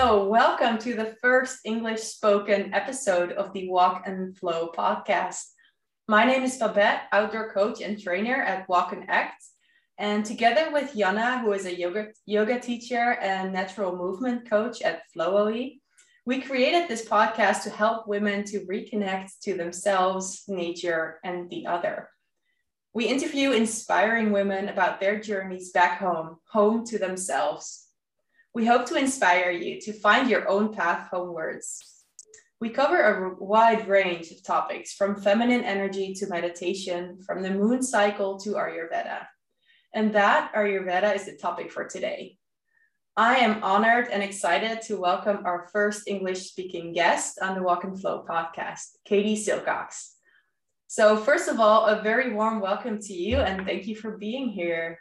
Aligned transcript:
So, 0.00 0.24
welcome 0.24 0.78
to 0.78 0.94
the 0.94 1.14
first 1.20 1.58
English 1.66 2.00
spoken 2.00 2.72
episode 2.72 3.32
of 3.32 3.52
the 3.52 3.68
Walk 3.68 4.04
and 4.06 4.34
Flow 4.34 4.72
podcast. 4.74 5.42
My 6.08 6.24
name 6.24 6.42
is 6.42 6.56
Babette, 6.56 7.02
outdoor 7.12 7.52
coach 7.52 7.82
and 7.82 8.00
trainer 8.00 8.42
at 8.42 8.66
Walk 8.66 8.94
and 8.94 9.04
Act. 9.10 9.44
And 9.98 10.24
together 10.24 10.70
with 10.72 10.94
Yana, 10.94 11.42
who 11.42 11.52
is 11.52 11.66
a 11.66 11.78
yoga, 11.78 12.06
yoga 12.24 12.58
teacher 12.58 13.18
and 13.20 13.52
natural 13.52 13.94
movement 13.94 14.48
coach 14.48 14.80
at 14.80 15.02
FlowOE, 15.14 15.78
we 16.24 16.40
created 16.40 16.88
this 16.88 17.06
podcast 17.06 17.64
to 17.64 17.70
help 17.70 18.08
women 18.08 18.44
to 18.44 18.60
reconnect 18.60 19.32
to 19.42 19.52
themselves, 19.52 20.44
nature, 20.48 21.20
and 21.24 21.50
the 21.50 21.66
other. 21.66 22.08
We 22.94 23.04
interview 23.04 23.50
inspiring 23.50 24.32
women 24.32 24.70
about 24.70 24.98
their 24.98 25.20
journeys 25.20 25.72
back 25.72 25.98
home, 25.98 26.38
home 26.50 26.86
to 26.86 26.98
themselves. 26.98 27.89
We 28.52 28.66
hope 28.66 28.86
to 28.86 28.96
inspire 28.96 29.52
you 29.52 29.80
to 29.82 29.92
find 29.92 30.28
your 30.28 30.48
own 30.48 30.74
path 30.74 31.08
homewards. 31.12 32.04
We 32.60 32.70
cover 32.70 33.00
a 33.00 33.34
wide 33.38 33.86
range 33.86 34.32
of 34.32 34.42
topics 34.42 34.92
from 34.92 35.20
feminine 35.20 35.62
energy 35.62 36.14
to 36.14 36.26
meditation, 36.26 37.20
from 37.24 37.42
the 37.42 37.52
moon 37.52 37.80
cycle 37.80 38.40
to 38.40 38.54
Ayurveda. 38.54 39.26
And 39.94 40.12
that 40.14 40.52
Ayurveda 40.52 41.14
is 41.14 41.26
the 41.26 41.36
topic 41.36 41.70
for 41.70 41.84
today. 41.84 42.38
I 43.16 43.36
am 43.36 43.62
honored 43.62 44.08
and 44.08 44.20
excited 44.20 44.82
to 44.82 45.00
welcome 45.00 45.42
our 45.44 45.68
first 45.72 46.08
English 46.08 46.40
speaking 46.40 46.92
guest 46.92 47.38
on 47.40 47.54
the 47.54 47.62
Walk 47.62 47.84
and 47.84 48.00
Flow 48.00 48.24
podcast, 48.28 48.96
Katie 49.04 49.36
Silcox. 49.36 50.14
So, 50.88 51.16
first 51.16 51.48
of 51.48 51.60
all, 51.60 51.86
a 51.86 52.02
very 52.02 52.32
warm 52.32 52.58
welcome 52.60 52.98
to 52.98 53.12
you 53.12 53.36
and 53.36 53.64
thank 53.64 53.86
you 53.86 53.94
for 53.94 54.18
being 54.18 54.48
here. 54.48 54.98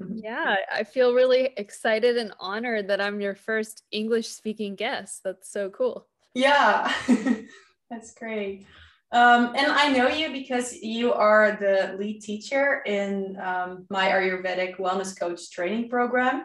Yeah, 0.00 0.56
I 0.72 0.84
feel 0.84 1.14
really 1.14 1.50
excited 1.56 2.16
and 2.16 2.32
honored 2.38 2.88
that 2.88 3.00
I'm 3.00 3.20
your 3.20 3.34
first 3.34 3.82
English 3.90 4.28
speaking 4.28 4.76
guest. 4.76 5.22
That's 5.24 5.50
so 5.50 5.70
cool. 5.70 6.06
Yeah, 6.34 6.92
that's 7.90 8.14
great. 8.14 8.66
Um, 9.10 9.54
and 9.56 9.72
I 9.72 9.90
know 9.90 10.08
you 10.08 10.30
because 10.32 10.74
you 10.74 11.12
are 11.14 11.56
the 11.58 11.96
lead 11.98 12.20
teacher 12.20 12.82
in 12.84 13.38
um, 13.40 13.86
my 13.88 14.08
Ayurvedic 14.08 14.76
Wellness 14.76 15.18
Coach 15.18 15.50
training 15.50 15.88
program. 15.88 16.44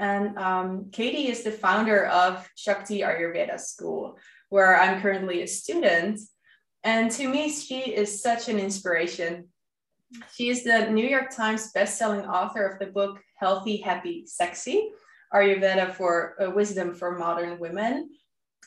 And 0.00 0.36
um, 0.36 0.90
Katie 0.90 1.28
is 1.28 1.44
the 1.44 1.52
founder 1.52 2.06
of 2.06 2.48
Shakti 2.56 3.00
Ayurveda 3.00 3.60
School, 3.60 4.18
where 4.48 4.80
I'm 4.80 5.00
currently 5.00 5.42
a 5.42 5.46
student. 5.46 6.20
And 6.82 7.10
to 7.12 7.28
me, 7.28 7.50
she 7.50 7.94
is 7.94 8.20
such 8.20 8.48
an 8.48 8.58
inspiration. 8.58 9.48
She 10.34 10.48
is 10.48 10.64
the 10.64 10.90
New 10.90 11.06
York 11.06 11.34
Times 11.34 11.70
bestselling 11.74 12.28
author 12.28 12.66
of 12.66 12.78
the 12.78 12.86
book 12.86 13.20
Healthy, 13.38 13.78
Happy, 13.78 14.24
Sexy 14.26 14.90
Ayurveda 15.32 15.94
for 15.94 16.36
uh, 16.42 16.50
Wisdom 16.50 16.94
for 16.94 17.18
Modern 17.18 17.58
Women. 17.58 18.10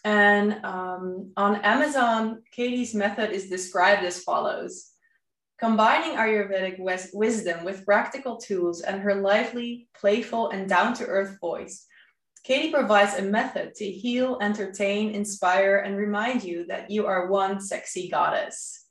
And 0.04 0.64
um, 0.66 1.32
on 1.38 1.58
Amazon, 1.62 2.44
Katie's 2.52 2.94
method 2.94 3.32
is 3.32 3.50
described 3.50 4.04
as 4.04 4.24
follows 4.24 4.92
Combining 5.58 6.18
Ayurvedic 6.18 6.80
wisdom 7.14 7.64
with 7.64 7.86
practical 7.86 8.36
tools 8.36 8.82
and 8.82 9.00
her 9.02 9.16
lively, 9.16 9.88
playful, 9.98 10.50
and 10.50 10.68
down 10.68 10.94
to 10.96 11.06
earth 11.06 11.40
voice, 11.40 11.86
Katie 12.44 12.72
provides 12.72 13.16
a 13.16 13.22
method 13.22 13.74
to 13.76 13.90
heal, 13.90 14.38
entertain, 14.42 15.16
inspire, 15.16 15.78
and 15.78 15.96
remind 15.96 16.44
you 16.44 16.66
that 16.68 16.92
you 16.92 17.08
are 17.08 17.32
one 17.32 17.62
sexy 17.62 18.10
goddess. 18.10 18.85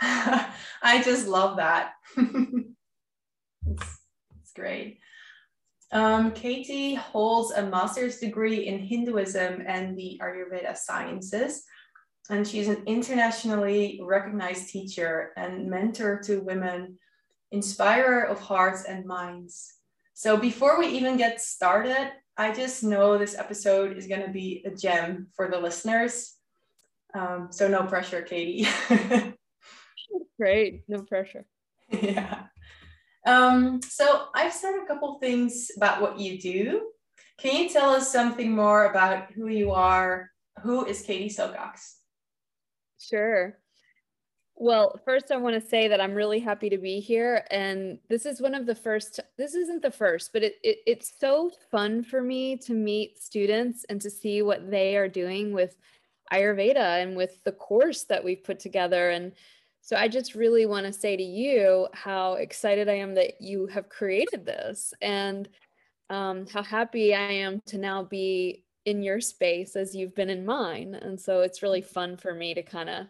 I 0.82 1.02
just 1.04 1.26
love 1.26 1.56
that. 1.56 1.92
it's, 2.16 3.98
it's 4.40 4.52
great. 4.54 5.00
Um, 5.90 6.32
Katie 6.32 6.94
holds 6.94 7.52
a 7.52 7.66
master's 7.66 8.18
degree 8.18 8.66
in 8.66 8.78
Hinduism 8.78 9.62
and 9.66 9.96
the 9.96 10.20
Ayurveda 10.22 10.76
sciences 10.76 11.64
and 12.30 12.46
she's 12.46 12.68
an 12.68 12.82
internationally 12.86 14.00
recognized 14.02 14.68
teacher 14.68 15.32
and 15.36 15.68
mentor 15.68 16.20
to 16.24 16.40
women, 16.40 16.98
inspirer 17.52 18.22
of 18.22 18.38
hearts 18.38 18.84
and 18.84 19.06
minds. 19.06 19.74
So 20.14 20.36
before 20.36 20.78
we 20.78 20.88
even 20.88 21.16
get 21.16 21.40
started, 21.40 22.12
I 22.36 22.52
just 22.52 22.84
know 22.84 23.16
this 23.16 23.36
episode 23.36 23.96
is 23.96 24.06
going 24.06 24.22
to 24.22 24.30
be 24.30 24.62
a 24.66 24.70
gem 24.70 25.28
for 25.34 25.50
the 25.50 25.58
listeners. 25.58 26.34
Um, 27.14 27.48
so 27.50 27.66
no 27.66 27.84
pressure, 27.84 28.22
Katie. 28.22 28.68
Great, 30.38 30.82
no 30.88 31.02
pressure. 31.02 31.44
yeah. 31.90 32.44
Um, 33.26 33.80
so 33.82 34.26
I've 34.34 34.52
said 34.52 34.74
a 34.74 34.86
couple 34.86 35.18
things 35.18 35.70
about 35.76 36.00
what 36.00 36.18
you 36.18 36.38
do. 36.38 36.88
Can 37.38 37.56
you 37.56 37.68
tell 37.68 37.90
us 37.90 38.10
something 38.10 38.50
more 38.50 38.86
about 38.86 39.30
who 39.32 39.48
you 39.48 39.72
are? 39.72 40.30
Who 40.62 40.86
is 40.86 41.02
Katie 41.02 41.28
Silcox? 41.28 41.94
Sure. 42.98 43.58
Well, 44.60 45.00
first, 45.04 45.30
I 45.30 45.36
want 45.36 45.54
to 45.54 45.68
say 45.68 45.86
that 45.86 46.00
I'm 46.00 46.14
really 46.14 46.40
happy 46.40 46.68
to 46.68 46.78
be 46.78 46.98
here. 46.98 47.44
And 47.52 48.00
this 48.08 48.26
is 48.26 48.40
one 48.40 48.56
of 48.56 48.66
the 48.66 48.74
first, 48.74 49.20
this 49.36 49.54
isn't 49.54 49.82
the 49.82 49.90
first, 49.92 50.32
but 50.32 50.42
it, 50.42 50.56
it, 50.64 50.78
it's 50.84 51.12
so 51.20 51.52
fun 51.70 52.02
for 52.02 52.20
me 52.20 52.56
to 52.58 52.72
meet 52.72 53.22
students 53.22 53.86
and 53.88 54.00
to 54.00 54.10
see 54.10 54.42
what 54.42 54.68
they 54.68 54.96
are 54.96 55.06
doing 55.06 55.52
with 55.52 55.76
Ayurveda 56.32 57.02
and 57.02 57.16
with 57.16 57.42
the 57.44 57.52
course 57.52 58.02
that 58.04 58.24
we've 58.24 58.42
put 58.42 58.58
together. 58.58 59.10
And 59.10 59.32
so 59.88 59.96
I 59.96 60.06
just 60.06 60.34
really 60.34 60.66
want 60.66 60.84
to 60.84 60.92
say 60.92 61.16
to 61.16 61.22
you 61.22 61.88
how 61.94 62.34
excited 62.34 62.90
I 62.90 62.96
am 62.96 63.14
that 63.14 63.40
you 63.40 63.66
have 63.68 63.88
created 63.88 64.44
this 64.44 64.92
and 65.00 65.48
um, 66.10 66.46
how 66.46 66.62
happy 66.62 67.14
I 67.14 67.32
am 67.32 67.62
to 67.68 67.78
now 67.78 68.02
be 68.02 68.64
in 68.84 69.02
your 69.02 69.18
space 69.22 69.76
as 69.76 69.94
you've 69.94 70.14
been 70.14 70.28
in 70.28 70.44
mine. 70.44 70.94
And 70.94 71.18
so 71.18 71.40
it's 71.40 71.62
really 71.62 71.80
fun 71.80 72.18
for 72.18 72.34
me 72.34 72.52
to 72.52 72.62
kind 72.62 72.90
of 72.90 73.06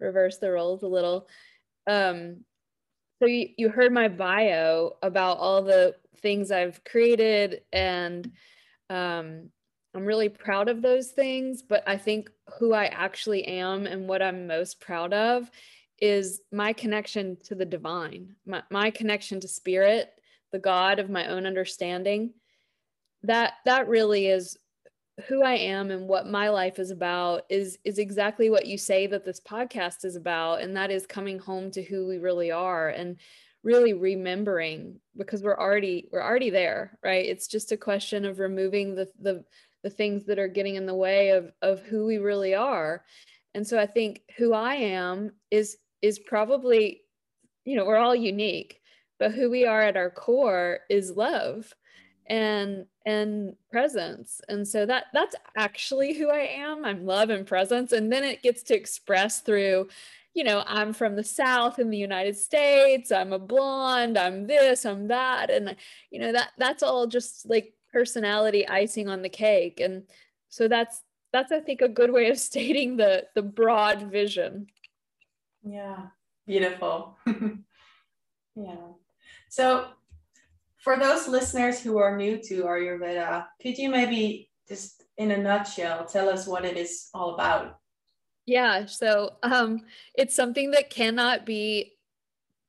reverse 0.00 0.38
the 0.38 0.50
roles 0.50 0.82
a 0.82 0.86
little. 0.86 1.28
Um, 1.86 2.44
so 3.18 3.26
you, 3.26 3.50
you 3.58 3.68
heard 3.68 3.92
my 3.92 4.08
bio 4.08 4.92
about 5.02 5.36
all 5.36 5.60
the 5.60 5.96
things 6.22 6.50
I've 6.50 6.82
created 6.82 7.60
and 7.74 8.32
um, 8.88 9.50
I'm 9.94 10.06
really 10.06 10.30
proud 10.30 10.70
of 10.70 10.80
those 10.80 11.10
things, 11.10 11.60
but 11.60 11.86
I 11.86 11.98
think 11.98 12.30
who 12.58 12.72
I 12.72 12.86
actually 12.86 13.44
am 13.44 13.86
and 13.86 14.08
what 14.08 14.22
I'm 14.22 14.46
most 14.46 14.80
proud 14.80 15.12
of 15.12 15.50
is 16.00 16.40
my 16.52 16.72
connection 16.72 17.36
to 17.44 17.54
the 17.54 17.64
divine, 17.64 18.34
my, 18.44 18.62
my 18.70 18.90
connection 18.90 19.40
to 19.40 19.48
spirit, 19.48 20.10
the 20.52 20.58
God 20.58 20.98
of 20.98 21.10
my 21.10 21.26
own 21.26 21.46
understanding. 21.46 22.32
That 23.22 23.54
that 23.64 23.88
really 23.88 24.26
is 24.26 24.56
who 25.26 25.42
I 25.42 25.54
am 25.54 25.90
and 25.90 26.06
what 26.06 26.26
my 26.26 26.50
life 26.50 26.78
is 26.78 26.90
about 26.90 27.44
is 27.48 27.78
is 27.84 27.98
exactly 27.98 28.50
what 28.50 28.66
you 28.66 28.76
say 28.76 29.06
that 29.06 29.24
this 29.24 29.40
podcast 29.40 30.04
is 30.04 30.16
about. 30.16 30.60
And 30.60 30.76
that 30.76 30.90
is 30.90 31.06
coming 31.06 31.38
home 31.38 31.70
to 31.72 31.82
who 31.82 32.06
we 32.06 32.18
really 32.18 32.50
are 32.50 32.90
and 32.90 33.16
really 33.62 33.94
remembering 33.94 35.00
because 35.16 35.42
we're 35.42 35.58
already 35.58 36.08
we're 36.12 36.22
already 36.22 36.50
there 36.50 36.98
right? 37.02 37.24
It's 37.24 37.48
just 37.48 37.72
a 37.72 37.76
question 37.76 38.24
of 38.24 38.38
removing 38.38 38.94
the 38.94 39.08
the 39.20 39.44
the 39.82 39.90
things 39.90 40.24
that 40.26 40.38
are 40.38 40.48
getting 40.48 40.76
in 40.76 40.86
the 40.86 40.94
way 40.94 41.30
of 41.30 41.52
of 41.62 41.80
who 41.80 42.04
we 42.04 42.18
really 42.18 42.54
are. 42.54 43.04
And 43.54 43.66
so 43.66 43.80
i 43.80 43.86
think 43.86 44.20
who 44.36 44.52
i 44.52 44.74
am 44.74 45.32
is 45.50 45.78
is 46.02 46.18
probably 46.18 47.02
you 47.64 47.76
know 47.76 47.84
we're 47.84 47.96
all 47.96 48.14
unique 48.14 48.80
but 49.18 49.32
who 49.32 49.50
we 49.50 49.64
are 49.64 49.82
at 49.82 49.96
our 49.96 50.10
core 50.10 50.80
is 50.90 51.16
love 51.16 51.72
and 52.28 52.86
and 53.04 53.54
presence. 53.70 54.40
And 54.48 54.66
so 54.66 54.84
that 54.86 55.04
that's 55.12 55.36
actually 55.56 56.14
who 56.14 56.28
i 56.28 56.40
am. 56.40 56.84
I'm 56.84 57.06
love 57.06 57.30
and 57.30 57.46
presence. 57.46 57.92
And 57.92 58.12
then 58.12 58.24
it 58.24 58.42
gets 58.42 58.62
to 58.64 58.74
express 58.74 59.40
through 59.40 59.88
you 60.34 60.44
know 60.44 60.62
i'm 60.66 60.92
from 60.92 61.16
the 61.16 61.24
south 61.24 61.78
in 61.78 61.90
the 61.90 61.96
united 61.96 62.36
states. 62.36 63.12
I'm 63.12 63.32
a 63.32 63.38
blonde. 63.38 64.18
I'm 64.18 64.46
this 64.46 64.84
i'm 64.84 65.08
that. 65.08 65.50
And 65.50 65.76
you 66.10 66.20
know 66.20 66.32
that 66.32 66.50
that's 66.58 66.82
all 66.82 67.06
just 67.06 67.48
like 67.48 67.72
personality 67.92 68.66
icing 68.68 69.08
on 69.08 69.22
the 69.22 69.28
cake. 69.28 69.80
And 69.80 70.02
so 70.48 70.68
that's 70.68 71.02
that's 71.32 71.52
i 71.52 71.60
think 71.60 71.80
a 71.80 71.88
good 71.88 72.12
way 72.12 72.30
of 72.30 72.38
stating 72.50 72.96
the 72.96 73.24
the 73.34 73.42
broad 73.42 74.02
vision 74.10 74.66
yeah. 75.66 76.06
Beautiful. 76.46 77.18
Yeah. 78.56 78.76
So 79.50 79.86
for 80.78 80.98
those 80.98 81.28
listeners 81.28 81.80
who 81.80 81.98
are 81.98 82.16
new 82.16 82.38
to 82.44 82.62
Ayurveda, 82.64 83.46
could 83.60 83.76
you 83.76 83.90
maybe 83.90 84.50
just 84.66 85.04
in 85.18 85.30
a 85.30 85.36
nutshell 85.36 86.06
tell 86.06 86.28
us 86.28 86.46
what 86.46 86.64
it 86.64 86.76
is 86.76 87.10
all 87.12 87.34
about? 87.34 87.78
Yeah, 88.46 88.86
so 88.86 89.34
um, 89.42 89.82
it's 90.14 90.34
something 90.34 90.70
that 90.70 90.88
cannot 90.88 91.44
be 91.44 91.94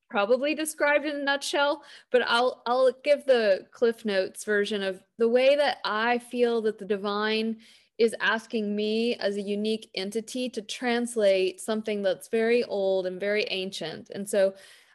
probably 0.09 0.55
described 0.55 1.05
in 1.05 1.17
a 1.17 1.23
nutshell, 1.23 1.83
but 2.11 2.23
I'll 2.25 2.63
I'll 2.65 2.91
give 3.03 3.25
the 3.25 3.67
Cliff 3.71 4.03
Notes 4.03 4.43
version 4.43 4.81
of 4.81 5.03
the 5.17 5.29
way 5.29 5.55
that 5.55 5.77
I 5.85 6.17
feel 6.17 6.61
that 6.63 6.79
the 6.79 6.85
divine 6.85 7.57
is 7.97 8.15
asking 8.19 8.75
me 8.75 9.15
as 9.15 9.37
a 9.37 9.41
unique 9.41 9.89
entity 9.95 10.49
to 10.49 10.61
translate 10.61 11.59
something 11.59 12.01
that's 12.01 12.27
very 12.29 12.63
old 12.65 13.07
and 13.07 13.19
very 13.19 13.45
ancient. 13.49 14.09
And 14.13 14.27
so 14.29 14.53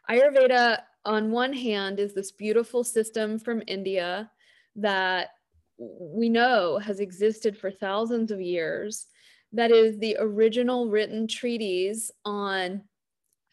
Ayurveda 0.09 0.79
on 1.05 1.31
one 1.31 1.53
hand 1.53 1.99
is 1.99 2.13
this 2.13 2.31
beautiful 2.31 2.83
system 2.83 3.37
from 3.39 3.61
India 3.67 4.31
that 4.75 5.31
we 5.77 6.29
know 6.29 6.77
has 6.77 6.99
existed 6.99 7.57
for 7.57 7.71
thousands 7.71 8.31
of 8.31 8.39
years 8.39 9.07
that 9.51 9.71
is 9.71 9.99
the 9.99 10.17
original 10.19 10.89
written 10.89 11.27
treatise 11.27 12.11
on 12.25 12.81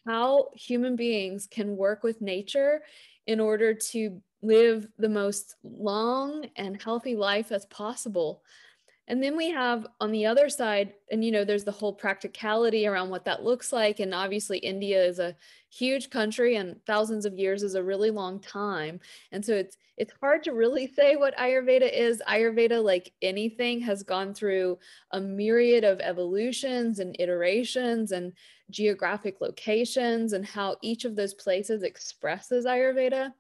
how 0.07 0.49
human 0.55 0.97
beings 0.97 1.47
can 1.51 1.77
work 1.77 2.03
with 2.03 2.23
nature 2.23 2.83
in 3.27 3.39
order 3.39 3.75
to 3.75 4.21
live 4.43 4.89
the 4.99 5.09
most 5.09 5.57
long 5.63 6.47
and 6.57 6.81
healthy 6.83 7.15
life 7.15 7.53
as 7.53 7.67
possible. 7.67 8.43
And 9.11 9.21
then 9.21 9.37
we 9.37 9.51
have 9.51 9.89
on 10.01 10.13
the 10.13 10.25
other 10.25 10.49
side, 10.49 10.95
and 11.11 11.25
you 11.25 11.33
know, 11.33 11.45
there's 11.45 11.65
the 11.65 11.73
whole 11.73 11.93
practicality 11.93 12.87
around 12.87 13.11
what 13.11 13.25
that 13.25 13.43
looks 13.43 13.73
like. 13.73 13.99
And 13.99 14.15
obviously, 14.15 14.59
India 14.59 15.05
is 15.05 15.19
a 15.19 15.35
huge 15.69 16.11
country, 16.11 16.55
and 16.55 16.77
thousands 16.87 17.27
of 17.27 17.37
years 17.37 17.65
is 17.65 17.75
a 17.75 17.83
really 17.83 18.13
long 18.13 18.39
time. 18.39 19.01
And 19.33 19.45
so 19.45 19.53
it's 19.53 19.77
it's 19.97 20.13
hard 20.21 20.45
to 20.45 20.53
really 20.53 20.87
say 20.97 21.17
what 21.17 21.37
Ayurveda 21.37 21.93
is. 21.93 22.23
Ayurveda, 22.29 22.81
like 22.85 23.13
anything, 23.21 23.81
has 23.81 24.05
gone 24.05 24.33
through 24.33 24.79
a 25.11 25.21
myriad 25.21 25.83
of 25.83 25.99
evolutions 25.99 27.01
and 27.01 27.17
iterations 27.19 28.13
and 28.13 28.33
geographic 28.71 29.41
locations 29.41 30.35
and 30.35 30.47
how 30.47 30.77
each 30.83 31.05
of 31.05 31.17
those 31.17 31.35
places 31.35 31.83
expresses 31.83 32.65
Ayurveda. 32.65 33.33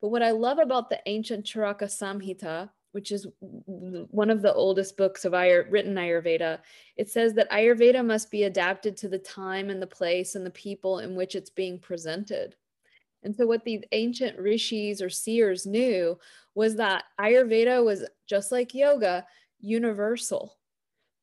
But 0.00 0.08
what 0.08 0.22
I 0.22 0.30
love 0.30 0.58
about 0.58 0.88
the 0.88 1.00
ancient 1.04 1.44
Charaka 1.44 1.82
Samhita, 1.82 2.70
which 2.92 3.12
is 3.12 3.26
one 3.40 4.30
of 4.30 4.42
the 4.42 4.52
oldest 4.52 4.96
books 4.96 5.24
of 5.24 5.32
Ayur, 5.32 5.70
written 5.70 5.94
Ayurveda, 5.94 6.58
it 6.96 7.10
says 7.10 7.34
that 7.34 7.50
Ayurveda 7.50 8.04
must 8.04 8.30
be 8.30 8.44
adapted 8.44 8.96
to 8.96 9.08
the 9.08 9.18
time 9.18 9.70
and 9.70 9.80
the 9.80 9.86
place 9.86 10.34
and 10.34 10.44
the 10.44 10.50
people 10.50 11.00
in 11.00 11.14
which 11.14 11.34
it's 11.34 11.50
being 11.50 11.78
presented. 11.78 12.56
And 13.22 13.34
so, 13.34 13.46
what 13.46 13.64
these 13.64 13.82
ancient 13.92 14.38
rishis 14.38 15.02
or 15.02 15.10
seers 15.10 15.66
knew 15.66 16.18
was 16.54 16.76
that 16.76 17.04
Ayurveda 17.20 17.84
was 17.84 18.04
just 18.26 18.52
like 18.52 18.74
yoga, 18.74 19.26
universal. 19.60 20.56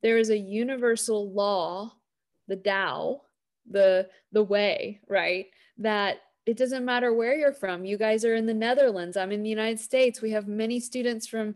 There 0.02 0.18
is 0.18 0.30
a 0.30 0.38
universal 0.38 1.32
law, 1.32 1.94
the 2.48 2.58
Tao, 2.58 3.22
the 3.70 4.10
the 4.32 4.44
way, 4.44 5.00
right? 5.08 5.48
That 5.78 6.20
it 6.46 6.58
doesn't 6.58 6.86
matter 6.86 7.14
where 7.14 7.36
you're 7.36 7.54
from. 7.54 7.86
You 7.86 7.98
guys 7.98 8.24
are 8.24 8.36
in 8.36 8.46
the 8.46 8.54
Netherlands. 8.54 9.18
I'm 9.18 9.32
in 9.32 9.44
the 9.44 9.50
United 9.50 9.80
States. 9.80 10.22
We 10.22 10.32
have 10.32 10.48
many 10.48 10.80
students 10.80 11.28
from 11.28 11.56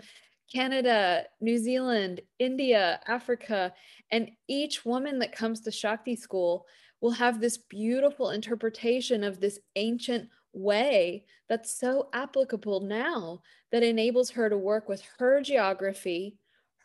Canada, 0.52 1.26
New 1.42 1.58
Zealand, 1.60 2.22
India, 2.40 3.00
Africa. 3.08 3.74
And 4.12 4.32
each 4.48 4.86
woman 4.86 5.20
that 5.20 5.32
comes 5.32 5.62
to 5.62 5.72
Shakti 5.72 6.16
school 6.16 6.66
will 7.02 7.12
have 7.12 7.40
this 7.40 7.58
beautiful 7.58 8.32
interpretation 8.32 9.24
of 9.24 9.40
this 9.40 9.60
ancient 9.76 10.28
way 10.54 11.26
that's 11.48 11.80
so 11.80 12.10
applicable 12.14 12.82
now 12.82 13.42
that 13.72 13.84
enables 13.84 14.32
her 14.32 14.50
to 14.50 14.58
work 14.58 14.90
with 14.90 15.04
her 15.20 15.42
geography, 15.42 16.36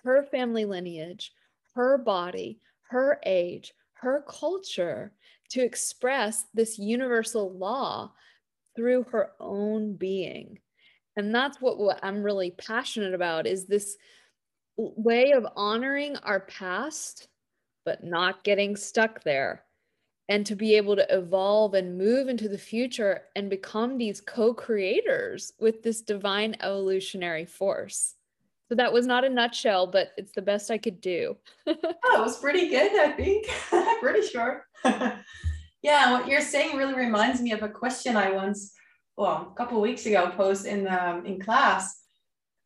her 0.05 0.23
family 0.23 0.67
lineage, 0.67 1.33
her 1.75 1.97
body, 1.97 2.61
her 2.91 3.19
age, 3.25 3.73
her 4.05 4.25
culture, 4.29 5.13
to 5.51 5.63
express 5.63 6.47
this 6.55 6.79
universal 6.79 7.53
law 7.53 8.13
through 8.77 9.05
her 9.05 9.33
own 9.41 9.95
being. 9.97 10.59
And 11.17 11.35
that's 11.35 11.61
what, 11.61 11.79
what 11.79 12.01
i'm 12.03 12.23
really 12.23 12.51
passionate 12.53 13.15
about 13.15 13.47
is 13.47 13.67
this 13.67 13.97
way 14.77 15.33
of 15.33 15.47
honoring 15.55 16.17
our 16.17 16.41
past 16.41 17.29
but 17.85 18.03
not 18.03 18.45
getting 18.45 18.77
stuck 18.77 19.23
there. 19.23 19.65
And 20.29 20.47
to 20.47 20.57
be 20.57 20.75
able 20.77 20.97
to 20.97 21.15
evolve 21.15 21.75
and 21.75 21.99
move 21.99 22.29
into 22.29 22.49
the 22.49 22.57
future 22.57 23.25
and 23.37 23.51
become 23.51 23.99
these 23.99 24.23
co-creators 24.23 25.53
with 25.61 25.83
this 25.83 26.01
divine 26.01 26.57
evolutionary 26.61 27.45
force 27.45 28.15
so 28.69 28.75
that 28.75 28.93
was 28.93 29.07
not 29.07 29.25
a 29.25 29.29
nutshell 29.29 29.87
but 29.87 30.13
it's 30.17 30.33
the 30.33 30.43
best 30.43 30.71
i 30.71 30.79
could 30.79 31.01
do 31.01 31.37
oh, 31.67 31.75
it 31.75 32.21
was 32.21 32.39
pretty 32.39 32.69
good 32.69 32.99
i 33.01 33.13
think 33.13 33.47
pretty 34.01 34.27
sure 34.27 34.67
yeah, 35.85 36.13
what 36.13 36.27
you're 36.27 36.41
saying 36.41 36.79
really 36.79 36.95
reminds 36.95 37.43
me 37.43 37.53
of 37.53 37.63
a 37.63 37.69
question 37.69 38.17
I 38.17 38.31
once, 38.31 38.73
well, 39.19 39.53
a 39.53 39.55
couple 39.55 39.81
weeks 39.83 40.07
ago, 40.07 40.33
posed 40.35 40.65
in 40.65 40.89
um, 40.89 41.27
in 41.27 41.39
class. 41.39 42.01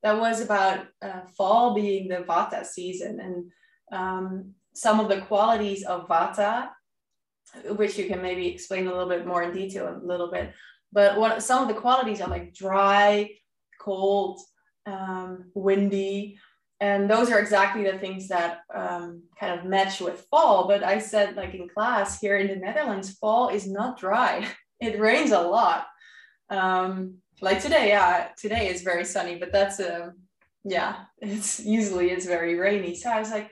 That 0.05 0.21
was 0.21 0.41
about 0.41 0.87
uh, 1.03 1.23
fall 1.37 1.75
being 1.75 2.07
the 2.07 2.19
Vata 2.19 2.65
season 2.65 3.19
and 3.19 3.51
um, 3.91 4.55
some 4.73 5.01
of 5.01 5.09
the 5.09 5.23
qualities 5.23 5.83
of 5.83 6.07
Vata, 6.07 6.69
which 7.71 7.99
you 7.99 8.07
can 8.07 8.23
maybe 8.23 8.47
explain 8.47 8.87
a 8.87 8.93
little 8.93 9.09
bit 9.09 9.27
more 9.27 9.43
in 9.43 9.53
detail 9.53 9.89
a 9.89 10.07
little 10.07 10.31
bit. 10.31 10.53
But 10.93 11.19
what 11.19 11.43
some 11.43 11.63
of 11.63 11.69
the 11.69 11.81
qualities 11.81 12.21
are 12.21 12.31
like 12.31 12.55
dry, 12.55 13.31
cold, 13.81 14.41
um, 14.89 15.51
windy, 15.55 16.39
and 16.81 17.11
those 17.11 17.31
are 17.31 17.39
exactly 17.39 17.85
the 17.85 17.99
things 17.99 18.29
that 18.29 18.61
um, 18.75 19.23
kind 19.39 19.59
of 19.59 19.67
match 19.67 20.01
with 20.01 20.27
fall 20.31 20.69
but 20.69 20.83
i 20.85 20.99
said 20.99 21.37
like 21.37 21.55
in 21.55 21.69
class 21.69 22.21
here 22.21 22.37
in 22.37 22.47
the 22.47 22.57
netherlands 22.57 23.17
fall 23.19 23.49
is 23.49 23.67
not 23.67 23.99
dry. 23.99 24.47
It 24.81 25.01
rains 25.01 25.33
a 25.33 25.41
lot. 25.41 25.89
Um, 26.51 27.17
like 27.41 27.61
today 27.61 27.89
yeah 27.89 28.29
today 28.39 28.69
is 28.69 28.83
very 28.83 29.05
sunny 29.05 29.37
but 29.37 29.51
that's 29.51 29.81
a 29.81 30.05
um, 30.05 30.13
yeah 30.65 31.05
it's 31.19 31.59
usually 31.59 32.11
it's 32.11 32.27
very 32.27 32.55
rainy. 32.55 32.95
So 32.95 33.11
i 33.11 33.19
was 33.19 33.33
like 33.33 33.51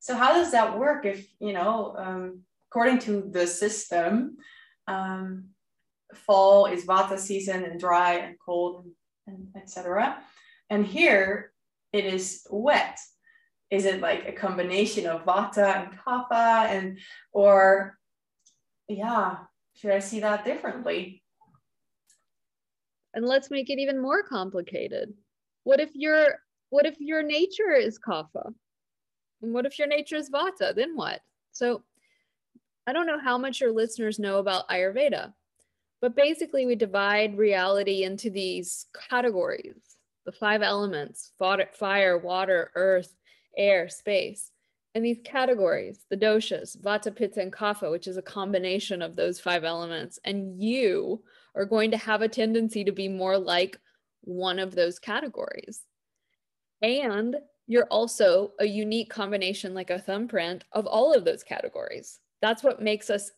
so 0.00 0.14
how 0.14 0.34
does 0.34 0.52
that 0.52 0.78
work 0.78 1.06
if 1.06 1.26
you 1.40 1.54
know 1.54 1.94
um, 1.98 2.42
according 2.68 2.98
to 3.06 3.12
the 3.36 3.46
system 3.46 4.36
um, 4.86 5.46
fall 6.26 6.66
is 6.66 6.84
vata 6.84 7.18
season 7.18 7.64
and 7.64 7.80
dry 7.80 8.12
and 8.24 8.36
cold 8.44 8.84
and, 9.26 9.48
and 9.54 9.62
etc 9.62 10.18
and 10.70 10.86
here 10.86 11.52
it 11.92 12.04
is 12.04 12.46
wet? 12.50 12.98
Is 13.70 13.84
it 13.84 14.00
like 14.00 14.26
a 14.26 14.32
combination 14.32 15.06
of 15.06 15.24
vata 15.24 15.76
and 15.76 15.98
kapha 15.98 16.66
and 16.66 16.98
or 17.32 17.98
yeah, 18.88 19.38
should 19.74 19.90
I 19.90 19.98
see 19.98 20.20
that 20.20 20.44
differently? 20.44 21.22
And 23.14 23.26
let's 23.26 23.50
make 23.50 23.70
it 23.70 23.78
even 23.78 24.00
more 24.00 24.22
complicated. 24.22 25.14
What 25.64 25.80
if 25.80 25.90
your 25.94 26.38
what 26.70 26.86
if 26.86 26.96
your 27.00 27.22
nature 27.22 27.72
is 27.72 27.98
kapha? 27.98 28.52
And 29.42 29.52
what 29.52 29.66
if 29.66 29.78
your 29.78 29.88
nature 29.88 30.16
is 30.16 30.30
vata? 30.30 30.74
Then 30.74 30.96
what? 30.96 31.20
So 31.52 31.82
I 32.86 32.92
don't 32.92 33.06
know 33.06 33.18
how 33.18 33.36
much 33.36 33.60
your 33.60 33.72
listeners 33.72 34.18
know 34.18 34.38
about 34.38 34.68
Ayurveda, 34.68 35.32
but 36.00 36.14
basically 36.14 36.66
we 36.66 36.76
divide 36.76 37.36
reality 37.36 38.04
into 38.04 38.30
these 38.30 38.86
categories 39.10 39.95
the 40.26 40.32
five 40.32 40.60
elements 40.60 41.32
fire, 41.38 42.18
water, 42.18 42.70
earth, 42.74 43.14
air, 43.56 43.88
space. 43.88 44.50
And 44.94 45.04
these 45.04 45.20
categories, 45.24 46.04
the 46.10 46.16
doshas, 46.16 46.76
vata, 46.80 47.14
pitta, 47.14 47.40
and 47.40 47.52
kapha, 47.52 47.90
which 47.90 48.08
is 48.08 48.16
a 48.16 48.22
combination 48.22 49.02
of 49.02 49.14
those 49.14 49.38
five 49.38 49.62
elements. 49.62 50.18
And 50.24 50.60
you 50.60 51.22
are 51.54 51.64
going 51.64 51.90
to 51.92 51.98
have 51.98 52.22
a 52.22 52.28
tendency 52.28 52.82
to 52.84 52.92
be 52.92 53.08
more 53.08 53.38
like 53.38 53.78
one 54.22 54.58
of 54.58 54.74
those 54.74 54.98
categories. 54.98 55.82
And 56.82 57.36
you're 57.66 57.88
also 57.90 58.52
a 58.58 58.64
unique 58.64 59.10
combination, 59.10 59.74
like 59.74 59.90
a 59.90 59.98
thumbprint 59.98 60.64
of 60.72 60.86
all 60.86 61.12
of 61.12 61.24
those 61.24 61.42
categories. 61.42 62.18
That's 62.40 62.62
what 62.62 62.82
makes 62.82 63.10
us 63.10 63.30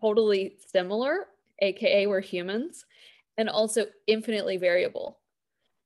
totally 0.00 0.56
similar, 0.72 1.26
AKA, 1.60 2.06
we're 2.06 2.20
humans, 2.20 2.84
and 3.36 3.48
also 3.48 3.86
infinitely 4.06 4.56
variable 4.56 5.18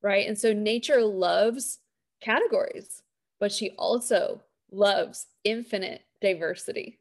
right? 0.01 0.27
And 0.27 0.37
so 0.37 0.53
nature 0.53 1.01
loves 1.01 1.79
categories, 2.21 3.03
but 3.39 3.51
she 3.51 3.71
also 3.71 4.41
loves 4.71 5.27
infinite 5.43 6.03
diversity. 6.21 6.99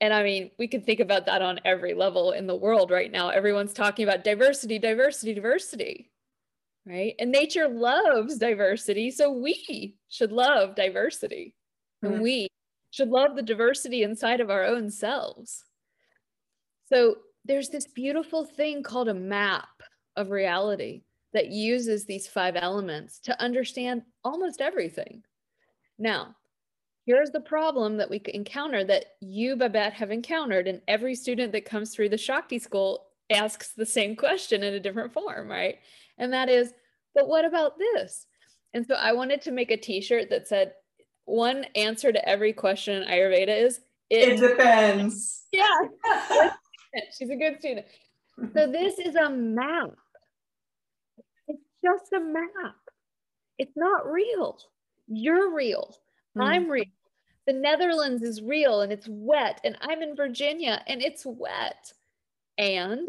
And 0.00 0.12
I 0.12 0.22
mean, 0.22 0.50
we 0.58 0.68
can 0.68 0.82
think 0.82 1.00
about 1.00 1.26
that 1.26 1.42
on 1.42 1.60
every 1.64 1.94
level 1.94 2.32
in 2.32 2.46
the 2.46 2.56
world 2.56 2.90
right 2.90 3.10
now. 3.10 3.28
Everyone's 3.28 3.72
talking 3.72 4.06
about 4.06 4.24
diversity, 4.24 4.78
diversity, 4.78 5.34
diversity, 5.34 6.10
right? 6.84 7.14
And 7.18 7.30
nature 7.30 7.68
loves 7.68 8.38
diversity. 8.38 9.10
So 9.10 9.30
we 9.30 9.96
should 10.08 10.32
love 10.32 10.74
diversity. 10.74 11.54
Mm-hmm. 12.04 12.14
And 12.14 12.22
we 12.22 12.48
should 12.90 13.08
love 13.08 13.34
the 13.34 13.42
diversity 13.42 14.02
inside 14.02 14.40
of 14.40 14.50
our 14.50 14.64
own 14.64 14.90
selves. 14.90 15.64
So 16.86 17.16
there's 17.44 17.68
this 17.68 17.86
beautiful 17.86 18.44
thing 18.44 18.82
called 18.82 19.08
a 19.08 19.14
map 19.14 19.68
of 20.16 20.30
reality 20.30 21.02
that 21.34 21.48
uses 21.48 22.06
these 22.06 22.28
five 22.28 22.56
elements 22.56 23.18
to 23.18 23.42
understand 23.42 24.02
almost 24.24 24.60
everything. 24.60 25.22
Now, 25.98 26.36
here's 27.06 27.30
the 27.30 27.40
problem 27.40 27.96
that 27.98 28.08
we 28.08 28.22
encounter 28.28 28.84
that 28.84 29.06
you, 29.20 29.56
Babette, 29.56 29.92
have 29.94 30.12
encountered, 30.12 30.68
and 30.68 30.80
every 30.88 31.14
student 31.14 31.52
that 31.52 31.64
comes 31.64 31.92
through 31.92 32.08
the 32.10 32.16
Shakti 32.16 32.58
school 32.58 33.06
asks 33.30 33.72
the 33.72 33.84
same 33.84 34.14
question 34.14 34.62
in 34.62 34.74
a 34.74 34.80
different 34.80 35.12
form, 35.12 35.48
right? 35.48 35.78
And 36.18 36.32
that 36.32 36.48
is, 36.48 36.72
but 37.14 37.28
what 37.28 37.44
about 37.44 37.78
this? 37.78 38.26
And 38.72 38.86
so 38.86 38.94
I 38.94 39.12
wanted 39.12 39.42
to 39.42 39.50
make 39.50 39.72
a 39.72 39.76
t-shirt 39.76 40.30
that 40.30 40.46
said, 40.46 40.72
one 41.24 41.64
answer 41.74 42.12
to 42.12 42.28
every 42.28 42.52
question 42.52 43.02
in 43.02 43.08
Ayurveda 43.08 43.62
is, 43.64 43.80
it, 44.08 44.40
it 44.40 44.48
depends. 44.48 45.44
Yeah. 45.52 45.88
She's 47.18 47.30
a 47.30 47.36
good 47.36 47.58
student. 47.58 47.86
So 48.52 48.70
this 48.70 48.98
is 48.98 49.14
a 49.16 49.30
map 49.30 49.90
just 51.84 52.12
a 52.12 52.20
map. 52.20 52.76
It's 53.58 53.76
not 53.76 54.10
real. 54.10 54.58
You're 55.06 55.54
real. 55.54 55.96
Mm. 56.36 56.44
I'm 56.44 56.70
real. 56.70 56.84
The 57.46 57.52
Netherlands 57.52 58.22
is 58.22 58.42
real 58.42 58.80
and 58.80 58.90
it's 58.90 59.06
wet, 59.08 59.60
and 59.64 59.76
I'm 59.82 60.02
in 60.02 60.16
Virginia 60.16 60.82
and 60.86 61.02
it's 61.02 61.24
wet. 61.26 61.92
And 62.56 63.08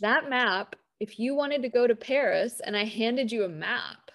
that 0.00 0.28
map, 0.28 0.74
if 0.98 1.18
you 1.18 1.34
wanted 1.34 1.62
to 1.62 1.68
go 1.68 1.86
to 1.86 1.94
Paris 1.94 2.60
and 2.64 2.76
I 2.76 2.84
handed 2.84 3.30
you 3.30 3.44
a 3.44 3.48
map, 3.48 4.10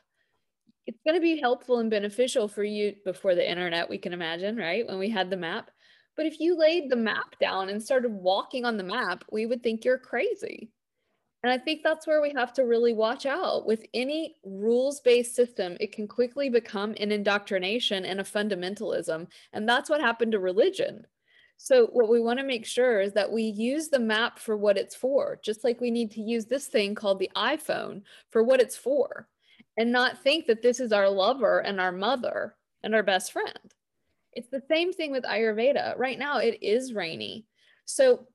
it's 0.85 0.99
going 1.05 1.15
to 1.15 1.21
be 1.21 1.39
helpful 1.39 1.79
and 1.79 1.89
beneficial 1.89 2.47
for 2.47 2.63
you 2.63 2.95
before 3.05 3.35
the 3.35 3.49
internet, 3.49 3.89
we 3.89 3.97
can 3.97 4.13
imagine, 4.13 4.55
right? 4.57 4.87
When 4.87 4.99
we 4.99 5.09
had 5.09 5.29
the 5.29 5.37
map. 5.37 5.69
But 6.15 6.25
if 6.25 6.39
you 6.39 6.57
laid 6.57 6.89
the 6.89 6.95
map 6.95 7.37
down 7.39 7.69
and 7.69 7.81
started 7.81 8.11
walking 8.11 8.65
on 8.65 8.77
the 8.77 8.83
map, 8.83 9.23
we 9.31 9.45
would 9.45 9.61
think 9.61 9.85
you're 9.85 9.99
crazy. 9.99 10.71
And 11.43 11.51
I 11.51 11.57
think 11.57 11.83
that's 11.83 12.07
where 12.07 12.21
we 12.21 12.31
have 12.31 12.51
to 12.53 12.65
really 12.65 12.93
watch 12.93 13.25
out. 13.25 13.65
With 13.65 13.85
any 13.93 14.35
rules 14.43 14.99
based 15.01 15.35
system, 15.35 15.77
it 15.79 15.91
can 15.91 16.07
quickly 16.07 16.49
become 16.49 16.95
an 16.99 17.11
indoctrination 17.11 18.05
and 18.05 18.19
a 18.19 18.23
fundamentalism. 18.23 19.27
And 19.53 19.69
that's 19.69 19.89
what 19.89 20.01
happened 20.01 20.31
to 20.31 20.39
religion. 20.39 21.05
So, 21.57 21.87
what 21.87 22.09
we 22.09 22.21
want 22.21 22.39
to 22.39 22.45
make 22.45 22.65
sure 22.65 23.01
is 23.01 23.13
that 23.13 23.31
we 23.31 23.43
use 23.43 23.89
the 23.89 23.99
map 23.99 24.37
for 24.37 24.55
what 24.55 24.77
it's 24.77 24.95
for, 24.95 25.39
just 25.43 25.63
like 25.63 25.81
we 25.81 25.89
need 25.89 26.11
to 26.11 26.21
use 26.21 26.45
this 26.45 26.67
thing 26.67 26.93
called 26.93 27.19
the 27.19 27.31
iPhone 27.35 28.03
for 28.29 28.43
what 28.43 28.61
it's 28.61 28.77
for, 28.77 29.27
and 29.75 29.91
not 29.91 30.21
think 30.21 30.45
that 30.45 30.61
this 30.61 30.79
is 30.79 30.91
our 30.91 31.09
lover 31.09 31.59
and 31.59 31.81
our 31.81 31.91
mother 31.91 32.55
and 32.83 32.93
our 32.93 33.01
best 33.01 33.31
friend. 33.31 33.73
It's 34.33 34.49
the 34.49 34.61
same 34.69 34.93
thing 34.93 35.11
with 35.11 35.23
Ayurveda. 35.23 35.97
Right 35.97 36.19
now, 36.19 36.37
it 36.37 36.61
is 36.61 36.93
rainy. 36.93 37.47
So, 37.85 38.27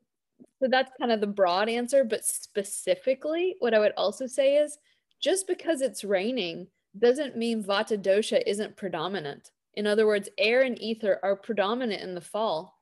so 0.61 0.69
that's 0.69 0.93
kind 0.99 1.13
of 1.13 1.21
the 1.21 1.27
broad 1.27 1.69
answer. 1.69 2.05
But 2.05 2.25
specifically, 2.25 3.57
what 3.59 3.75
I 3.75 3.79
would 3.79 3.93
also 3.97 4.27
say 4.27 4.57
is 4.57 4.79
just 5.21 5.47
because 5.47 5.81
it's 5.81 6.05
raining 6.05 6.67
doesn't 6.99 7.37
mean 7.37 7.65
Vata 7.65 8.01
dosha 8.01 8.43
isn't 8.47 8.77
predominant. 8.77 9.51
In 9.75 9.87
other 9.87 10.07
words, 10.07 10.29
air 10.39 10.63
and 10.63 10.81
ether 10.81 11.19
are 11.23 11.37
predominant 11.37 12.03
in 12.03 12.15
the 12.15 12.21
fall. 12.21 12.79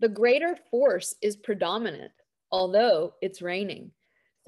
The 0.00 0.08
greater 0.08 0.56
force 0.70 1.14
is 1.20 1.36
predominant, 1.36 2.12
although 2.50 3.14
it's 3.20 3.42
raining. 3.42 3.92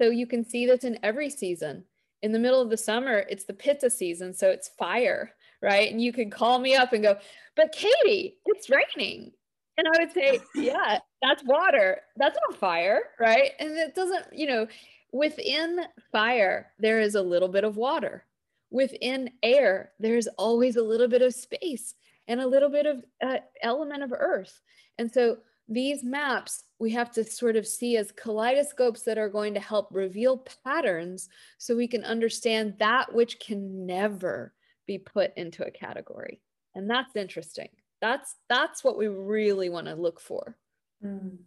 So 0.01 0.09
you 0.09 0.27
can 0.27 0.43
see 0.43 0.65
this 0.65 0.83
in 0.83 0.99
every 1.03 1.29
season. 1.29 1.85
In 2.21 2.31
the 2.31 2.39
middle 2.39 2.61
of 2.61 2.69
the 2.69 2.77
summer, 2.77 3.23
it's 3.29 3.45
the 3.45 3.53
pitta 3.53 3.89
season, 3.89 4.33
so 4.33 4.49
it's 4.49 4.71
fire, 4.79 5.33
right? 5.61 5.91
And 5.91 6.01
you 6.01 6.11
can 6.11 6.31
call 6.31 6.59
me 6.59 6.75
up 6.75 6.91
and 6.91 7.03
go, 7.03 7.17
But 7.55 7.71
Katie, 7.71 8.37
it's 8.45 8.69
raining. 8.69 9.31
And 9.77 9.87
I 9.87 10.03
would 10.03 10.13
say, 10.13 10.39
yeah, 10.55 10.99
that's 11.21 11.43
water. 11.43 11.99
That's 12.15 12.37
not 12.49 12.59
fire, 12.59 12.99
right? 13.19 13.51
And 13.59 13.71
it 13.77 13.95
doesn't, 13.95 14.27
you 14.31 14.47
know, 14.47 14.67
within 15.11 15.81
fire, 16.11 16.71
there 16.79 16.99
is 16.99 17.15
a 17.15 17.21
little 17.21 17.49
bit 17.49 17.63
of 17.63 17.77
water. 17.77 18.25
Within 18.71 19.29
air, 19.43 19.91
there's 19.99 20.27
always 20.37 20.75
a 20.75 20.83
little 20.83 21.07
bit 21.07 21.21
of 21.21 21.33
space 21.33 21.95
and 22.27 22.41
a 22.41 22.47
little 22.47 22.69
bit 22.69 22.85
of 22.85 23.03
uh, 23.23 23.37
element 23.61 24.03
of 24.03 24.13
earth. 24.13 24.61
And 24.97 25.11
so 25.11 25.37
these 25.67 26.03
maps 26.03 26.63
we 26.79 26.91
have 26.91 27.11
to 27.11 27.23
sort 27.23 27.55
of 27.55 27.65
see 27.65 27.97
as 27.97 28.11
kaleidoscopes 28.11 29.03
that 29.03 29.17
are 29.17 29.29
going 29.29 29.53
to 29.53 29.59
help 29.59 29.87
reveal 29.91 30.45
patterns 30.63 31.29
so 31.57 31.75
we 31.75 31.87
can 31.87 32.03
understand 32.03 32.75
that 32.79 33.13
which 33.13 33.39
can 33.39 33.85
never 33.85 34.53
be 34.85 34.97
put 34.97 35.31
into 35.37 35.65
a 35.65 35.71
category. 35.71 36.41
And 36.75 36.89
that's 36.89 37.15
interesting 37.15 37.69
that's 38.01 38.35
that's 38.49 38.83
what 38.83 38.97
we 38.97 39.07
really 39.07 39.69
want 39.69 39.87
to 39.87 39.95
look 39.95 40.19
for. 40.19 40.57
Mm, 41.03 41.37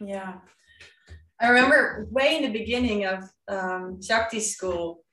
yeah. 0.00 0.34
I 1.40 1.48
remember 1.48 2.08
way 2.10 2.36
in 2.36 2.42
the 2.42 2.58
beginning 2.58 3.04
of 3.04 3.24
um, 3.48 4.02
shakti 4.02 4.40
school 4.40 5.04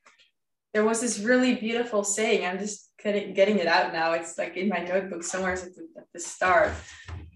there 0.76 0.84
was 0.84 1.00
this 1.00 1.20
really 1.20 1.54
beautiful 1.54 2.04
saying 2.04 2.44
i'm 2.44 2.58
just 2.58 2.90
getting, 3.02 3.32
getting 3.32 3.58
it 3.58 3.66
out 3.66 3.94
now 3.94 4.12
it's 4.12 4.36
like 4.36 4.58
in 4.58 4.68
my 4.68 4.80
notebook 4.80 5.22
somewhere 5.22 5.54
at 5.54 5.60
the, 5.60 5.88
at 5.96 6.04
the 6.12 6.20
start 6.20 6.70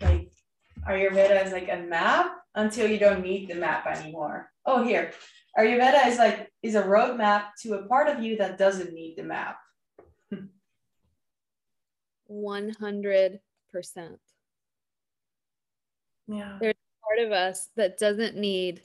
like 0.03 0.31
ayurveda 0.87 1.47
is 1.47 1.51
like 1.51 1.71
a 1.71 1.79
map 1.79 2.33
until 2.55 2.87
you 2.87 2.99
don't 2.99 3.23
need 3.23 3.49
the 3.49 3.55
map 3.55 3.87
anymore. 3.87 4.51
Oh 4.67 4.85
here 4.85 5.13
ayurveda 5.59 6.07
is 6.07 6.19
like 6.19 6.51
is 6.63 6.75
a 6.75 6.83
roadmap 6.83 7.45
to 7.63 7.75
a 7.75 7.87
part 7.87 8.09
of 8.09 8.23
you 8.23 8.37
that 8.37 8.59
doesn't 8.59 8.93
need 8.93 9.17
the 9.17 9.23
map. 9.23 9.57
100 12.27 13.41
percent. 13.71 14.19
Yeah. 16.27 16.59
There's 16.61 16.75
part 17.03 17.27
of 17.27 17.33
us 17.33 17.69
that 17.77 17.99
doesn't 17.99 18.37
need 18.37 18.83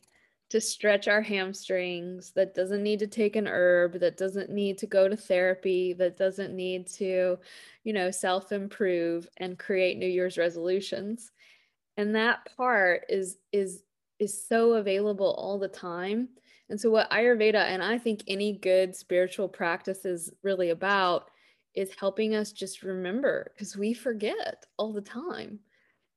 to 0.49 0.61
stretch 0.61 1.07
our 1.07 1.21
hamstrings, 1.21 2.31
that 2.33 2.53
doesn't 2.53 2.83
need 2.83 2.99
to 2.99 3.07
take 3.07 3.35
an 3.35 3.47
herb, 3.47 3.99
that 3.99 4.17
doesn't 4.17 4.49
need 4.49 4.77
to 4.77 4.87
go 4.87 5.07
to 5.07 5.17
therapy, 5.17 5.93
that 5.93 6.17
doesn't 6.17 6.55
need 6.55 6.87
to, 6.87 7.37
you 7.83 7.93
know, 7.93 8.11
self 8.11 8.51
improve 8.51 9.27
and 9.37 9.59
create 9.59 9.97
New 9.97 10.07
Year's 10.07 10.37
resolutions. 10.37 11.31
And 11.97 12.15
that 12.15 12.47
part 12.55 13.05
is 13.09 13.37
is 13.51 13.83
is 14.19 14.47
so 14.47 14.73
available 14.73 15.33
all 15.37 15.59
the 15.59 15.67
time. 15.67 16.29
And 16.69 16.79
so 16.79 16.89
what 16.89 17.11
Ayurveda 17.11 17.55
and 17.55 17.83
I 17.83 17.97
think 17.97 18.23
any 18.27 18.53
good 18.53 18.95
spiritual 18.95 19.47
practice 19.47 20.05
is 20.05 20.31
really 20.43 20.69
about 20.69 21.29
is 21.75 21.91
helping 21.99 22.35
us 22.35 22.51
just 22.51 22.83
remember 22.83 23.51
because 23.53 23.75
we 23.75 23.93
forget 23.93 24.65
all 24.77 24.93
the 24.93 25.01
time. 25.01 25.59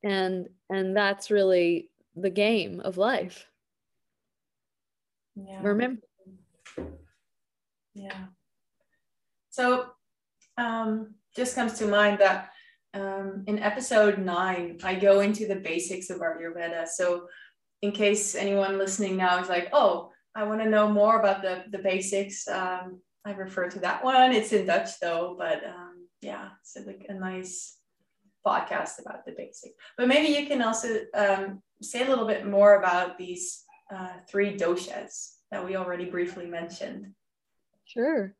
And 0.02 0.48
and 0.70 0.96
that's 0.96 1.30
really 1.30 1.90
the 2.14 2.30
game 2.30 2.80
of 2.80 2.96
life. 2.96 3.46
Yeah. 5.34 5.60
Remember. 5.62 6.02
Yeah. 7.94 8.26
So 9.50 9.90
um 10.56 11.14
just 11.36 11.54
comes 11.54 11.74
to 11.74 11.86
mind 11.86 12.18
that 12.20 12.50
um, 12.94 13.44
in 13.46 13.58
episode 13.58 14.18
nine 14.18 14.78
i 14.82 14.94
go 14.94 15.20
into 15.20 15.46
the 15.46 15.56
basics 15.56 16.10
of 16.10 16.20
ayurveda. 16.20 16.86
So 16.86 17.28
in 17.82 17.92
case 17.92 18.34
anyone 18.34 18.78
listening 18.78 19.16
now 19.16 19.40
is 19.40 19.48
like 19.48 19.68
oh 19.72 20.10
i 20.34 20.42
want 20.42 20.60
to 20.60 20.68
know 20.68 20.88
more 20.88 21.20
about 21.20 21.42
the 21.42 21.64
the 21.70 21.78
basics 21.78 22.48
um, 22.48 23.00
I 23.28 23.32
refer 23.32 23.68
to 23.68 23.78
that 23.80 24.02
one. 24.02 24.32
It's 24.32 24.54
in 24.54 24.66
Dutch 24.66 24.98
though, 25.00 25.36
but 25.38 25.62
um, 25.64 26.08
yeah, 26.22 26.48
it's 26.62 26.78
like 26.86 27.04
a 27.10 27.14
nice 27.14 27.76
podcast 28.46 29.00
about 29.00 29.26
the 29.26 29.34
basic. 29.36 29.72
But 29.98 30.08
maybe 30.08 30.28
you 30.28 30.46
can 30.46 30.62
also 30.62 31.00
um, 31.12 31.62
say 31.82 32.06
a 32.06 32.08
little 32.08 32.26
bit 32.26 32.46
more 32.46 32.76
about 32.76 33.18
these 33.18 33.64
uh, 33.94 34.12
three 34.30 34.56
doshas 34.56 35.34
that 35.50 35.62
we 35.62 35.76
already 35.76 36.06
briefly 36.06 36.46
mentioned. 36.46 37.08
Sure. 37.84 38.34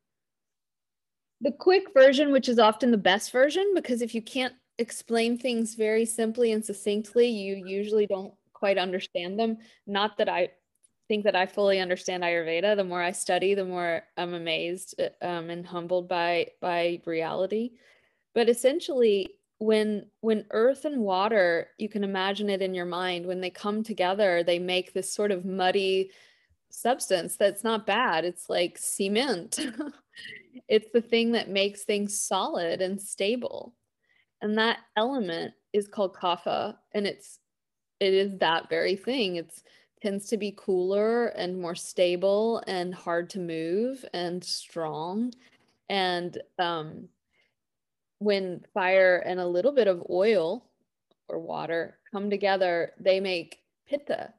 The 1.43 1.53
quick 1.53 1.93
version, 1.93 2.33
which 2.33 2.49
is 2.49 2.59
often 2.59 2.91
the 2.91 2.97
best 2.97 3.31
version, 3.31 3.73
because 3.75 4.01
if 4.01 4.15
you 4.15 4.23
can't 4.23 4.55
explain 4.79 5.37
things 5.37 5.75
very 5.75 6.07
simply 6.07 6.53
and 6.53 6.65
succinctly, 6.65 7.29
you 7.29 7.63
usually 7.67 8.07
don't 8.07 8.33
quite 8.55 8.79
understand 8.79 9.39
them. 9.39 9.59
Not 9.87 10.17
that 10.17 10.31
I 10.31 10.49
think 11.09 11.25
that 11.25 11.35
I 11.35 11.47
fully 11.47 11.81
understand 11.81 12.23
Ayurveda. 12.23 12.77
The 12.77 12.85
more 12.85 13.03
I 13.03 13.13
study, 13.13 13.55
the 13.55 13.65
more 13.65 14.03
I'm 14.17 14.35
amazed 14.35 15.01
uh, 15.01 15.27
um, 15.27 15.51
and 15.51 15.67
humbled 15.67 16.09
by 16.09 16.49
by 16.61 17.01
reality. 17.07 17.73
But 18.35 18.49
essentially, 18.49 19.35
when 19.59 20.07
when 20.21 20.45
earth 20.51 20.85
and 20.85 21.01
water, 21.01 21.69
you 21.79 21.89
can 21.89 22.05
imagine 22.05 22.51
it 22.51 22.63
in 22.63 22.75
your 22.75 22.87
mind. 22.87 23.27
When 23.27 23.41
they 23.41 23.51
come 23.51 23.83
together, 23.83 24.43
they 24.43 24.59
make 24.59 24.93
this 24.93 25.13
sort 25.13 25.33
of 25.33 25.45
muddy 25.45 26.11
substance 26.71 27.37
that's 27.37 27.65
not 27.65 27.87
bad. 27.87 28.25
It's 28.25 28.49
like 28.49 28.79
cement. 28.79 29.59
it's 30.69 30.91
the 30.93 31.01
thing 31.01 31.33
that 31.33 31.49
makes 31.49 31.85
things 31.85 32.21
solid 32.21 32.83
and 32.83 33.01
stable. 33.01 33.75
And 34.41 34.59
that 34.59 34.79
element 34.97 35.55
is 35.73 35.89
called 35.89 36.15
kapha, 36.15 36.77
and 36.93 37.07
it's 37.07 37.39
it 37.99 38.15
is 38.15 38.39
that 38.39 38.69
very 38.69 38.95
thing. 38.95 39.37
It's 39.37 39.63
tends 40.03 40.27
to 40.29 40.37
be 40.37 40.55
cooler 40.57 41.27
and 41.29 41.61
more 41.61 41.75
stable 41.75 42.63
and 42.67 42.95
hard 42.95 43.31
to 43.31 43.39
move 43.39 44.05
and 44.13 44.43
strong. 44.43 45.33
And 45.89 46.39
um, 46.59 47.09
when 48.19 48.65
fire 48.75 49.19
and 49.19 49.41
a 49.41 49.47
little 49.47 49.73
bit 49.73 49.89
of 49.89 50.07
oil 50.11 50.65
or 51.29 51.39
water 51.39 51.99
come 52.11 52.31
together, 52.31 52.93
they 52.99 53.21
make 53.21 53.61
pitta. 53.89 54.33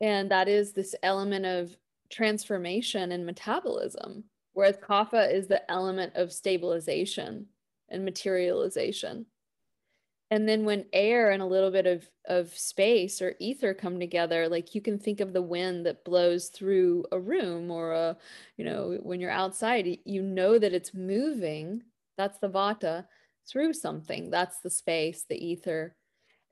And 0.00 0.30
that 0.30 0.48
is 0.48 0.72
this 0.72 0.94
element 1.02 1.44
of 1.44 1.76
transformation 2.10 3.12
and 3.12 3.26
metabolism, 3.26 4.24
whereas 4.52 4.76
kapha 4.76 5.32
is 5.32 5.46
the 5.46 5.70
element 5.70 6.14
of 6.16 6.32
stabilization 6.32 7.46
and 7.88 8.04
materialization 8.04 9.26
and 10.30 10.48
then 10.48 10.64
when 10.64 10.84
air 10.92 11.30
and 11.30 11.42
a 11.42 11.46
little 11.46 11.70
bit 11.70 11.86
of 11.86 12.08
of 12.26 12.56
space 12.56 13.20
or 13.20 13.34
ether 13.40 13.74
come 13.74 13.98
together 13.98 14.48
like 14.48 14.74
you 14.74 14.80
can 14.80 14.98
think 14.98 15.20
of 15.20 15.32
the 15.32 15.42
wind 15.42 15.84
that 15.86 16.04
blows 16.04 16.48
through 16.48 17.04
a 17.12 17.18
room 17.18 17.70
or 17.70 17.92
a 17.92 18.16
you 18.56 18.64
know 18.64 18.98
when 19.02 19.20
you're 19.20 19.30
outside 19.30 19.98
you 20.04 20.22
know 20.22 20.58
that 20.58 20.72
it's 20.72 20.94
moving 20.94 21.82
that's 22.16 22.38
the 22.38 22.50
vata 22.50 23.06
through 23.48 23.72
something. 23.72 24.30
That's 24.30 24.60
the 24.60 24.70
space 24.70 25.24
the 25.28 25.42
ether. 25.42 25.96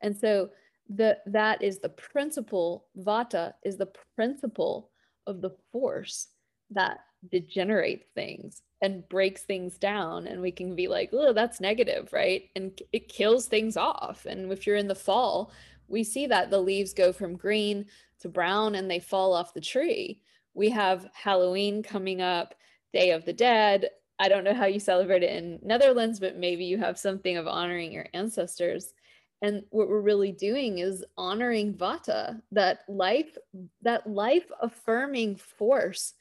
And 0.01 0.17
so 0.17 0.51
the 0.89 1.19
that 1.27 1.63
is 1.63 1.81
the 1.81 1.91
principle 1.91 2.87
vata 2.97 3.53
is 3.63 3.77
the 3.77 3.93
principle 4.17 4.91
of 5.27 5.43
the 5.43 5.51
force 5.71 6.29
that 6.71 7.01
degenerates 7.31 8.07
things 8.15 8.63
and 8.81 9.09
breaks 9.09 9.43
things 9.43 9.77
down 9.77 10.27
and 10.27 10.41
we 10.41 10.53
can 10.53 10.77
be 10.77 10.89
like 10.89 11.11
oh 11.13 11.33
that's 11.33 11.61
negative 11.61 12.09
right? 12.13 12.51
And 12.57 12.81
it 12.93 13.09
kills 13.09 13.47
things 13.47 13.77
off. 13.77 14.27
And 14.27 14.53
if 14.53 14.67
you're 14.67 14.77
in 14.77 14.89
the 14.89 14.95
fall 14.95 15.53
we 15.89 16.05
see 16.05 16.27
that 16.27 16.51
the 16.51 16.61
leaves 16.61 16.93
go 16.93 17.13
from 17.13 17.37
green 17.37 17.87
to 18.21 18.29
brown 18.29 18.75
and 18.75 18.91
they 18.91 18.99
fall 19.01 19.33
off 19.33 19.55
the 19.55 19.61
tree. 19.61 20.21
We 20.55 20.71
have 20.71 21.09
halloween 21.15 21.83
coming 21.83 22.21
up 22.21 22.55
day 22.93 23.11
of 23.11 23.25
the 23.25 23.33
dead. 23.33 23.89
I 24.19 24.29
don't 24.29 24.45
know 24.45 24.55
how 24.55 24.67
you 24.67 24.81
celebrate 24.81 25.23
it 25.23 25.37
in 25.37 25.61
netherlands 25.63 26.21
but 26.21 26.37
maybe 26.37 26.65
you 26.65 26.79
have 26.79 26.99
something 26.99 27.37
of 27.37 27.47
honoring 27.47 27.93
your 27.93 28.07
ancestors. 28.15 28.93
And 29.41 29.63
what 29.71 29.89
we're 29.89 30.01
really 30.01 30.33
doing 30.33 30.79
is 30.79 31.05
honoring 31.17 31.75
vata 31.75 32.41
that 32.53 32.81
life 32.89 33.37
that 33.83 34.07
life 34.07 34.51
affirming 34.61 35.37
force 35.37 36.15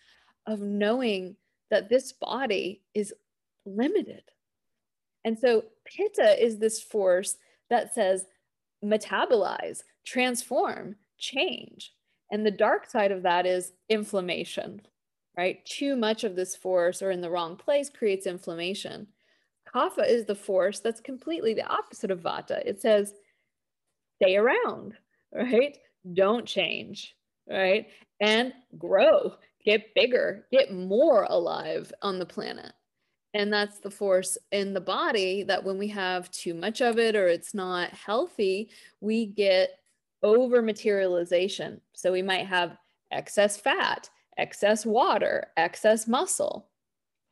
of 0.45 0.59
knowing 0.59 1.35
that 1.69 1.89
this 1.89 2.13
body 2.13 2.81
is 2.93 3.13
limited. 3.65 4.24
And 5.25 5.38
so 5.38 5.65
pitta 5.86 6.43
is 6.43 6.57
this 6.57 6.81
force 6.81 7.36
that 7.69 7.93
says 7.93 8.25
metabolize, 8.83 9.81
transform, 10.05 10.95
change. 11.17 11.93
And 12.31 12.45
the 12.45 12.51
dark 12.51 12.89
side 12.89 13.12
of 13.12 13.24
that 13.24 13.45
is 13.45 13.74
inflammation, 13.89 14.81
right? 15.38 15.65
Too 15.65 15.95
much 15.95 16.24
of 16.24 16.36
this 16.36 16.55
force 16.55 17.01
or 17.01 17.12
in 17.12 17.21
the 17.21 17.29
wrong 17.29 17.55
place 17.55 17.89
creates 17.89 18.27
inflammation. 18.27 19.07
Kapha 19.74 20.07
is 20.07 20.25
the 20.25 20.36
force 20.36 20.79
that's 20.79 21.01
completely 21.01 21.53
the 21.53 21.67
opposite 21.67 22.12
of 22.12 22.21
Vata. 22.21 22.62
It 22.65 22.81
says, 22.81 23.13
stay 24.21 24.38
around, 24.38 24.93
right? 25.33 25.77
Don't 26.13 26.45
change, 26.45 27.15
right? 27.50 27.88
And 28.19 28.53
grow 28.77 29.33
get 29.67 29.93
bigger, 29.93 30.45
get 30.50 30.74
more 30.74 31.27
alive 31.29 31.91
on 32.01 32.19
the 32.19 32.25
planet. 32.25 32.71
And 33.33 33.51
that's 33.51 33.79
the 33.79 33.91
force 33.91 34.38
in 34.53 34.74
the 34.74 34.79
body 34.79 35.43
that 35.43 35.62
when 35.62 35.77
we 35.77 35.89
have 35.89 36.31
too 36.31 36.53
much 36.53 36.81
of 36.81 36.97
it 36.97 37.17
or 37.17 37.27
it's 37.27 37.53
not 37.53 37.89
healthy, 37.89 38.69
we 39.01 39.25
get 39.25 39.71
over 40.24 40.62
materialization. 40.62 41.81
So 41.93 42.13
we 42.13 42.21
might 42.21 42.47
have 42.47 42.77
excess 43.12 43.57
fat, 43.57 44.09
excess 44.38 44.86
water, 44.86 45.47
excess 45.57 46.07
muscle. 46.07 46.69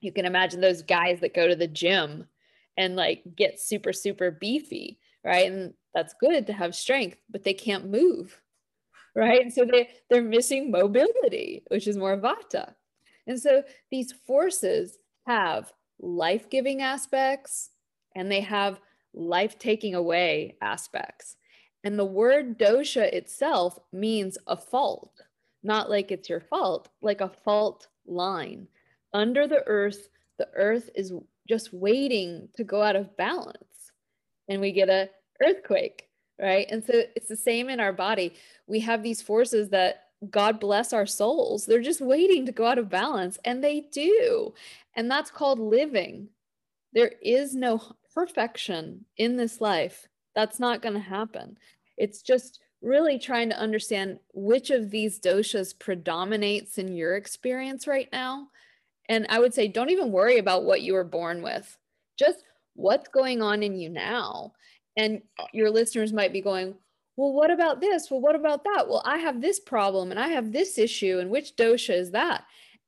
You 0.02 0.12
can 0.12 0.26
imagine 0.26 0.60
those 0.60 0.82
guys 0.82 1.22
that 1.22 1.34
go 1.34 1.48
to 1.48 1.56
the 1.56 1.70
gym 1.70 2.28
and 2.76 2.98
like 2.98 3.24
get 3.38 3.62
super, 3.62 3.94
super 3.94 4.30
beefy, 4.30 5.00
right? 5.24 5.50
And 5.50 5.74
that's 5.94 6.14
good 6.20 6.48
to 6.48 6.54
have 6.54 6.76
strength, 6.76 7.18
but 7.30 7.44
they 7.46 7.54
can't 7.54 7.90
move 7.90 8.42
right? 9.16 9.42
And 9.42 9.54
so 9.54 9.66
they, 9.66 9.90
they're 10.10 10.22
missing 10.22 10.72
mobility, 10.72 11.64
which 11.70 11.88
is 11.88 11.98
more 11.98 12.18
vata. 12.18 12.74
And 13.28 13.40
so 13.40 13.64
these 13.90 14.14
forces 14.28 14.98
have 15.26 15.72
life 16.00 16.50
giving 16.50 16.82
aspects 16.82 17.72
and 18.16 18.32
they 18.32 18.42
have 18.42 18.80
life 19.14 19.58
taking 19.58 19.96
away 19.96 20.58
aspects. 20.62 21.38
And 21.84 21.98
the 21.98 22.06
word 22.06 22.60
dosha 22.60 23.14
itself 23.14 23.80
means 23.94 24.38
a 24.48 24.58
fault, 24.58 25.22
not 25.64 25.90
like 25.90 26.12
it's 26.12 26.30
your 26.30 26.42
fault, 26.42 26.90
like 27.02 27.22
a 27.22 27.32
fault 27.44 27.88
line. 28.06 28.68
Under 29.14 29.48
the 29.48 29.64
earth, 29.66 30.10
the 30.38 30.50
earth 30.56 30.90
is 30.96 31.14
just 31.48 31.74
waiting 31.74 32.50
to 32.58 32.64
go 32.64 32.82
out 32.82 32.96
of 32.96 33.16
balance. 33.18 33.92
And 34.50 34.60
we 34.62 34.72
get 34.72 34.90
a 34.90 35.10
earthquake 35.42 36.10
right? 36.40 36.68
And 36.70 36.84
so 36.84 37.04
it's 37.16 37.28
the 37.28 37.36
same 37.36 37.70
in 37.70 37.80
our 37.80 37.94
body. 37.94 38.34
We 38.68 38.80
have 38.82 39.04
these 39.04 39.22
forces 39.22 39.70
that 39.70 40.04
God 40.30 40.60
bless 40.60 40.94
our 40.94 41.06
souls. 41.06 41.66
They're 41.66 41.82
just 41.82 42.02
waiting 42.02 42.46
to 42.46 42.52
go 42.52 42.66
out 42.66 42.78
of 42.78 42.90
balance, 42.90 43.38
and 43.46 43.64
they 43.64 43.82
do. 43.92 44.54
And 44.96 45.10
that's 45.10 45.32
called 45.32 45.60
living. 45.60 46.30
There 46.94 47.12
is 47.22 47.56
no 47.56 47.82
perfection 48.14 49.06
in 49.18 49.36
this 49.36 49.60
life. 49.60 50.08
That's 50.34 50.60
not 50.60 50.82
going 50.82 50.94
to 50.94 51.02
happen. 51.02 51.58
It's 51.98 52.22
just 52.22 52.60
really 52.82 53.18
trying 53.20 53.50
to 53.50 53.60
understand 53.60 54.20
which 54.34 54.70
of 54.70 54.92
these 54.92 55.20
doshas 55.20 55.78
predominates 55.78 56.78
in 56.78 56.96
your 56.96 57.16
experience 57.16 57.88
right 57.88 58.10
now. 58.12 58.48
And 59.10 59.26
I 59.30 59.40
would 59.40 59.54
say, 59.54 59.68
don't 59.68 59.90
even 59.90 60.12
worry 60.12 60.38
about 60.38 60.64
what 60.64 60.82
you 60.82 60.94
were 60.94 61.04
born 61.04 61.42
with, 61.42 61.78
just 62.18 62.44
what's 62.74 63.08
going 63.10 63.42
on 63.42 63.64
in 63.64 63.76
you 63.76 63.90
now. 63.90 64.54
And 64.98 65.22
your 65.54 65.70
listeners 65.70 66.14
might 66.14 66.34
be 66.34 66.42
going, 66.42 66.76
well, 67.18 67.34
what 67.34 67.52
about 67.52 67.82
this? 67.82 68.10
Well, 68.12 68.22
what 68.22 68.36
about 68.36 68.64
that? 68.64 68.88
Well, 68.88 69.02
I 69.06 69.18
have 69.18 69.42
this 69.42 69.60
problem 69.60 70.12
and 70.12 70.20
I 70.20 70.30
have 70.30 70.52
this 70.52 70.78
issue, 70.78 71.20
and 71.20 71.30
which 71.30 71.56
dosha 71.56 71.94
is 71.94 72.12
that? 72.12 72.44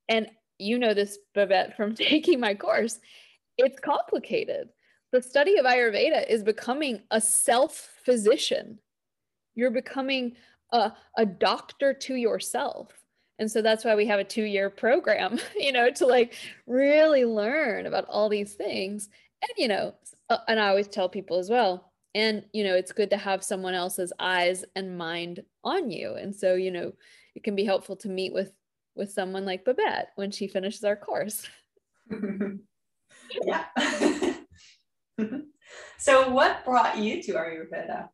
And 0.10 0.30
you 0.58 0.80
know 0.80 0.94
this, 0.94 1.18
Babette, 1.34 1.76
from 1.76 1.96
taking 1.96 2.40
my 2.40 2.54
course. 2.54 3.00
It's 3.58 3.80
complicated. 3.80 4.70
The 5.12 5.22
study 5.22 5.58
of 5.58 5.66
Ayurveda 5.66 6.28
is 6.30 6.44
becoming 6.44 7.02
a 7.12 7.22
self 7.22 7.90
physician. 8.04 8.80
You're 9.56 9.72
becoming 9.72 10.36
a, 10.72 10.92
a 11.18 11.26
doctor 11.26 11.94
to 11.94 12.16
yourself. 12.16 12.92
And 13.40 13.50
so 13.50 13.62
that's 13.62 13.86
why 13.86 13.96
we 13.96 14.06
have 14.08 14.20
a 14.20 14.24
two 14.24 14.44
year 14.44 14.70
program, 14.70 15.40
you 15.56 15.72
know, 15.72 15.92
to 15.92 16.06
like 16.06 16.34
really 16.66 17.26
learn 17.26 17.86
about 17.86 18.06
all 18.10 18.30
these 18.30 18.54
things. 18.54 19.10
And, 19.42 19.52
you 19.58 19.68
know, 19.68 19.94
uh, 20.30 20.40
and 20.48 20.60
I 20.60 20.70
always 20.70 20.88
tell 20.88 21.08
people 21.08 21.38
as 21.38 21.50
well, 21.50 21.87
and 22.16 22.44
you 22.54 22.64
know 22.64 22.76
it's 22.76 22.92
good 22.92 23.10
to 23.12 23.18
have 23.18 23.44
someone 23.44 23.74
else's 23.74 24.14
eyes 24.20 24.66
and 24.76 24.98
mind 24.98 25.44
on 25.64 25.90
you. 25.92 26.16
And 26.16 26.36
so 26.36 26.56
you 26.56 26.72
know 26.72 26.94
it 27.36 27.44
can 27.44 27.56
be 27.56 27.66
helpful 27.66 27.96
to 27.98 28.10
meet 28.10 28.34
with 28.34 28.52
with 28.96 29.12
someone 29.12 29.46
like 29.46 29.66
babette 29.66 30.10
when 30.16 30.32
she 30.32 30.48
finishes 30.48 30.84
our 30.84 30.96
course. 30.96 31.48
Yeah. 33.46 33.66
So 35.98 36.30
what 36.30 36.64
brought 36.64 36.98
you 36.98 37.22
to 37.24 37.34
ayurveda? 37.34 38.10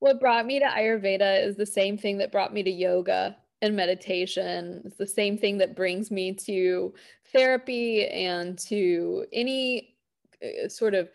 What 0.00 0.20
brought 0.20 0.46
me 0.46 0.60
to 0.60 0.66
ayurveda 0.66 1.44
is 1.44 1.56
the 1.56 1.66
same 1.66 1.98
thing 1.98 2.18
that 2.18 2.30
brought 2.30 2.52
me 2.52 2.62
to 2.62 2.70
yoga 2.70 3.36
and 3.62 3.74
meditation. 3.74 4.82
It's 4.84 4.96
the 4.96 5.06
same 5.06 5.36
thing 5.36 5.58
that 5.58 5.74
brings 5.74 6.10
me 6.10 6.34
to 6.34 6.94
therapy 7.32 8.06
and 8.06 8.56
to 8.60 9.26
any 9.32 9.96
uh, 10.42 10.68
sort 10.68 10.94
of 10.94 11.08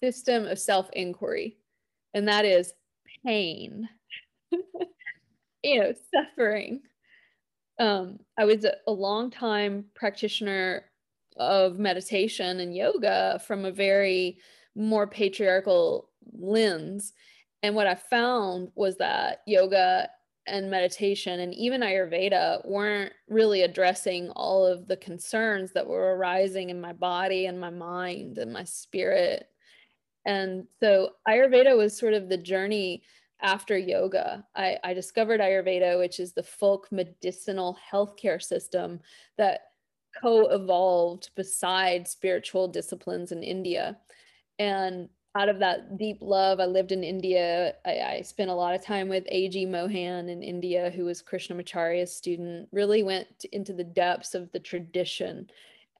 system 0.00 0.46
of 0.46 0.58
self 0.58 0.88
inquiry, 0.92 1.58
and 2.14 2.28
that 2.28 2.44
is 2.44 2.72
pain, 3.24 3.88
you 5.62 5.80
know, 5.80 5.92
suffering. 6.14 6.80
Um, 7.78 8.18
I 8.38 8.44
was 8.44 8.64
a, 8.64 8.74
a 8.86 8.92
long 8.92 9.30
time 9.30 9.86
practitioner 9.94 10.84
of 11.36 11.78
meditation 11.78 12.60
and 12.60 12.76
yoga 12.76 13.40
from 13.46 13.64
a 13.64 13.72
very 13.72 14.38
more 14.74 15.06
patriarchal 15.06 16.10
lens. 16.32 17.12
And 17.62 17.74
what 17.74 17.86
I 17.86 17.94
found 17.94 18.70
was 18.74 18.96
that 18.98 19.40
yoga 19.46 20.08
and 20.46 20.70
meditation 20.70 21.40
and 21.40 21.54
even 21.54 21.82
Ayurveda 21.82 22.66
weren't 22.66 23.12
really 23.28 23.62
addressing 23.62 24.30
all 24.30 24.66
of 24.66 24.88
the 24.88 24.96
concerns 24.96 25.72
that 25.72 25.86
were 25.86 26.16
arising 26.16 26.70
in 26.70 26.80
my 26.80 26.92
body 26.92 27.46
and 27.46 27.60
my 27.60 27.70
mind 27.70 28.38
and 28.38 28.52
my 28.52 28.64
spirit 28.64 29.46
and 30.24 30.66
so 30.80 31.10
Ayurveda 31.28 31.76
was 31.76 31.96
sort 31.96 32.14
of 32.14 32.28
the 32.28 32.36
journey 32.36 33.02
after 33.42 33.76
yoga. 33.76 34.44
I, 34.54 34.78
I 34.84 34.94
discovered 34.94 35.40
Ayurveda, 35.40 35.98
which 35.98 36.20
is 36.20 36.32
the 36.32 36.42
folk 36.42 36.88
medicinal 36.90 37.78
healthcare 37.92 38.42
system 38.42 39.00
that 39.38 39.60
co 40.20 40.48
evolved 40.48 41.30
beside 41.36 42.08
spiritual 42.08 42.68
disciplines 42.68 43.32
in 43.32 43.42
India. 43.42 43.98
And 44.58 45.08
out 45.36 45.48
of 45.48 45.60
that 45.60 45.96
deep 45.96 46.18
love, 46.20 46.58
I 46.58 46.66
lived 46.66 46.92
in 46.92 47.04
India. 47.04 47.74
I, 47.86 48.00
I 48.00 48.22
spent 48.22 48.50
a 48.50 48.54
lot 48.54 48.74
of 48.74 48.84
time 48.84 49.08
with 49.08 49.24
A.G. 49.28 49.64
Mohan 49.66 50.28
in 50.28 50.42
India, 50.42 50.90
who 50.90 51.04
was 51.04 51.22
Krishnamacharya's 51.22 52.14
student, 52.14 52.68
really 52.72 53.02
went 53.02 53.44
into 53.52 53.72
the 53.72 53.84
depths 53.84 54.34
of 54.34 54.50
the 54.50 54.58
tradition 54.58 55.48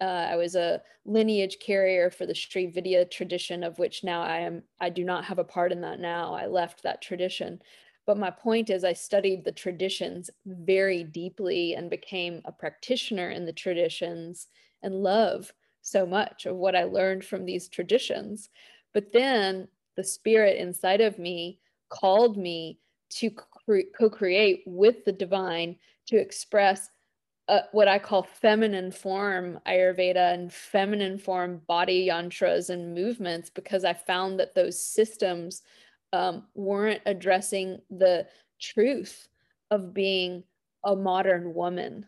uh, 0.00 0.28
I 0.30 0.36
was 0.36 0.54
a 0.54 0.82
lineage 1.04 1.58
carrier 1.60 2.10
for 2.10 2.26
the 2.26 2.34
Sri 2.34 2.66
Vidya 2.66 3.04
tradition, 3.04 3.62
of 3.62 3.78
which 3.78 4.04
now 4.04 4.22
I 4.22 4.38
am. 4.38 4.62
I 4.80 4.88
do 4.88 5.04
not 5.04 5.24
have 5.24 5.38
a 5.38 5.44
part 5.44 5.72
in 5.72 5.80
that 5.82 6.00
now. 6.00 6.34
I 6.34 6.46
left 6.46 6.82
that 6.82 7.02
tradition. 7.02 7.60
But 8.06 8.18
my 8.18 8.30
point 8.30 8.70
is, 8.70 8.82
I 8.82 8.94
studied 8.94 9.44
the 9.44 9.52
traditions 9.52 10.30
very 10.46 11.04
deeply 11.04 11.74
and 11.74 11.90
became 11.90 12.40
a 12.44 12.52
practitioner 12.52 13.30
in 13.30 13.44
the 13.44 13.52
traditions 13.52 14.48
and 14.82 15.02
love 15.02 15.52
so 15.82 16.06
much 16.06 16.46
of 16.46 16.56
what 16.56 16.74
I 16.74 16.84
learned 16.84 17.24
from 17.24 17.44
these 17.44 17.68
traditions. 17.68 18.48
But 18.92 19.12
then 19.12 19.68
the 19.96 20.04
spirit 20.04 20.56
inside 20.56 21.00
of 21.00 21.18
me 21.18 21.60
called 21.90 22.36
me 22.36 22.78
to 23.10 23.30
co 23.30 24.10
create 24.10 24.62
with 24.66 25.04
the 25.04 25.12
divine 25.12 25.76
to 26.06 26.16
express 26.16 26.90
what 27.72 27.88
I 27.88 27.98
call 27.98 28.22
feminine 28.22 28.92
form 28.92 29.58
Ayurveda 29.66 30.34
and 30.34 30.52
feminine 30.52 31.18
form 31.18 31.62
body 31.66 32.06
yantras 32.08 32.70
and 32.70 32.94
movements 32.94 33.50
because 33.50 33.84
I 33.84 33.92
found 33.92 34.38
that 34.38 34.54
those 34.54 34.80
systems 34.80 35.62
um, 36.12 36.44
weren't 36.54 37.02
addressing 37.06 37.80
the 37.90 38.26
truth 38.60 39.28
of 39.70 39.94
being 39.94 40.44
a 40.84 40.94
modern 40.94 41.54
woman. 41.54 42.06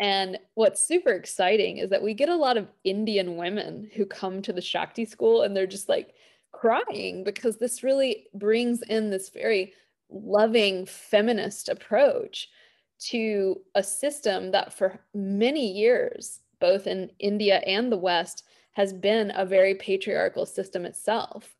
And 0.00 0.38
what's 0.54 0.86
super 0.86 1.12
exciting 1.12 1.78
is 1.78 1.90
that 1.90 2.02
we 2.02 2.14
get 2.14 2.28
a 2.28 2.36
lot 2.36 2.56
of 2.56 2.68
Indian 2.82 3.36
women 3.36 3.88
who 3.94 4.06
come 4.06 4.42
to 4.42 4.52
the 4.52 4.60
Shakti 4.60 5.04
school 5.04 5.42
and 5.42 5.56
they're 5.56 5.66
just 5.66 5.88
like 5.88 6.14
crying 6.52 7.24
because 7.24 7.56
this 7.56 7.82
really 7.82 8.26
brings 8.34 8.82
in 8.82 9.10
this 9.10 9.30
very 9.30 9.72
loving 10.10 10.86
feminist 10.86 11.68
approach 11.68 12.48
to 12.98 13.60
a 13.74 13.82
system 13.82 14.50
that 14.52 14.72
for 14.72 15.00
many 15.14 15.72
years, 15.72 16.40
both 16.60 16.86
in 16.86 17.10
India 17.18 17.62
and 17.66 17.90
the 17.90 17.98
West, 17.98 18.44
has 18.72 18.92
been 18.92 19.32
a 19.34 19.44
very 19.44 19.74
patriarchal 19.74 20.46
system 20.46 20.84
itself. 20.84 21.54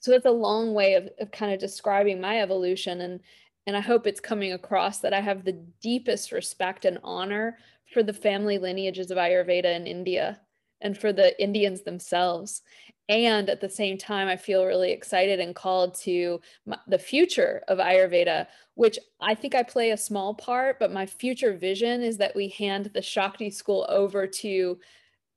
So 0.00 0.10
that's 0.10 0.26
a 0.26 0.30
long 0.30 0.74
way 0.74 0.94
of, 0.94 1.08
of 1.18 1.30
kind 1.30 1.52
of 1.52 1.60
describing 1.60 2.20
my 2.20 2.40
evolution 2.40 3.00
and 3.00 3.20
and 3.66 3.76
I 3.76 3.80
hope 3.80 4.06
it's 4.06 4.18
coming 4.18 4.54
across 4.54 5.00
that 5.00 5.12
I 5.12 5.20
have 5.20 5.44
the 5.44 5.60
deepest 5.82 6.32
respect 6.32 6.86
and 6.86 6.98
honor 7.04 7.58
for 7.92 8.02
the 8.02 8.14
family 8.14 8.56
lineages 8.56 9.10
of 9.10 9.18
Ayurveda 9.18 9.76
in 9.76 9.86
India 9.86 10.40
and 10.80 10.96
for 10.96 11.12
the 11.12 11.38
Indians 11.38 11.82
themselves. 11.82 12.62
And 13.08 13.48
at 13.48 13.60
the 13.62 13.70
same 13.70 13.96
time, 13.96 14.28
I 14.28 14.36
feel 14.36 14.66
really 14.66 14.92
excited 14.92 15.40
and 15.40 15.54
called 15.54 15.94
to 16.00 16.40
my, 16.66 16.78
the 16.86 16.98
future 16.98 17.62
of 17.66 17.78
Ayurveda, 17.78 18.46
which 18.74 18.98
I 19.20 19.34
think 19.34 19.54
I 19.54 19.62
play 19.62 19.90
a 19.90 19.96
small 19.96 20.34
part, 20.34 20.78
but 20.78 20.92
my 20.92 21.06
future 21.06 21.54
vision 21.54 22.02
is 22.02 22.18
that 22.18 22.36
we 22.36 22.48
hand 22.48 22.90
the 22.92 23.00
Shakti 23.00 23.48
school 23.50 23.86
over 23.88 24.26
to 24.26 24.78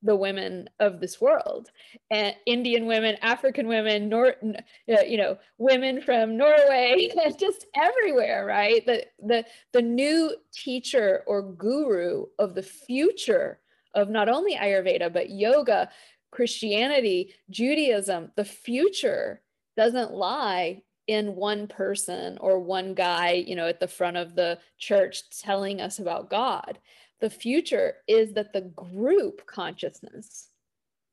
the 0.04 0.16
women 0.16 0.68
of 0.80 1.00
this 1.00 1.22
world. 1.22 1.70
And 2.10 2.36
indian 2.46 2.86
women 2.88 3.18
african 3.22 3.68
women 3.68 4.10
nor 4.10 4.36
uh, 4.44 5.02
you 5.08 5.18
know 5.18 5.38
women 5.58 6.02
from 6.02 6.38
norway 6.38 7.10
just 7.40 7.68
everywhere 7.76 8.46
right? 8.46 8.86
The 8.86 9.06
the 9.20 9.46
the 9.74 9.82
new 9.82 10.36
teacher 10.52 11.24
or 11.28 11.44
guru 11.44 12.26
of 12.40 12.56
the 12.56 12.64
future 12.64 13.60
of 13.94 14.10
not 14.10 14.30
only 14.30 14.56
ayurveda 14.56 15.14
but 15.14 15.30
yoga 15.30 15.90
christianity 16.32 17.34
judaism 17.50 18.32
the 18.36 18.46
future 18.46 19.42
doesn't 19.78 20.14
lie 20.14 20.82
in 21.08 21.36
one 21.36 21.68
person 21.68 22.38
or 22.40 22.60
one 22.60 22.94
guy 22.94 23.32
you 23.32 23.56
know 23.56 23.68
at 23.68 23.80
the 23.80 23.88
front 23.88 24.18
of 24.18 24.36
the 24.36 24.58
church 24.78 25.24
telling 25.40 25.82
us 25.82 26.00
about 26.00 26.30
god 26.30 26.80
the 27.22 27.30
future 27.30 27.98
is 28.08 28.34
that 28.34 28.52
the 28.52 28.62
group 28.62 29.46
consciousness 29.46 30.50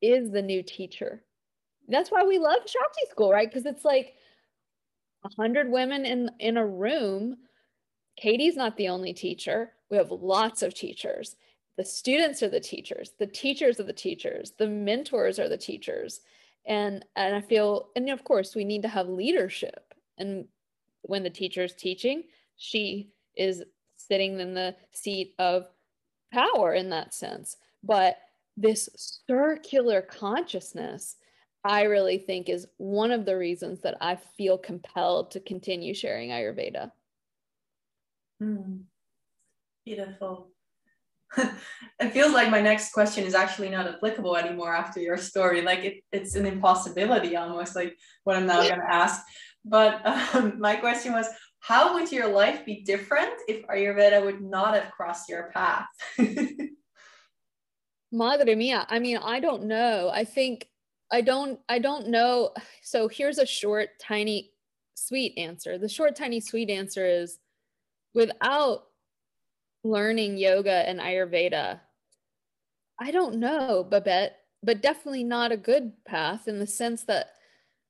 is 0.01 0.31
the 0.31 0.43
new 0.43 0.63
teacher. 0.63 1.23
That's 1.87 2.11
why 2.11 2.25
we 2.25 2.39
love 2.39 2.61
Shakti 2.61 3.11
school, 3.11 3.31
right? 3.31 3.49
Because 3.49 3.67
it's 3.67 3.85
like 3.85 4.15
a 5.25 5.29
hundred 5.37 5.71
women 5.71 6.05
in 6.05 6.31
in 6.39 6.57
a 6.57 6.67
room. 6.67 7.37
Katie's 8.17 8.57
not 8.57 8.77
the 8.77 8.89
only 8.89 9.13
teacher. 9.13 9.73
We 9.91 9.97
have 9.97 10.11
lots 10.11 10.63
of 10.63 10.75
teachers. 10.75 11.37
The 11.79 11.85
students 11.85 12.43
are 12.43 12.49
the 12.49 12.59
teachers. 12.59 13.12
The 13.21 13.27
teachers 13.29 13.79
are 13.79 13.85
the 13.85 13.93
teachers. 13.93 14.53
The 14.59 14.67
mentors 14.67 15.38
are 15.38 15.49
the 15.49 15.57
teachers. 15.57 16.21
And 16.67 17.05
and 17.14 17.37
I 17.37 17.41
feel, 17.41 17.91
and 17.95 18.11
of 18.11 18.25
course, 18.25 18.57
we 18.57 18.64
need 18.64 18.83
to 18.83 18.88
have 18.88 19.09
leadership. 19.09 19.95
And 20.19 20.49
when 21.03 21.23
the 21.23 21.31
teacher 21.31 21.62
is 21.62 21.75
teaching, 21.75 22.25
she 22.57 23.12
is 23.37 23.62
sitting 23.97 24.41
in 24.41 24.55
the 24.55 24.75
seat 24.91 25.35
of 25.38 25.69
power 26.33 26.75
in 26.75 26.91
that 26.91 27.14
sense. 27.14 27.57
But 27.85 28.17
this 28.57 28.88
circular 29.29 30.03
consciousness, 30.03 31.14
I 31.64 31.83
really 31.83 32.19
think 32.19 32.49
is 32.49 32.67
one 32.79 33.12
of 33.12 33.25
the 33.25 33.38
reasons 33.38 33.81
that 33.83 33.97
I 34.01 34.19
feel 34.37 34.59
compelled 34.59 35.31
to 35.31 35.41
continue 35.41 35.95
sharing 35.95 36.31
Ayurveda. 36.31 36.91
Mm. 38.43 38.83
Beautiful. 39.85 40.49
it 42.01 42.12
feels 42.12 42.33
like 42.33 42.51
my 42.51 42.61
next 42.61 42.93
question 42.93 43.25
is 43.25 43.35
actually 43.35 43.69
not 43.69 43.87
applicable 43.87 44.37
anymore 44.37 44.75
after 44.75 45.01
your 45.01 45.17
story. 45.17 45.62
Like 45.62 45.81
it, 45.81 46.05
it's 46.12 46.35
an 46.35 46.47
impossibility 46.47 47.37
almost, 47.37 47.77
like 47.77 47.97
what 48.25 48.37
I'm 48.37 48.47
now 48.47 48.62
going 48.62 48.81
to 48.81 48.95
ask. 48.95 49.23
But 49.64 50.01
um, 50.35 50.59
my 50.59 50.77
question 50.77 51.12
was 51.12 51.29
how 51.61 51.95
would 51.95 52.11
your 52.11 52.29
life 52.29 52.64
be 52.64 52.83
different 52.83 53.33
if 53.49 53.67
Ayurveda 53.67 54.25
would 54.25 54.41
not 54.41 54.75
have 54.75 54.91
crossed 54.93 55.29
your 55.29 55.51
path? 55.53 55.87
Madre 58.12 58.55
mia. 58.55 58.87
I 58.88 58.99
mean, 59.01 59.19
I 59.19 59.38
don't 59.41 59.64
know. 59.64 60.11
I 60.12 60.25
think 60.25 60.67
I 61.11 61.21
don't 61.21 61.61
I 61.69 61.79
don't 61.79 62.09
know. 62.09 62.53
So 62.83 63.07
here's 63.07 63.37
a 63.37 63.45
short, 63.45 63.91
tiny, 64.01 64.53
sweet 64.95 65.37
answer. 65.37 65.77
The 65.77 65.91
short, 65.91 66.17
tiny, 66.17 66.41
sweet 66.41 66.71
answer 66.71 67.05
is 67.05 67.38
without 68.14 68.85
learning 69.85 70.37
yoga 70.38 70.88
and 70.88 71.01
Ayurveda, 71.01 71.81
I 73.01 73.11
don't 73.11 73.37
know, 73.37 73.85
Babette, 73.85 74.37
but 74.62 74.83
definitely 74.83 75.25
not 75.25 75.53
a 75.53 75.57
good 75.57 75.93
path 76.05 76.49
in 76.49 76.59
the 76.59 76.67
sense 76.67 77.05
that 77.05 77.35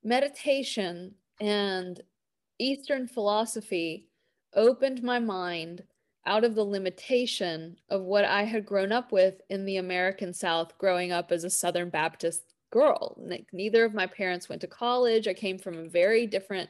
meditation 0.05 1.15
and 1.41 2.01
Eastern 2.59 3.07
philosophy 3.07 4.09
opened 4.55 5.03
my 5.03 5.19
mind 5.19 5.83
out 6.27 6.45
of 6.45 6.55
the 6.55 6.65
limitation 6.65 7.77
of 7.89 8.03
what 8.03 8.25
I 8.25 8.45
had 8.45 8.67
grown 8.67 8.93
up 8.93 9.13
with 9.13 9.41
in 9.49 9.65
the 9.65 9.79
American 9.79 10.35
South 10.35 10.77
growing 10.77 11.11
up 11.11 11.33
as 11.33 11.45
a 11.45 11.51
Southern 11.51 11.89
Baptist 11.89 12.53
girl. 12.71 13.17
neither 13.53 13.85
of 13.85 13.95
my 13.95 14.07
parents 14.07 14.49
went 14.49 14.61
to 14.61 14.67
college. 14.67 15.27
I 15.27 15.33
came 15.33 15.59
from 15.59 15.79
a 15.79 15.89
very 15.89 16.27
different, 16.27 16.69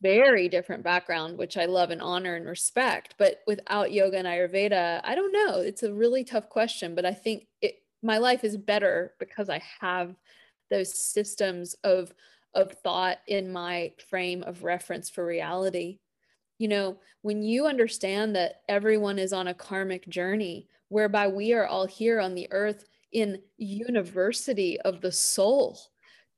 very 0.00 0.48
different 0.48 0.84
background, 0.84 1.38
which 1.38 1.56
I 1.56 1.64
love 1.64 1.90
and 1.90 2.00
honor 2.00 2.36
and 2.36 2.46
respect. 2.46 3.14
But 3.18 3.40
without 3.46 3.92
yoga 3.92 4.18
and 4.18 4.26
Ayurveda, 4.26 5.00
I 5.02 5.14
don't 5.14 5.32
know. 5.32 5.58
It's 5.60 5.82
a 5.82 5.92
really 5.92 6.24
tough 6.24 6.48
question, 6.48 6.94
but 6.94 7.04
I 7.04 7.12
think 7.12 7.46
it, 7.60 7.82
my 8.02 8.18
life 8.18 8.44
is 8.44 8.56
better 8.56 9.14
because 9.18 9.50
I 9.50 9.62
have 9.80 10.14
those 10.70 10.94
systems 10.94 11.74
of 11.84 12.12
of 12.54 12.72
thought 12.82 13.18
in 13.26 13.52
my 13.52 13.92
frame 14.08 14.42
of 14.42 14.64
reference 14.64 15.10
for 15.10 15.24
reality. 15.24 15.98
You 16.58 16.68
know, 16.68 16.98
when 17.22 17.42
you 17.42 17.66
understand 17.66 18.34
that 18.36 18.62
everyone 18.68 19.18
is 19.18 19.32
on 19.32 19.48
a 19.48 19.54
karmic 19.54 20.08
journey 20.08 20.66
whereby 20.88 21.28
we 21.28 21.52
are 21.52 21.66
all 21.66 21.86
here 21.86 22.20
on 22.20 22.34
the 22.34 22.48
earth 22.50 22.86
in 23.12 23.40
university 23.58 24.80
of 24.80 25.00
the 25.00 25.12
soul 25.12 25.78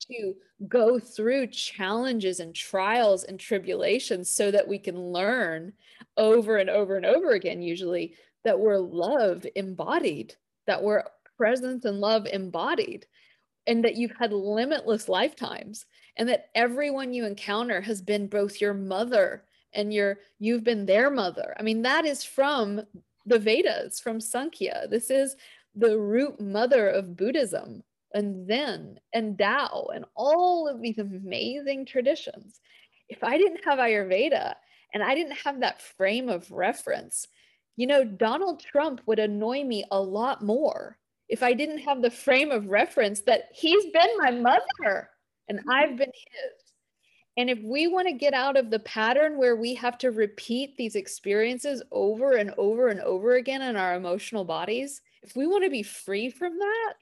to 0.09 0.35
go 0.69 0.99
through 0.99 1.47
challenges 1.47 2.41
and 2.41 2.55
trials 2.55 3.25
and 3.25 3.39
tribulations 3.39 4.31
so 4.31 4.51
that 4.51 4.67
we 4.67 4.79
can 4.79 4.99
learn 4.99 5.73
over 6.17 6.59
and 6.59 6.69
over 6.69 6.97
and 6.97 7.07
over 7.07 7.31
again 7.31 7.63
usually 7.63 8.15
that 8.45 8.59
we're 8.59 8.79
love 8.79 9.47
embodied 9.55 10.35
that 10.67 10.83
we're 10.83 11.05
presence 11.37 11.85
and 11.85 12.01
love 12.01 12.27
embodied 12.27 13.07
and 13.67 13.85
that 13.85 13.97
you've 13.97 14.17
had 14.19 14.33
limitless 14.33 15.09
lifetimes 15.09 15.87
and 16.17 16.29
that 16.29 16.51
everyone 16.55 17.13
you 17.13 17.25
encounter 17.25 17.81
has 17.81 18.03
been 18.03 18.27
both 18.27 18.61
your 18.61 18.75
mother 18.75 19.45
and 19.73 19.93
your 19.95 20.19
you've 20.39 20.65
been 20.65 20.85
their 20.85 21.11
mother. 21.11 21.55
I 21.59 21.63
mean 21.63 21.83
that 21.83 22.05
is 22.05 22.25
from 22.25 22.83
the 23.27 23.39
vedas 23.39 24.01
from 24.01 24.21
sankhya. 24.21 24.87
This 24.91 25.11
is 25.11 25.37
the 25.75 25.99
root 25.99 26.41
mother 26.41 26.89
of 26.89 27.17
buddhism 27.17 27.83
and 28.15 28.47
zen 28.47 28.99
and 29.13 29.39
tao 29.39 29.89
and 29.95 30.05
all 30.15 30.69
of 30.69 30.81
these 30.81 30.99
amazing 30.99 31.85
traditions 31.87 32.61
if 33.09 33.23
i 33.23 33.37
didn't 33.37 33.65
have 33.65 33.79
ayurveda 33.79 34.55
and 34.93 35.03
i 35.03 35.15
didn't 35.15 35.37
have 35.37 35.61
that 35.61 35.83
frame 35.83 36.29
of 36.29 36.51
reference 36.51 37.27
you 37.77 37.87
know 37.87 38.05
donald 38.05 38.61
trump 38.61 39.01
would 39.07 39.19
annoy 39.19 39.65
me 39.65 39.85
a 39.91 40.01
lot 40.01 40.43
more 40.43 40.99
if 41.31 41.45
I 41.45 41.53
didn't 41.53 41.79
have 41.79 42.03
the 42.03 42.11
frame 42.11 42.51
of 42.51 42.67
reference 42.67 43.21
that 43.23 43.45
he's 43.53 43.87
been 43.93 44.11
my 44.19 44.33
mother 44.33 45.09
and 45.49 45.61
mm-hmm. 45.61 45.71
I've 45.71 45.97
been 45.97 46.09
his. 46.09 46.73
And 47.37 47.49
if 47.49 47.61
we 47.63 47.87
want 47.87 48.09
to 48.09 48.13
get 48.13 48.35
out 48.35 48.57
of 48.57 48.71
the 48.71 48.81
pattern 48.81 49.39
where 49.39 49.55
we 49.55 49.75
have 49.77 49.97
to 49.99 50.11
repeat 50.11 50.77
these 50.77 50.97
experiences 50.97 51.83
over 51.93 52.33
and 52.33 52.53
over 52.59 52.89
and 52.89 53.01
over 53.01 53.37
again 53.37 53.63
in 53.63 53.77
our 53.77 53.95
emotional 53.95 54.45
bodies, 54.45 55.01
if 55.23 55.37
we 55.37 55.47
want 55.47 55.63
to 55.63 55.71
be 55.71 55.85
free 55.85 56.29
from 56.29 56.59
that, 56.59 56.95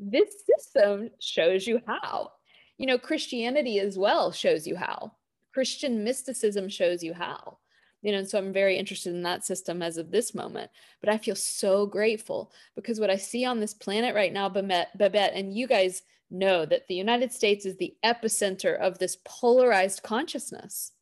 this 0.00 0.34
system 0.46 1.10
shows 1.20 1.66
you 1.66 1.80
how. 1.86 2.32
You 2.78 2.86
know, 2.86 2.98
Christianity 2.98 3.78
as 3.78 3.98
well 3.98 4.32
shows 4.32 4.66
you 4.66 4.74
how. 4.74 5.12
Christian 5.52 6.02
mysticism 6.02 6.68
shows 6.68 7.02
you 7.02 7.12
how 7.12 7.58
you 8.02 8.12
know 8.12 8.18
and 8.18 8.28
so 8.28 8.38
i'm 8.38 8.52
very 8.52 8.76
interested 8.76 9.14
in 9.14 9.22
that 9.22 9.44
system 9.44 9.82
as 9.82 9.96
of 9.96 10.10
this 10.10 10.34
moment 10.34 10.70
but 11.00 11.10
i 11.10 11.18
feel 11.18 11.34
so 11.34 11.86
grateful 11.86 12.52
because 12.74 13.00
what 13.00 13.10
i 13.10 13.16
see 13.16 13.44
on 13.44 13.60
this 13.60 13.74
planet 13.74 14.14
right 14.14 14.32
now 14.32 14.48
babette, 14.48 15.32
and 15.34 15.56
you 15.56 15.66
guys 15.66 16.02
know 16.30 16.64
that 16.64 16.86
the 16.88 16.94
united 16.94 17.32
states 17.32 17.66
is 17.66 17.76
the 17.76 17.94
epicenter 18.04 18.78
of 18.78 18.98
this 18.98 19.18
polarized 19.24 20.02
consciousness 20.02 20.92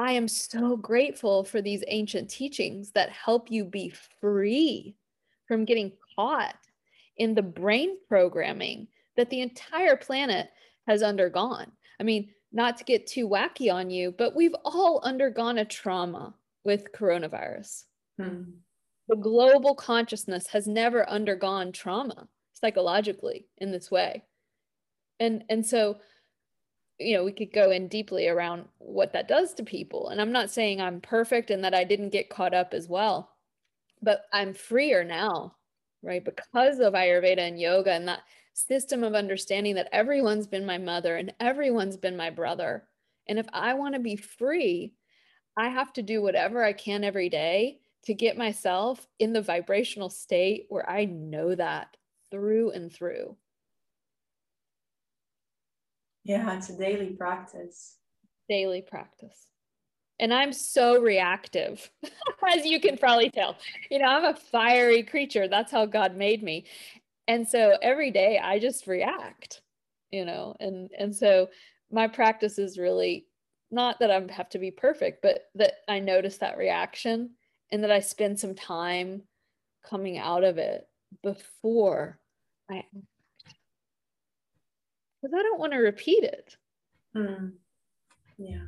i 0.00 0.12
am 0.12 0.28
so 0.28 0.76
grateful 0.76 1.44
for 1.44 1.60
these 1.60 1.84
ancient 1.88 2.30
teachings 2.30 2.92
that 2.92 3.10
help 3.10 3.50
you 3.50 3.64
be 3.64 3.92
free 4.20 4.94
from 5.46 5.64
getting 5.64 5.92
caught 6.14 6.56
in 7.18 7.34
the 7.34 7.42
brain 7.42 7.96
programming 8.08 8.88
that 9.16 9.30
the 9.30 9.40
entire 9.40 9.96
planet 9.96 10.48
has 10.86 11.02
undergone 11.02 11.70
i 12.00 12.02
mean 12.02 12.30
not 12.52 12.78
to 12.78 12.84
get 12.84 13.06
too 13.06 13.28
wacky 13.28 13.72
on 13.72 13.90
you, 13.90 14.14
but 14.16 14.34
we've 14.34 14.54
all 14.64 15.00
undergone 15.04 15.58
a 15.58 15.64
trauma 15.64 16.34
with 16.64 16.92
coronavirus. 16.92 17.84
Hmm. 18.18 18.42
the 19.08 19.14
global 19.14 19.76
consciousness 19.76 20.48
has 20.48 20.66
never 20.66 21.08
undergone 21.08 21.70
trauma 21.70 22.26
psychologically 22.52 23.46
in 23.58 23.70
this 23.70 23.92
way. 23.92 24.24
And 25.20 25.44
and 25.48 25.64
so 25.64 25.98
you 26.98 27.16
know, 27.16 27.22
we 27.22 27.30
could 27.30 27.52
go 27.52 27.70
in 27.70 27.86
deeply 27.86 28.26
around 28.26 28.64
what 28.78 29.12
that 29.12 29.28
does 29.28 29.54
to 29.54 29.62
people. 29.62 30.08
And 30.08 30.20
I'm 30.20 30.32
not 30.32 30.50
saying 30.50 30.80
I'm 30.80 31.00
perfect 31.00 31.50
and 31.50 31.62
that 31.62 31.72
I 31.72 31.84
didn't 31.84 32.08
get 32.08 32.28
caught 32.28 32.52
up 32.52 32.74
as 32.74 32.88
well, 32.88 33.30
but 34.02 34.22
I'm 34.32 34.52
freer 34.52 35.04
now, 35.04 35.54
right? 36.02 36.24
Because 36.24 36.78
of 36.80 36.94
Ayurveda 36.94 37.38
and 37.38 37.60
yoga 37.60 37.92
and 37.92 38.08
that 38.08 38.22
system 38.54 39.04
of 39.04 39.14
understanding 39.14 39.76
that 39.76 39.88
everyone's 39.92 40.46
been 40.46 40.66
my 40.66 40.78
mother 40.78 41.16
and 41.16 41.32
everyone's 41.40 41.96
been 41.96 42.16
my 42.16 42.30
brother. 42.30 42.84
And 43.28 43.38
if 43.38 43.46
I 43.52 43.74
want 43.74 43.94
to 43.94 44.00
be 44.00 44.16
free, 44.16 44.94
I 45.56 45.68
have 45.68 45.92
to 45.94 46.02
do 46.02 46.22
whatever 46.22 46.64
I 46.64 46.72
can 46.72 47.04
every 47.04 47.28
day 47.28 47.80
to 48.04 48.14
get 48.14 48.38
myself 48.38 49.06
in 49.18 49.32
the 49.32 49.42
vibrational 49.42 50.10
state 50.10 50.66
where 50.68 50.88
I 50.88 51.04
know 51.04 51.54
that 51.54 51.96
through 52.30 52.70
and 52.70 52.92
through. 52.92 53.36
Yeah, 56.24 56.56
it's 56.56 56.68
a 56.68 56.76
daily 56.78 57.10
practice. 57.10 57.96
Daily 58.48 58.82
practice. 58.82 59.48
And 60.20 60.34
I'm 60.34 60.52
so 60.52 61.00
reactive, 61.00 61.90
as 62.54 62.64
you 62.64 62.80
can 62.80 62.98
probably 62.98 63.30
tell. 63.30 63.56
You 63.90 64.00
know, 64.00 64.06
I'm 64.06 64.24
a 64.24 64.34
fiery 64.34 65.02
creature. 65.02 65.48
That's 65.48 65.70
how 65.70 65.86
God 65.86 66.16
made 66.16 66.42
me. 66.42 66.64
And 67.28 67.46
so 67.46 67.76
every 67.82 68.10
day 68.10 68.40
I 68.42 68.58
just 68.58 68.86
react, 68.86 69.60
you 70.10 70.24
know, 70.24 70.56
and 70.60 70.90
and 70.98 71.14
so 71.14 71.50
my 71.90 72.08
practice 72.08 72.58
is 72.58 72.78
really 72.78 73.26
not 73.70 74.00
that 74.00 74.10
I 74.10 74.26
have 74.32 74.48
to 74.50 74.58
be 74.58 74.70
perfect, 74.70 75.22
but 75.22 75.42
that 75.54 75.74
I 75.86 75.98
notice 75.98 76.38
that 76.38 76.56
reaction 76.56 77.30
and 77.70 77.84
that 77.84 77.90
I 77.90 78.00
spend 78.00 78.40
some 78.40 78.54
time 78.54 79.22
coming 79.84 80.18
out 80.18 80.42
of 80.42 80.58
it 80.58 80.88
before 81.22 82.18
I 82.70 82.82
because 85.20 85.34
I 85.34 85.42
don't 85.42 85.60
want 85.60 85.72
to 85.72 85.78
repeat 85.78 86.24
it. 86.24 86.56
Mm. 87.14 87.52
Yeah. 88.38 88.66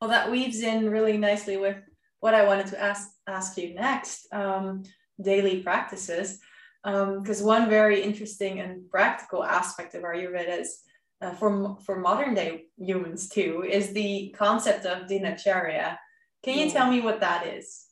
Well, 0.00 0.10
that 0.10 0.30
weaves 0.30 0.60
in 0.60 0.90
really 0.90 1.18
nicely 1.18 1.56
with 1.56 1.76
what 2.20 2.34
I 2.34 2.46
wanted 2.46 2.66
to 2.68 2.80
ask 2.80 3.10
ask 3.26 3.56
you 3.58 3.74
next. 3.74 4.26
Um, 4.32 4.84
daily 5.20 5.62
practices, 5.62 6.40
because 6.82 7.40
um, 7.40 7.46
one 7.46 7.68
very 7.68 8.00
interesting 8.02 8.60
and 8.60 8.88
practical 8.88 9.44
aspect 9.44 9.94
of 9.94 10.02
Ayurveda 10.02 10.60
is 10.60 10.78
uh, 11.20 11.34
for 11.34 11.76
for 11.84 11.98
modern 11.98 12.32
day 12.34 12.64
humans 12.78 13.28
too 13.28 13.62
is 13.68 13.92
the 13.92 14.34
concept 14.36 14.86
of 14.86 15.06
dinacharya. 15.06 15.98
Can 16.42 16.58
you 16.58 16.70
tell 16.70 16.90
me 16.90 17.02
what 17.02 17.20
that 17.20 17.46
is? 17.46 17.86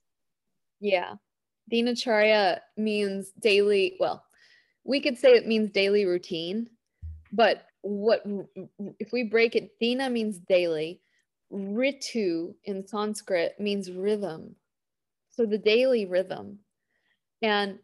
Yeah, 0.80 1.16
dinacharya 1.70 2.60
means 2.78 3.30
daily. 3.38 3.96
Well, 4.00 4.24
we 4.84 5.00
could 5.00 5.18
say 5.18 5.32
it 5.34 5.46
means 5.46 5.70
daily 5.70 6.06
routine 6.06 6.70
but 7.32 7.66
what 7.82 8.22
if 8.98 9.12
we 9.12 9.22
break 9.22 9.54
it 9.54 9.78
dina 9.78 10.10
means 10.10 10.38
daily 10.38 11.00
ritu 11.52 12.54
in 12.64 12.86
sanskrit 12.86 13.58
means 13.58 13.90
rhythm. 13.90 14.54
So 15.30 15.46
the 15.46 15.58
daily 15.58 16.06
rhythm. 16.06 16.58
And 17.42 17.78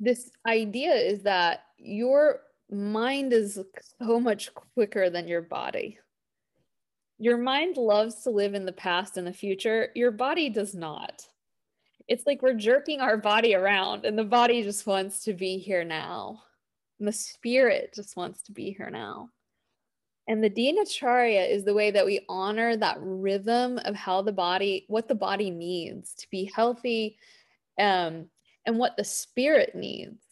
this 0.00 0.30
idea 0.46 0.94
is 0.94 1.22
that 1.22 1.64
your 1.78 2.40
mind 2.70 3.32
is 3.32 3.60
so 3.98 4.18
much 4.20 4.52
quicker 4.54 5.10
than 5.10 5.28
your 5.28 5.42
body. 5.42 5.98
Your 7.18 7.38
mind 7.38 7.76
loves 7.76 8.22
to 8.22 8.30
live 8.30 8.54
in 8.54 8.66
the 8.66 8.72
past 8.72 9.16
and 9.16 9.26
the 9.26 9.32
future. 9.32 9.90
Your 9.94 10.10
body 10.10 10.50
does 10.50 10.74
not. 10.74 11.22
It's 12.08 12.26
like 12.26 12.42
we're 12.42 12.54
jerking 12.54 13.00
our 13.00 13.16
body 13.16 13.54
around 13.54 14.04
and 14.04 14.18
the 14.18 14.24
body 14.24 14.62
just 14.62 14.86
wants 14.86 15.24
to 15.24 15.32
be 15.32 15.58
here 15.58 15.84
now. 15.84 16.42
And 16.98 17.08
the 17.08 17.12
spirit 17.12 17.94
just 17.94 18.16
wants 18.16 18.42
to 18.42 18.52
be 18.52 18.72
here 18.72 18.90
now. 18.90 19.30
And 20.26 20.42
the 20.42 20.50
dinacharya 20.50 21.50
is 21.50 21.64
the 21.64 21.74
way 21.74 21.90
that 21.90 22.06
we 22.06 22.24
honor 22.28 22.76
that 22.76 22.96
rhythm 23.00 23.78
of 23.84 23.94
how 23.94 24.22
the 24.22 24.32
body, 24.32 24.86
what 24.88 25.06
the 25.06 25.14
body 25.14 25.50
needs 25.50 26.14
to 26.14 26.26
be 26.30 26.50
healthy, 26.54 27.18
um, 27.78 28.26
and 28.66 28.78
what 28.78 28.96
the 28.96 29.04
spirit 29.04 29.74
needs 29.74 30.22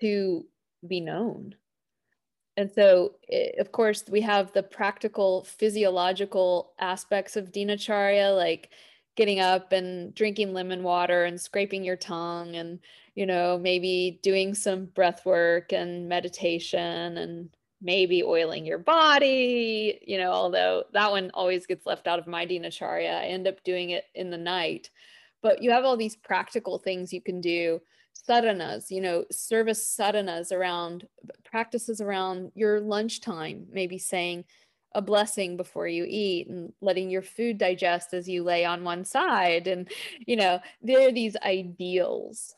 to 0.00 0.46
be 0.86 1.00
known. 1.00 1.56
And 2.56 2.70
so, 2.70 3.14
it, 3.28 3.58
of 3.58 3.72
course, 3.72 4.04
we 4.08 4.20
have 4.20 4.52
the 4.52 4.62
practical 4.62 5.44
physiological 5.44 6.74
aspects 6.78 7.34
of 7.36 7.50
dinacharya, 7.50 8.36
like 8.36 8.70
getting 9.16 9.40
up 9.40 9.72
and 9.72 10.14
drinking 10.14 10.52
lemon 10.52 10.82
water 10.82 11.24
and 11.24 11.40
scraping 11.40 11.84
your 11.84 11.96
tongue 11.96 12.56
and 12.56 12.78
you 13.14 13.26
know 13.26 13.58
maybe 13.58 14.18
doing 14.22 14.54
some 14.54 14.86
breath 14.86 15.26
work 15.26 15.72
and 15.72 16.08
meditation 16.08 17.18
and 17.18 17.50
maybe 17.82 18.22
oiling 18.22 18.64
your 18.64 18.78
body 18.78 19.98
you 20.06 20.16
know 20.16 20.30
although 20.30 20.84
that 20.92 21.10
one 21.10 21.30
always 21.34 21.66
gets 21.66 21.84
left 21.86 22.06
out 22.06 22.18
of 22.18 22.26
my 22.26 22.46
dinacharya. 22.46 23.14
I 23.20 23.24
end 23.26 23.46
up 23.46 23.62
doing 23.64 23.90
it 23.90 24.04
in 24.14 24.30
the 24.30 24.38
night. 24.38 24.90
But 25.42 25.60
you 25.60 25.72
have 25.72 25.84
all 25.84 25.96
these 25.96 26.14
practical 26.14 26.78
things 26.78 27.12
you 27.12 27.20
can 27.20 27.40
do 27.40 27.80
sadhanas 28.28 28.90
you 28.90 29.00
know 29.00 29.24
service 29.30 29.96
sadhanas 29.98 30.52
around 30.52 31.08
practices 31.44 32.00
around 32.00 32.52
your 32.54 32.78
lunchtime 32.78 33.66
maybe 33.72 33.98
saying 33.98 34.44
a 34.94 35.02
blessing 35.02 35.56
before 35.56 35.88
you 35.88 36.04
eat 36.08 36.48
and 36.48 36.72
letting 36.80 37.10
your 37.10 37.22
food 37.22 37.58
digest 37.58 38.12
as 38.14 38.28
you 38.28 38.42
lay 38.42 38.64
on 38.64 38.84
one 38.84 39.04
side. 39.04 39.66
And 39.66 39.90
you 40.26 40.36
know 40.36 40.60
there 40.82 41.08
are 41.08 41.12
these 41.12 41.36
ideals 41.44 42.54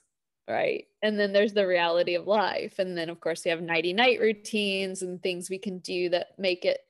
right? 0.48 0.86
And 1.02 1.18
then 1.18 1.32
there's 1.32 1.54
the 1.54 1.66
reality 1.66 2.14
of 2.14 2.26
life. 2.26 2.78
And 2.78 2.96
then 2.96 3.08
of 3.08 3.20
course 3.20 3.44
we 3.44 3.50
have 3.50 3.62
nighty 3.62 3.92
night 3.92 4.20
routines 4.20 5.02
and 5.02 5.22
things 5.22 5.48
we 5.48 5.58
can 5.58 5.78
do 5.78 6.08
that 6.10 6.38
make 6.38 6.64
it 6.64 6.80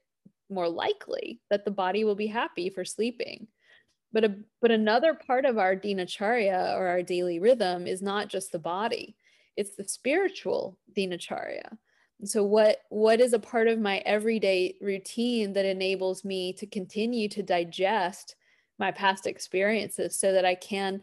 more 0.51 0.69
likely 0.69 1.41
that 1.51 1.65
the 1.65 1.71
body 1.71 2.05
will 2.05 2.15
be 2.15 2.27
happy 2.27 2.71
for 2.71 2.85
sleeping. 2.85 3.47
But 4.13 4.25
a, 4.25 4.37
but 4.61 4.71
another 4.71 5.15
part 5.15 5.45
of 5.45 5.59
our 5.59 5.75
dinacharya 5.75 6.77
or 6.77 6.87
our 6.87 7.03
daily 7.03 7.41
rhythm 7.41 7.87
is 7.87 8.03
not 8.03 8.29
just 8.29 8.53
the 8.53 8.59
body 8.59 9.17
it's 9.57 9.77
the 9.77 9.85
spiritual 9.85 10.79
dinacharya. 10.97 11.77
So 12.25 12.45
what 12.45 12.79
what 12.89 13.21
is 13.21 13.33
a 13.33 13.39
part 13.39 13.69
of 13.69 13.79
my 13.79 13.99
everyday 13.99 14.77
routine 14.81 15.53
that 15.55 15.67
enables 15.67 16.25
me 16.25 16.53
to 16.55 16.67
continue 16.67 17.29
to 17.31 17.43
digest 17.43 18.37
my 18.79 18.91
past 18.91 19.27
experiences 19.27 20.19
so 20.19 20.33
that 20.33 20.45
I 20.45 20.55
can 20.55 21.03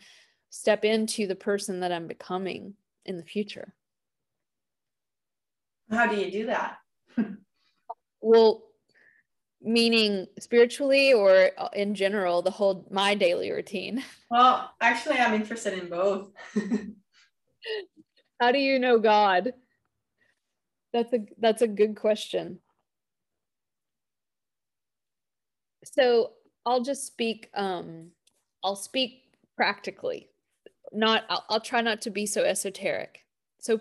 step 0.51 0.85
into 0.85 1.25
the 1.25 1.35
person 1.35 1.79
that 1.79 1.91
I'm 1.91 2.05
becoming 2.05 2.75
in 3.05 3.17
the 3.17 3.23
future. 3.23 3.73
How 5.89 6.05
do 6.05 6.15
you 6.15 6.31
do 6.31 6.45
that? 6.45 6.77
well, 8.21 8.63
meaning 9.61 10.27
spiritually 10.39 11.13
or 11.13 11.51
uh, 11.57 11.69
in 11.73 11.95
general, 11.95 12.41
the 12.41 12.51
whole 12.51 12.87
my 12.91 13.15
daily 13.15 13.51
routine. 13.51 14.03
Well, 14.31 14.71
actually, 14.79 15.17
I'm 15.17 15.33
interested 15.33 15.77
in 15.77 15.89
both. 15.89 16.29
How 18.39 18.53
do 18.53 18.59
you 18.59 18.79
know 18.79 18.97
God? 18.97 19.51
That's 20.93 21.11
a 21.11 21.25
that's 21.37 21.61
a 21.61 21.67
good 21.67 21.97
question. 21.97 22.59
So 25.83 26.31
I'll 26.65 26.81
just 26.81 27.05
speak 27.05 27.49
um 27.53 28.11
I'll 28.63 28.77
speak 28.77 29.23
practically. 29.57 30.30
Not 30.91 31.23
I'll, 31.29 31.45
I'll 31.49 31.59
try 31.61 31.81
not 31.81 32.01
to 32.01 32.09
be 32.09 32.25
so 32.25 32.43
esoteric. 32.43 33.25
So 33.59 33.79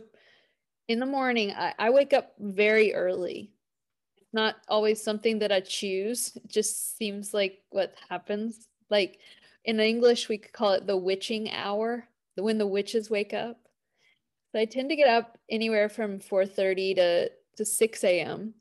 in 0.88 1.00
the 1.00 1.06
morning 1.06 1.52
I, 1.52 1.74
I 1.78 1.90
wake 1.90 2.12
up 2.12 2.34
very 2.38 2.94
early. 2.94 3.50
It's 4.18 4.34
not 4.34 4.56
always 4.68 5.02
something 5.02 5.38
that 5.40 5.52
I 5.52 5.60
choose. 5.60 6.32
It 6.36 6.48
just 6.48 6.96
seems 6.96 7.34
like 7.34 7.62
what 7.70 7.94
happens. 8.08 8.68
Like 8.90 9.18
in 9.64 9.80
English 9.80 10.28
we 10.28 10.38
could 10.38 10.52
call 10.52 10.72
it 10.72 10.86
the 10.86 10.96
witching 10.96 11.50
hour, 11.52 12.08
when 12.36 12.58
the 12.58 12.66
witches 12.66 13.10
wake 13.10 13.34
up. 13.34 13.58
So 14.52 14.60
I 14.60 14.64
tend 14.64 14.90
to 14.90 14.96
get 14.96 15.08
up 15.08 15.38
anywhere 15.48 15.88
from 15.88 16.18
4:30 16.18 16.96
to 16.96 17.30
to 17.56 17.64
6 17.64 18.04
a.m. 18.04 18.54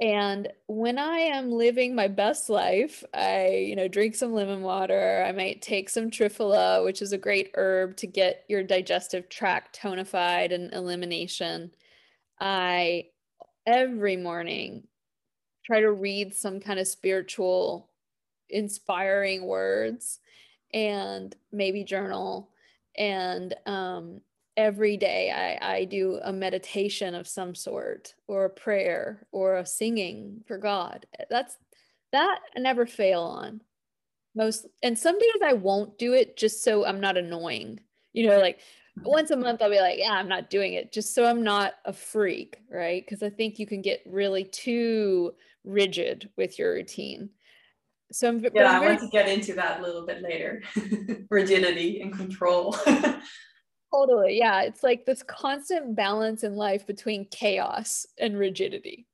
And 0.00 0.48
when 0.66 0.98
I 0.98 1.18
am 1.18 1.50
living 1.50 1.94
my 1.94 2.08
best 2.08 2.50
life, 2.50 3.02
I, 3.14 3.64
you 3.66 3.74
know, 3.74 3.88
drink 3.88 4.14
some 4.14 4.34
lemon 4.34 4.60
water. 4.60 5.24
I 5.26 5.32
might 5.32 5.62
take 5.62 5.88
some 5.88 6.10
triphala, 6.10 6.84
which 6.84 7.00
is 7.00 7.12
a 7.12 7.18
great 7.18 7.50
herb 7.54 7.96
to 7.98 8.06
get 8.06 8.44
your 8.48 8.62
digestive 8.62 9.30
tract 9.30 9.78
tonified 9.80 10.52
and 10.52 10.72
elimination. 10.74 11.70
I 12.38 13.06
every 13.66 14.16
morning 14.16 14.86
try 15.64 15.80
to 15.80 15.90
read 15.90 16.34
some 16.34 16.60
kind 16.60 16.78
of 16.78 16.86
spiritual 16.86 17.88
inspiring 18.50 19.46
words 19.46 20.20
and 20.74 21.34
maybe 21.50 21.84
journal 21.84 22.50
and 22.96 23.54
um, 23.64 24.20
every 24.56 24.96
day 24.96 25.30
I, 25.30 25.76
I 25.76 25.84
do 25.84 26.18
a 26.22 26.32
meditation 26.32 27.14
of 27.14 27.28
some 27.28 27.54
sort 27.54 28.14
or 28.26 28.46
a 28.46 28.50
prayer 28.50 29.26
or 29.32 29.56
a 29.56 29.66
singing 29.66 30.42
for 30.46 30.58
God. 30.58 31.06
That's 31.30 31.56
that 32.12 32.38
I 32.56 32.60
never 32.60 32.86
fail 32.86 33.22
on. 33.22 33.60
most 34.34 34.66
and 34.82 34.98
some 34.98 35.18
days 35.18 35.42
I 35.44 35.52
won't 35.52 35.98
do 35.98 36.14
it 36.14 36.36
just 36.36 36.64
so 36.64 36.86
I'm 36.86 37.00
not 37.00 37.16
annoying. 37.16 37.80
You 38.12 38.28
know, 38.28 38.38
like 38.38 38.60
once 39.02 39.30
a 39.30 39.36
month 39.36 39.60
I'll 39.60 39.70
be 39.70 39.78
like, 39.80 39.98
yeah, 39.98 40.12
I'm 40.12 40.28
not 40.28 40.48
doing 40.48 40.72
it 40.72 40.92
just 40.92 41.14
so 41.14 41.26
I'm 41.26 41.42
not 41.42 41.74
a 41.84 41.92
freak, 41.92 42.58
right? 42.70 43.04
Because 43.04 43.22
I 43.22 43.30
think 43.30 43.58
you 43.58 43.66
can 43.66 43.82
get 43.82 44.02
really 44.06 44.44
too 44.44 45.34
rigid 45.64 46.30
with 46.36 46.58
your 46.58 46.72
routine. 46.72 47.30
So 48.12 48.28
I'm, 48.28 48.46
yeah, 48.54 48.70
I'm 48.70 48.82
I 48.82 48.86
want 48.86 49.00
to 49.00 49.08
get 49.08 49.28
into 49.28 49.52
that 49.54 49.80
a 49.80 49.82
little 49.82 50.06
bit 50.06 50.22
later. 50.22 50.62
Rigidity 51.30 52.00
and 52.00 52.16
control. 52.16 52.76
totally. 53.96 54.38
Yeah. 54.38 54.62
It's 54.62 54.82
like 54.82 55.04
this 55.04 55.22
constant 55.22 55.94
balance 55.94 56.44
in 56.44 56.56
life 56.56 56.86
between 56.86 57.26
chaos 57.26 58.06
and 58.18 58.38
rigidity. 58.38 59.06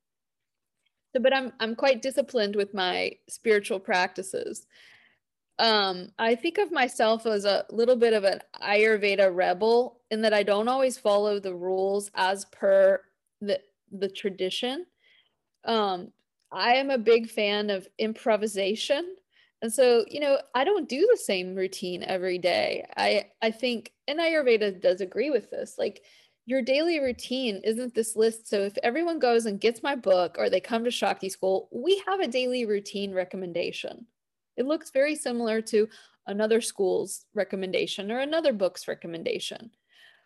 So, 1.15 1.21
but 1.21 1.35
I'm 1.35 1.53
I'm 1.61 1.75
quite 1.75 2.03
disciplined 2.03 2.57
with 2.57 2.73
my 2.75 3.13
spiritual 3.29 3.79
practices. 3.79 4.67
Um, 5.59 6.09
I 6.19 6.35
think 6.35 6.59
of 6.59 6.73
myself 6.73 7.27
as 7.27 7.45
a 7.45 7.67
little 7.71 7.97
bit 7.97 8.15
of 8.15 8.25
an 8.25 8.41
Ayurveda 8.63 9.35
rebel 9.35 10.01
in 10.11 10.23
that 10.23 10.33
I 10.33 10.43
don't 10.43 10.69
always 10.69 10.99
follow 10.99 11.39
the 11.39 11.55
rules 11.55 12.11
as 12.15 12.47
per 12.47 13.03
the 13.41 13.61
the 13.91 14.09
tradition. 14.09 14.87
Um, 15.65 16.13
I 16.51 16.75
am 16.75 16.91
a 16.91 16.99
big 16.99 17.31
fan 17.31 17.71
of 17.71 17.87
improvisation. 17.99 19.17
And 19.63 19.73
so, 19.73 20.05
you 20.09 20.19
know, 20.19 20.39
I 20.55 20.65
don't 20.65 20.89
do 20.89 21.09
the 21.11 21.17
same 21.17 21.55
routine 21.55 22.03
every 22.03 22.37
day. 22.37 22.85
I 22.97 23.27
I 23.41 23.53
think 23.53 23.93
and 24.09 24.19
Ayurveda 24.19 24.81
does 24.83 25.01
agree 25.01 25.31
with 25.31 25.51
this. 25.51 25.77
Like 25.79 26.03
your 26.47 26.63
daily 26.63 26.99
routine 26.99 27.61
isn't 27.63 27.95
this 27.95 28.17
list. 28.17 28.49
So 28.49 28.63
if 28.63 28.77
everyone 28.83 29.21
goes 29.21 29.47
and 29.47 29.61
gets 29.61 29.83
my 29.83 29.95
book 29.95 30.35
or 30.37 30.51
they 30.51 30.61
come 30.61 30.83
to 30.85 30.91
Shakti 30.91 31.29
school, 31.29 31.69
we 31.71 32.03
have 32.07 32.19
a 32.19 32.27
daily 32.27 32.67
routine 32.67 33.15
recommendation. 33.15 34.07
It 34.57 34.67
looks 34.67 34.91
very 34.91 35.15
similar 35.15 35.63
to 35.63 35.89
another 36.27 36.61
school's 36.61 37.25
recommendation 37.33 38.11
or 38.11 38.19
another 38.19 38.53
book's 38.53 38.89
recommendation. 38.89 39.71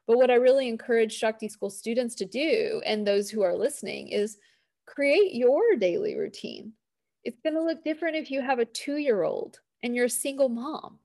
But 0.06 0.16
what 0.16 0.30
I 0.30 0.34
really 0.34 0.68
encourage 0.68 1.12
Shakti 1.12 1.48
school 1.48 1.68
students 1.68 2.14
to 2.16 2.24
do 2.24 2.80
and 2.86 3.06
those 3.06 3.28
who 3.28 3.42
are 3.42 3.54
listening 3.54 4.08
is 4.08 4.38
create 4.86 5.34
your 5.34 5.76
daily 5.76 6.16
routine. 6.16 6.72
It's 7.26 7.40
going 7.40 7.54
to 7.54 7.62
look 7.62 7.82
different 7.82 8.14
if 8.14 8.30
you 8.30 8.40
have 8.40 8.60
a 8.60 8.64
two 8.64 8.98
year 8.98 9.24
old 9.24 9.58
and 9.82 9.96
you're 9.96 10.04
a 10.04 10.10
single 10.10 10.48
mom 10.48 11.00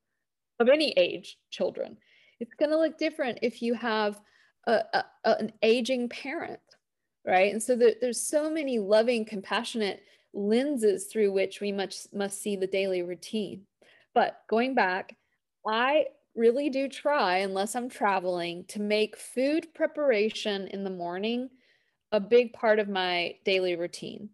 of 0.60 0.70
any 0.70 0.92
age, 0.92 1.40
children. 1.50 1.98
It's 2.40 2.54
going 2.54 2.70
to 2.70 2.78
look 2.78 3.00
different 3.00 3.40
if 3.42 3.64
you 3.64 3.74
have 3.74 4.22
a, 4.68 4.84
a, 4.94 5.04
an 5.26 5.52
aging 5.64 6.10
parent, 6.10 6.60
right? 7.26 7.52
And 7.52 7.62
so 7.62 7.76
the, 7.76 7.96
there's 8.00 8.22
so 8.22 8.52
many 8.52 8.78
loving, 8.78 9.26
compassionate 9.26 10.04
lenses 10.32 11.08
through 11.08 11.32
which 11.32 11.60
we 11.60 11.72
must, 11.72 12.14
must 12.14 12.40
see 12.40 12.56
the 12.56 12.68
daily 12.68 13.02
routine. 13.02 13.64
But 14.14 14.42
going 14.48 14.76
back, 14.76 15.18
I 15.68 16.06
really 16.36 16.70
do 16.70 16.88
try, 16.88 17.38
unless 17.38 17.76
I'm 17.76 17.90
traveling, 17.90 18.66
to 18.70 18.80
make 18.80 19.18
food 19.18 19.74
preparation 19.74 20.68
in 20.68 20.84
the 20.84 20.92
morning 20.92 21.50
a 22.12 22.20
big 22.20 22.54
part 22.54 22.78
of 22.78 22.88
my 22.88 23.38
daily 23.44 23.76
routine. 23.76 24.30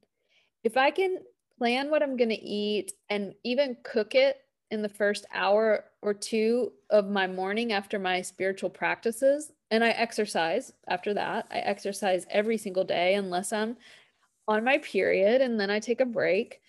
If 0.65 0.75
I 0.75 0.91
can 0.91 1.19
plan 1.57 1.89
what 1.89 2.03
I'm 2.03 2.17
going 2.17 2.29
to 2.29 2.41
eat 2.41 2.93
and 3.09 3.33
even 3.43 3.77
cook 3.83 4.15
it 4.15 4.37
in 4.69 4.81
the 4.81 4.89
first 4.89 5.25
hour 5.33 5.85
or 6.01 6.13
two 6.13 6.73
of 6.89 7.09
my 7.09 7.27
morning 7.27 7.71
after 7.71 7.97
my 7.97 8.21
spiritual 8.21 8.69
practices, 8.69 9.51
and 9.71 9.83
I 9.83 9.89
exercise 9.89 10.73
after 10.87 11.13
that, 11.13 11.47
I 11.51 11.59
exercise 11.59 12.25
every 12.29 12.57
single 12.57 12.83
day 12.83 13.15
unless 13.15 13.53
I'm 13.53 13.77
on 14.47 14.63
my 14.63 14.77
period 14.79 15.41
and 15.41 15.59
then 15.59 15.69
I 15.69 15.79
take 15.79 16.01
a 16.01 16.05
break. 16.05 16.61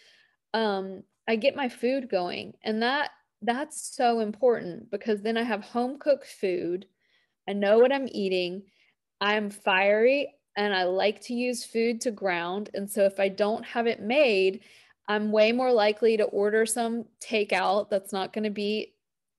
Um, 0.55 1.03
I 1.29 1.37
get 1.37 1.57
my 1.57 1.68
food 1.68 2.09
going, 2.09 2.55
and 2.62 2.83
that 2.83 3.11
that's 3.42 3.94
so 3.94 4.20
important 4.20 4.90
because 4.90 5.20
then 5.20 5.37
I 5.37 5.42
have 5.42 5.62
home 5.62 5.98
cooked 5.98 6.27
food. 6.27 6.87
I 7.48 7.53
know 7.53 7.79
what 7.79 7.92
I'm 7.92 8.09
eating. 8.11 8.62
I'm 9.20 9.51
fiery 9.51 10.35
and 10.59 10.75
I 10.75 10.83
like 10.83 11.21
to 11.23 11.35
use 11.35 11.64
food 11.64 12.01
to 12.01 12.11
ground. 12.11 12.71
And 12.75 12.90
so 12.90 13.05
if 13.05 13.21
I 13.21 13.29
don't 13.29 13.64
have 13.64 13.87
it 13.87 14.03
made, 14.03 14.64
I'm 15.07 15.31
way 15.31 15.53
more 15.53 15.73
likely 15.73 16.16
to 16.16 16.25
order 16.25 16.66
some 16.66 17.05
takeout 17.21 17.90
that's 17.90 18.12
not 18.12 18.33
going 18.33 18.42
to 18.42 18.51
be 18.51 18.94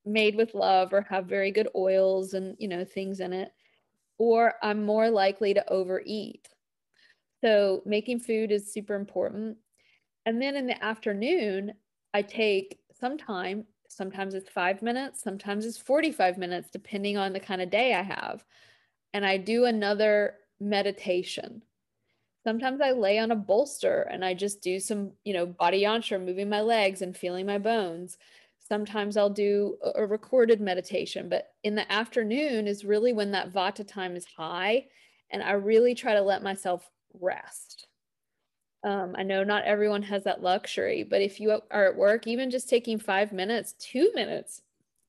made 0.05 0.35
with 0.37 0.55
love 0.55 0.93
or 0.93 1.01
have 1.01 1.25
very 1.25 1.51
good 1.51 1.67
oils 1.75 2.33
and, 2.33 2.55
you 2.57 2.69
know, 2.69 2.85
things 2.85 3.19
in 3.19 3.33
it. 3.33 3.51
Or 4.17 4.53
I'm 4.63 4.85
more 4.85 5.09
likely 5.09 5.53
to 5.53 5.69
overeat. 5.69 6.47
So 7.43 7.83
making 7.85 8.21
food 8.21 8.49
is 8.49 8.71
super 8.71 8.95
important. 8.95 9.57
And 10.25 10.41
then 10.41 10.55
in 10.55 10.67
the 10.67 10.81
afternoon, 10.81 11.73
I 12.13 12.21
take 12.21 12.79
some 12.97 13.17
time. 13.17 13.65
Sometimes 13.89 14.35
it's 14.35 14.49
five 14.49 14.81
minutes, 14.81 15.21
sometimes 15.21 15.65
it's 15.65 15.77
45 15.77 16.37
minutes, 16.37 16.69
depending 16.71 17.17
on 17.17 17.33
the 17.33 17.39
kind 17.41 17.61
of 17.61 17.69
day 17.69 17.93
I 17.93 18.03
have. 18.03 18.45
And 19.13 19.25
I 19.25 19.35
do 19.35 19.65
another 19.65 20.35
meditation. 20.59 21.63
Sometimes 22.43 22.81
I 22.81 22.91
lay 22.91 23.19
on 23.19 23.31
a 23.31 23.35
bolster 23.35 24.01
and 24.03 24.23
I 24.23 24.33
just 24.33 24.61
do 24.61 24.79
some, 24.79 25.11
you 25.23 25.33
know, 25.33 25.45
body 25.45 25.83
yantra, 25.83 26.23
moving 26.23 26.49
my 26.49 26.61
legs 26.61 27.01
and 27.01 27.15
feeling 27.15 27.45
my 27.45 27.57
bones. 27.57 28.17
Sometimes 28.59 29.17
I'll 29.17 29.29
do 29.29 29.77
a 29.95 30.05
recorded 30.05 30.61
meditation, 30.61 31.27
but 31.27 31.53
in 31.63 31.75
the 31.75 31.91
afternoon 31.91 32.67
is 32.67 32.85
really 32.85 33.13
when 33.13 33.31
that 33.31 33.51
vata 33.51 33.85
time 33.85 34.15
is 34.15 34.25
high. 34.25 34.85
And 35.31 35.43
I 35.43 35.51
really 35.51 35.95
try 35.95 36.13
to 36.13 36.21
let 36.21 36.43
myself 36.43 36.89
rest. 37.19 37.87
Um, 38.83 39.15
I 39.17 39.23
know 39.23 39.43
not 39.43 39.65
everyone 39.65 40.03
has 40.03 40.23
that 40.23 40.41
luxury, 40.41 41.03
but 41.03 41.21
if 41.21 41.39
you 41.39 41.51
are 41.51 41.87
at 41.89 41.97
work, 41.97 42.27
even 42.27 42.49
just 42.49 42.69
taking 42.69 42.99
five 42.99 43.33
minutes, 43.33 43.73
two 43.73 44.11
minutes, 44.15 44.61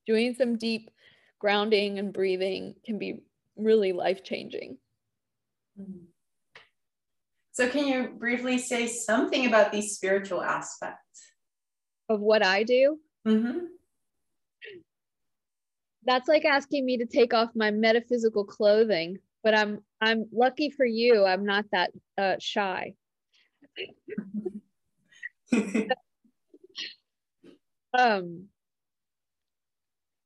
doing 0.05 0.33
some 0.33 0.57
deep 0.57 0.91
grounding 1.39 1.97
and 1.97 2.11
breathing 2.11 2.75
can 2.85 2.97
be 2.97 3.21
really 3.55 3.93
life 3.93 4.23
changing. 4.23 4.77
Mm-hmm. 5.79 6.05
So, 7.53 7.69
can 7.69 7.87
you 7.87 8.09
briefly 8.17 8.57
say 8.57 8.87
something 8.87 9.45
about 9.45 9.71
these 9.71 9.95
spiritual 9.95 10.41
aspects 10.41 11.21
of 12.09 12.19
what 12.19 12.43
I 12.45 12.63
do? 12.63 12.97
Mm-hmm. 13.27 13.59
That's 16.05 16.27
like 16.27 16.45
asking 16.45 16.85
me 16.85 16.97
to 16.97 17.05
take 17.05 17.33
off 17.33 17.49
my 17.55 17.71
metaphysical 17.71 18.45
clothing, 18.45 19.17
but 19.43 19.55
I'm 19.55 19.79
I'm 19.99 20.25
lucky 20.33 20.71
for 20.71 20.85
you. 20.85 21.25
I'm 21.25 21.45
not 21.45 21.65
that 21.71 21.91
uh, 22.17 22.35
shy. 22.39 22.93
um. 27.97 28.47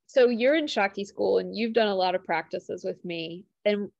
So 0.06 0.28
you're 0.30 0.54
in 0.54 0.66
Shakti 0.66 1.04
school 1.04 1.36
and 1.38 1.54
you've 1.54 1.74
done 1.74 1.88
a 1.88 1.94
lot 1.94 2.14
of 2.14 2.24
practices 2.24 2.82
with 2.84 3.04
me, 3.04 3.44
and 3.66 3.90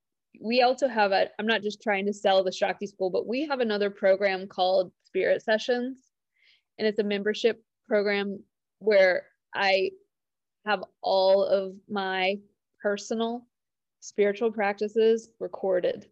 we 0.41 0.61
also 0.61 0.87
have 0.87 1.11
a 1.11 1.29
i'm 1.39 1.47
not 1.47 1.61
just 1.61 1.81
trying 1.81 2.05
to 2.05 2.13
sell 2.13 2.43
the 2.43 2.51
shakti 2.51 2.87
school 2.87 3.09
but 3.09 3.27
we 3.27 3.45
have 3.45 3.59
another 3.59 3.89
program 3.89 4.47
called 4.47 4.91
spirit 5.07 5.41
sessions. 5.41 5.97
And 6.77 6.87
it's 6.87 6.99
a 6.99 7.03
membership 7.03 7.63
program 7.87 8.43
where 8.79 9.23
i 9.55 9.91
have 10.65 10.83
all 11.01 11.43
of 11.43 11.73
my 11.89 12.35
personal 12.81 13.47
spiritual 13.99 14.51
practices 14.51 15.29
recorded. 15.39 16.05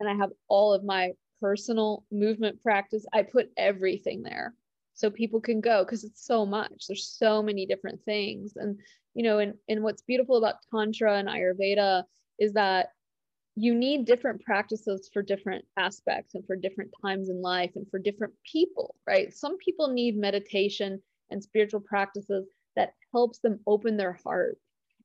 And 0.00 0.08
i 0.08 0.14
have 0.14 0.30
all 0.48 0.72
of 0.72 0.84
my 0.84 1.12
personal 1.40 2.04
movement 2.10 2.62
practice. 2.62 3.04
I 3.12 3.22
put 3.22 3.50
everything 3.56 4.22
there 4.22 4.54
so 4.94 5.10
people 5.10 5.40
can 5.40 5.60
go 5.60 5.84
because 5.84 6.04
it's 6.04 6.24
so 6.24 6.46
much. 6.46 6.86
There's 6.88 7.08
so 7.08 7.42
many 7.42 7.66
different 7.66 8.00
things. 8.04 8.54
And 8.56 8.78
you 9.14 9.22
know 9.22 9.38
and, 9.38 9.54
and 9.68 9.82
what's 9.82 10.02
beautiful 10.02 10.36
about 10.36 10.56
tantra 10.72 11.18
and 11.18 11.28
ayurveda 11.28 12.02
is 12.38 12.52
that 12.54 12.88
you 13.56 13.74
need 13.74 14.04
different 14.04 14.42
practices 14.42 15.08
for 15.12 15.22
different 15.22 15.64
aspects 15.76 16.34
and 16.34 16.44
for 16.46 16.56
different 16.56 16.90
times 17.02 17.28
in 17.28 17.40
life 17.40 17.70
and 17.76 17.88
for 17.90 17.98
different 17.98 18.34
people, 18.50 18.96
right? 19.06 19.32
Some 19.32 19.58
people 19.58 19.88
need 19.88 20.16
meditation 20.16 21.00
and 21.30 21.42
spiritual 21.42 21.80
practices 21.80 22.46
that 22.76 22.94
helps 23.12 23.38
them 23.38 23.60
open 23.66 23.96
their 23.96 24.18
heart 24.24 24.58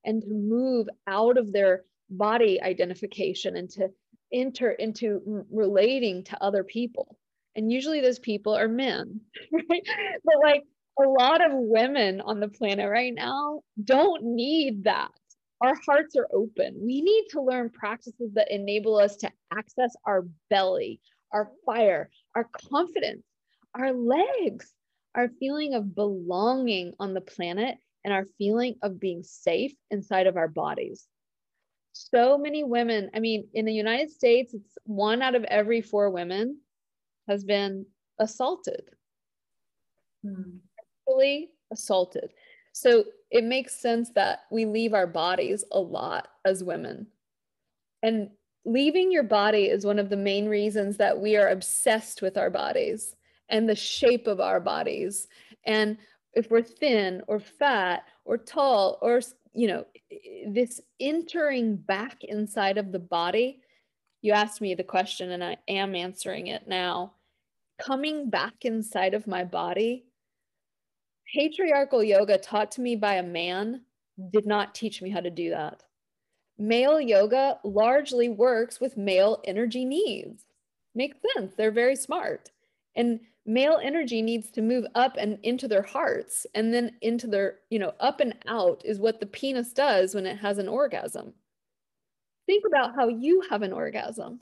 and 0.04 0.22
to 0.22 0.28
move 0.28 0.88
out 1.06 1.38
of 1.38 1.52
their 1.52 1.84
body 2.10 2.60
identification 2.60 3.56
and 3.56 3.70
to 3.70 3.88
enter 4.32 4.72
into 4.72 5.44
relating 5.52 6.24
to 6.24 6.42
other 6.42 6.64
people. 6.64 7.16
And 7.54 7.70
usually 7.70 8.00
those 8.00 8.18
people 8.18 8.54
are 8.56 8.68
men, 8.68 9.20
right? 9.52 9.86
But 10.24 10.34
like 10.42 10.62
a 10.98 11.08
lot 11.08 11.44
of 11.44 11.52
women 11.54 12.20
on 12.20 12.40
the 12.40 12.48
planet 12.48 12.90
right 12.90 13.14
now 13.14 13.62
don't 13.82 14.24
need 14.24 14.84
that 14.84 15.10
our 15.60 15.74
hearts 15.86 16.16
are 16.16 16.28
open. 16.32 16.74
We 16.80 17.02
need 17.02 17.26
to 17.30 17.42
learn 17.42 17.70
practices 17.70 18.32
that 18.34 18.50
enable 18.50 18.96
us 18.96 19.16
to 19.16 19.30
access 19.52 19.94
our 20.04 20.26
belly, 20.48 21.00
our 21.32 21.50
fire, 21.66 22.10
our 22.34 22.48
confidence, 22.70 23.22
our 23.74 23.92
legs, 23.92 24.72
our 25.14 25.28
feeling 25.38 25.74
of 25.74 25.94
belonging 25.94 26.94
on 26.98 27.14
the 27.14 27.20
planet, 27.20 27.76
and 28.04 28.14
our 28.14 28.24
feeling 28.38 28.76
of 28.82 28.98
being 28.98 29.22
safe 29.22 29.72
inside 29.90 30.26
of 30.26 30.36
our 30.36 30.48
bodies. 30.48 31.06
So 31.92 32.38
many 32.38 32.64
women, 32.64 33.10
I 33.14 33.20
mean, 33.20 33.48
in 33.52 33.66
the 33.66 33.74
United 33.74 34.10
States, 34.10 34.54
it's 34.54 34.78
one 34.84 35.20
out 35.20 35.34
of 35.34 35.44
every 35.44 35.82
four 35.82 36.10
women 36.10 36.58
has 37.28 37.44
been 37.44 37.84
assaulted. 38.18 38.82
Hmm. 40.22 40.58
assaulted. 41.72 42.30
So 42.72 43.04
it 43.30 43.44
makes 43.44 43.80
sense 43.80 44.10
that 44.10 44.40
we 44.50 44.64
leave 44.64 44.92
our 44.92 45.06
bodies 45.06 45.64
a 45.72 45.78
lot 45.78 46.28
as 46.44 46.64
women. 46.64 47.06
And 48.02 48.30
leaving 48.64 49.12
your 49.12 49.22
body 49.22 49.64
is 49.64 49.84
one 49.84 49.98
of 49.98 50.10
the 50.10 50.16
main 50.16 50.48
reasons 50.48 50.96
that 50.96 51.18
we 51.18 51.36
are 51.36 51.48
obsessed 51.48 52.22
with 52.22 52.36
our 52.36 52.50
bodies 52.50 53.14
and 53.48 53.68
the 53.68 53.76
shape 53.76 54.26
of 54.26 54.40
our 54.40 54.60
bodies. 54.60 55.28
And 55.64 55.98
if 56.34 56.50
we're 56.50 56.62
thin 56.62 57.22
or 57.26 57.40
fat 57.40 58.04
or 58.24 58.36
tall 58.36 58.98
or, 59.02 59.20
you 59.52 59.68
know, 59.68 59.84
this 60.48 60.80
entering 60.98 61.76
back 61.76 62.24
inside 62.24 62.78
of 62.78 62.92
the 62.92 62.98
body, 62.98 63.60
you 64.22 64.32
asked 64.32 64.60
me 64.60 64.74
the 64.74 64.84
question 64.84 65.32
and 65.32 65.42
I 65.42 65.56
am 65.68 65.94
answering 65.94 66.48
it 66.48 66.68
now. 66.68 67.14
Coming 67.80 68.28
back 68.28 68.64
inside 68.64 69.14
of 69.14 69.26
my 69.26 69.44
body 69.44 70.04
patriarchal 71.32 72.02
yoga 72.02 72.38
taught 72.38 72.70
to 72.72 72.80
me 72.80 72.96
by 72.96 73.14
a 73.14 73.22
man 73.22 73.82
did 74.32 74.46
not 74.46 74.74
teach 74.74 75.00
me 75.00 75.10
how 75.10 75.20
to 75.20 75.30
do 75.30 75.50
that. 75.50 75.82
Male 76.58 77.00
yoga 77.00 77.58
largely 77.64 78.28
works 78.28 78.80
with 78.80 78.96
male 78.96 79.40
energy 79.44 79.84
needs. 79.84 80.44
Makes 80.94 81.18
sense. 81.34 81.54
They're 81.54 81.70
very 81.70 81.96
smart. 81.96 82.50
And 82.96 83.20
male 83.46 83.78
energy 83.82 84.20
needs 84.20 84.50
to 84.50 84.62
move 84.62 84.84
up 84.94 85.16
and 85.18 85.38
into 85.42 85.68
their 85.68 85.82
hearts 85.82 86.46
and 86.54 86.74
then 86.74 86.96
into 87.00 87.26
their, 87.26 87.60
you 87.70 87.78
know, 87.78 87.94
up 88.00 88.20
and 88.20 88.34
out 88.46 88.82
is 88.84 88.98
what 88.98 89.20
the 89.20 89.26
penis 89.26 89.72
does 89.72 90.14
when 90.14 90.26
it 90.26 90.36
has 90.38 90.58
an 90.58 90.68
orgasm. 90.68 91.32
Think 92.46 92.64
about 92.66 92.94
how 92.94 93.08
you 93.08 93.42
have 93.48 93.62
an 93.62 93.72
orgasm 93.72 94.40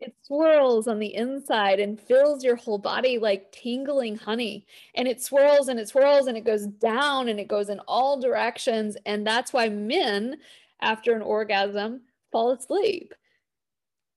it 0.00 0.14
swirls 0.22 0.86
on 0.86 1.00
the 1.00 1.14
inside 1.14 1.80
and 1.80 2.00
fills 2.00 2.44
your 2.44 2.56
whole 2.56 2.78
body 2.78 3.18
like 3.18 3.50
tingling 3.50 4.16
honey. 4.16 4.64
And 4.94 5.08
it 5.08 5.22
swirls 5.22 5.68
and 5.68 5.80
it 5.80 5.88
swirls 5.88 6.28
and 6.28 6.36
it 6.36 6.44
goes 6.44 6.66
down 6.66 7.28
and 7.28 7.40
it 7.40 7.48
goes 7.48 7.68
in 7.68 7.80
all 7.80 8.20
directions. 8.20 8.96
And 9.06 9.26
that's 9.26 9.52
why 9.52 9.68
men, 9.68 10.36
after 10.80 11.14
an 11.14 11.22
orgasm, 11.22 12.02
fall 12.30 12.52
asleep. 12.52 13.12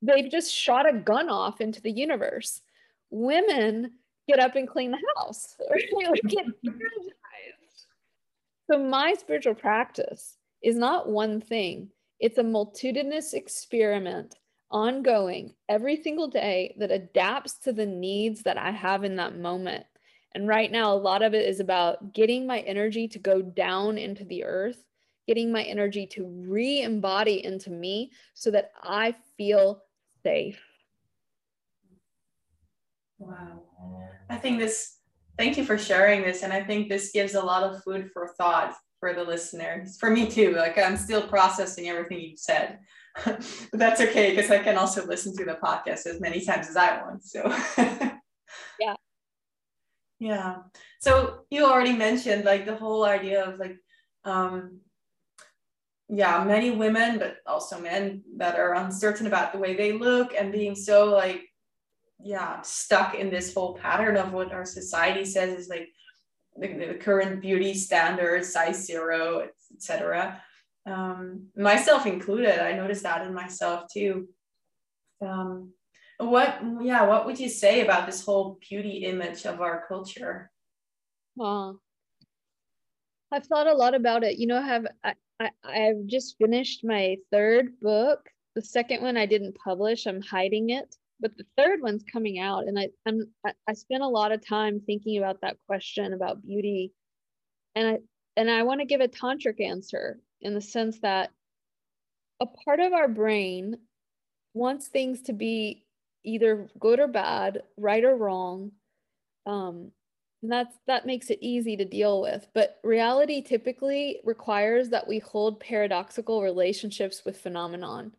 They've 0.03 0.29
just 0.29 0.53
shot 0.53 0.87
a 0.87 0.93
gun 0.93 1.29
off 1.29 1.61
into 1.61 1.81
the 1.81 1.91
universe. 1.91 2.61
Women 3.09 3.93
get 4.27 4.39
up 4.39 4.55
and 4.55 4.67
clean 4.67 4.91
the 4.91 4.99
house, 5.17 5.55
get 6.27 6.45
energized. 6.65 7.15
So, 8.69 8.79
my 8.79 9.13
spiritual 9.13 9.53
practice 9.53 10.37
is 10.63 10.75
not 10.75 11.09
one 11.09 11.41
thing, 11.41 11.89
it's 12.19 12.37
a 12.37 12.43
multitudinous 12.43 13.33
experiment 13.33 14.35
ongoing 14.71 15.53
every 15.69 16.01
single 16.01 16.27
day 16.27 16.75
that 16.79 16.91
adapts 16.91 17.53
to 17.59 17.73
the 17.73 17.85
needs 17.85 18.43
that 18.43 18.57
I 18.57 18.71
have 18.71 19.03
in 19.03 19.17
that 19.17 19.37
moment. 19.37 19.85
And 20.33 20.47
right 20.47 20.71
now, 20.71 20.93
a 20.93 20.95
lot 20.95 21.21
of 21.21 21.33
it 21.33 21.47
is 21.47 21.59
about 21.59 22.13
getting 22.13 22.47
my 22.47 22.59
energy 22.59 23.07
to 23.09 23.19
go 23.19 23.41
down 23.41 23.97
into 23.97 24.23
the 24.23 24.45
earth, 24.45 24.81
getting 25.27 25.51
my 25.51 25.63
energy 25.63 26.07
to 26.07 26.25
re 26.25 26.81
embody 26.81 27.43
into 27.43 27.69
me 27.69 28.11
so 28.33 28.49
that 28.51 28.71
I 28.81 29.15
feel 29.37 29.83
safe. 30.23 30.61
Wow. 33.19 33.61
I 34.29 34.37
think 34.37 34.59
this, 34.59 34.97
thank 35.37 35.57
you 35.57 35.65
for 35.65 35.77
sharing 35.77 36.21
this. 36.21 36.43
And 36.43 36.53
I 36.53 36.63
think 36.63 36.87
this 36.87 37.11
gives 37.11 37.35
a 37.35 37.43
lot 37.43 37.63
of 37.63 37.83
food 37.83 38.09
for 38.11 38.29
thought 38.37 38.75
for 38.99 39.13
the 39.13 39.23
listeners, 39.23 39.97
for 39.97 40.09
me 40.09 40.29
too. 40.29 40.53
Like 40.55 40.77
I'm 40.77 40.95
still 40.95 41.21
processing 41.21 41.89
everything 41.89 42.21
you've 42.21 42.39
said. 42.39 42.79
But 43.25 43.45
that's 43.73 44.01
okay 44.01 44.35
because 44.35 44.51
I 44.51 44.59
can 44.59 44.77
also 44.77 45.05
listen 45.05 45.35
to 45.37 45.45
the 45.45 45.57
podcast 45.61 46.05
as 46.05 46.21
many 46.21 46.43
times 46.43 46.69
as 46.69 46.77
I 46.77 47.01
want. 47.01 47.23
So 47.23 47.43
yeah. 48.79 48.95
Yeah. 50.19 50.55
So 50.99 51.41
you 51.49 51.65
already 51.65 51.93
mentioned 51.93 52.45
like 52.45 52.65
the 52.65 52.75
whole 52.75 53.05
idea 53.05 53.43
of 53.45 53.59
like 53.59 53.77
um 54.23 54.79
yeah, 56.13 56.43
many 56.43 56.71
women, 56.71 57.19
but 57.19 57.37
also 57.47 57.79
men 57.79 58.21
that 58.35 58.59
are 58.59 58.75
uncertain 58.75 59.27
about 59.27 59.53
the 59.53 59.59
way 59.59 59.75
they 59.75 59.93
look 59.93 60.33
and 60.37 60.51
being 60.51 60.75
so 60.75 61.05
like 61.05 61.43
yeah, 62.23 62.61
stuck 62.61 63.15
in 63.15 63.29
this 63.29 63.53
whole 63.53 63.73
pattern 63.73 64.15
of 64.15 64.31
what 64.31 64.53
our 64.53 64.65
society 64.65 65.25
says 65.25 65.57
is 65.57 65.69
like 65.69 65.89
the, 66.55 66.67
the 66.67 66.93
current 66.95 67.41
beauty 67.41 67.73
standards, 67.73 68.53
size 68.53 68.85
zero, 68.85 69.47
etc 69.73 70.41
um, 70.85 71.47
myself 71.55 72.05
included. 72.05 72.59
I 72.59 72.73
noticed 72.73 73.03
that 73.03 73.25
in 73.25 73.33
myself 73.33 73.85
too. 73.91 74.29
Um, 75.21 75.73
what, 76.17 76.61
yeah, 76.81 77.07
what 77.07 77.25
would 77.25 77.39
you 77.39 77.49
say 77.49 77.81
about 77.81 78.05
this 78.05 78.23
whole 78.23 78.59
beauty 78.69 79.05
image 79.05 79.45
of 79.45 79.61
our 79.61 79.85
culture? 79.87 80.51
Well, 81.35 81.79
I've 83.31 83.45
thought 83.45 83.67
a 83.67 83.73
lot 83.73 83.95
about 83.95 84.23
it. 84.23 84.37
You 84.37 84.47
know, 84.47 84.61
have 84.61 84.85
I, 85.03 85.13
I 85.39 85.49
I've 85.63 86.05
just 86.05 86.37
finished 86.37 86.83
my 86.83 87.17
third 87.31 87.79
book. 87.79 88.19
The 88.55 88.61
second 88.61 89.01
one 89.01 89.15
I 89.15 89.25
didn't 89.25 89.57
publish. 89.63 90.05
I'm 90.05 90.21
hiding 90.21 90.71
it, 90.71 90.95
but 91.19 91.37
the 91.37 91.45
third 91.57 91.81
one's 91.81 92.03
coming 92.03 92.39
out, 92.39 92.67
and 92.67 92.77
I 92.77 92.89
I'm 93.05 93.31
I, 93.45 93.53
I 93.67 93.73
spent 93.73 94.03
a 94.03 94.07
lot 94.07 94.33
of 94.33 94.45
time 94.45 94.81
thinking 94.81 95.17
about 95.17 95.41
that 95.41 95.57
question 95.65 96.13
about 96.13 96.43
beauty, 96.43 96.91
and 97.75 97.87
I 97.87 97.97
and 98.35 98.51
I 98.51 98.63
want 98.63 98.81
to 98.81 98.85
give 98.85 99.01
a 99.01 99.07
tantric 99.07 99.61
answer 99.61 100.19
in 100.41 100.53
the 100.53 100.61
sense 100.61 100.99
that 100.99 101.31
a 102.39 102.45
part 102.45 102.79
of 102.79 102.93
our 102.93 103.07
brain 103.07 103.77
wants 104.53 104.87
things 104.87 105.21
to 105.23 105.33
be 105.33 105.85
either 106.23 106.67
good 106.79 106.99
or 106.99 107.07
bad, 107.07 107.63
right 107.77 108.03
or 108.03 108.15
wrong. 108.15 108.71
Um, 109.45 109.91
and 110.41 110.51
that's 110.51 110.75
that 110.87 111.05
makes 111.05 111.29
it 111.29 111.37
easy 111.41 111.77
to 111.77 111.85
deal 111.85 112.21
with. 112.21 112.47
But 112.53 112.79
reality 112.83 113.41
typically 113.41 114.19
requires 114.23 114.89
that 114.89 115.07
we 115.07 115.19
hold 115.19 115.59
paradoxical 115.59 116.41
relationships 116.41 117.23
with 117.25 117.39
phenomenon 117.39 118.13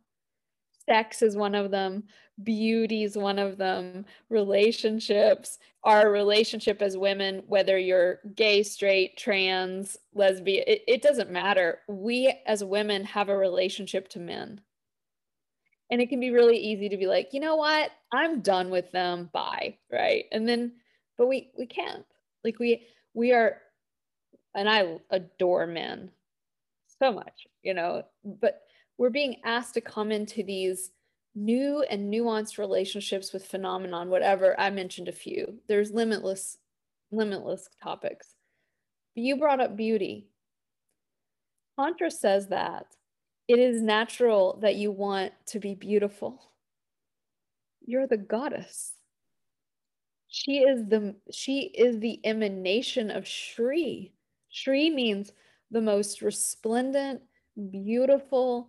sex 0.93 1.23
is 1.23 1.37
one 1.37 1.55
of 1.55 1.71
them 1.71 2.05
beauty 2.43 3.05
is 3.05 3.17
one 3.17 3.39
of 3.39 3.57
them 3.57 4.05
relationships 4.29 5.59
our 5.85 6.11
relationship 6.11 6.83
as 6.83 6.97
women 6.97 7.43
whether 7.47 7.79
you're 7.79 8.21
gay 8.35 8.63
straight 8.63 9.17
trans 9.17 9.97
lesbian 10.15 10.65
it, 10.67 10.83
it 10.87 11.03
doesn't 11.03 11.31
matter. 11.31 11.81
We 11.89 12.35
as 12.47 12.63
women 12.63 13.05
have 13.05 13.29
a 13.29 13.37
relationship 13.37 14.09
to 14.11 14.19
men. 14.19 14.61
And 15.91 16.01
it 16.01 16.09
can 16.09 16.21
be 16.21 16.31
really 16.31 16.57
easy 16.57 16.89
to 16.89 16.97
be 16.97 17.07
like 17.07 17.31
you 17.33 17.41
know 17.41 17.57
what? 17.57 17.91
I'm 18.13 18.41
done 18.41 18.71
with 18.71 18.91
them. 18.93 19.31
Bye. 19.33 19.79
Right? 19.91 20.25
And 20.33 20.49
then 20.49 20.73
but 21.19 21.27
we 21.27 21.51
we 21.59 21.67
can't. 21.67 22.05
Like 22.45 22.59
we 22.59 22.87
we 23.15 23.33
are 23.33 23.59
and 24.55 24.69
i 24.69 24.99
adore 25.11 25.67
men 25.67 26.11
so 27.01 27.13
much 27.13 27.47
you 27.63 27.75
know? 27.75 28.03
But 28.25 28.63
we're 28.99 29.11
being 29.11 29.37
asked 29.45 29.75
to 29.75 29.81
come 29.81 30.13
into 30.13 30.43
these 30.43 30.91
new 31.35 31.83
and 31.89 32.13
nuanced 32.13 32.59
relationships 32.59 33.33
with 33.33 33.47
phenomenon 33.47 34.11
whatever. 34.11 34.59
I 34.61 34.71
mentioned 34.71 35.09
a 35.09 35.13
few. 35.13 35.59
There's 35.69 35.91
limitless 35.91 36.59
limitless 37.11 37.69
topics. 37.83 38.35
You 39.15 39.37
brought 39.37 39.61
up 39.61 39.77
beauty. 39.77 40.29
Tantra 41.79 42.11
says 42.11 42.49
that 42.49 42.87
it 43.49 43.59
is 43.59 43.83
natural 43.83 44.59
that 44.63 44.77
you 44.77 44.91
want 44.91 45.33
to 45.47 45.59
be 45.59 45.75
beautiful. 45.75 46.41
You're 47.85 48.07
the 48.07 48.17
goddess. 48.17 48.95
She 50.29 50.61
is 50.61 50.87
the 50.89 51.15
she 51.31 51.65
is 51.75 51.99
the 51.99 52.21
emanation 52.25 53.11
of 53.11 53.27
shri. 53.27 54.13
Shri 54.49 54.89
means 54.89 55.33
the 55.71 55.81
most 55.81 56.23
resplendent 56.23 57.21
beautiful 57.71 58.69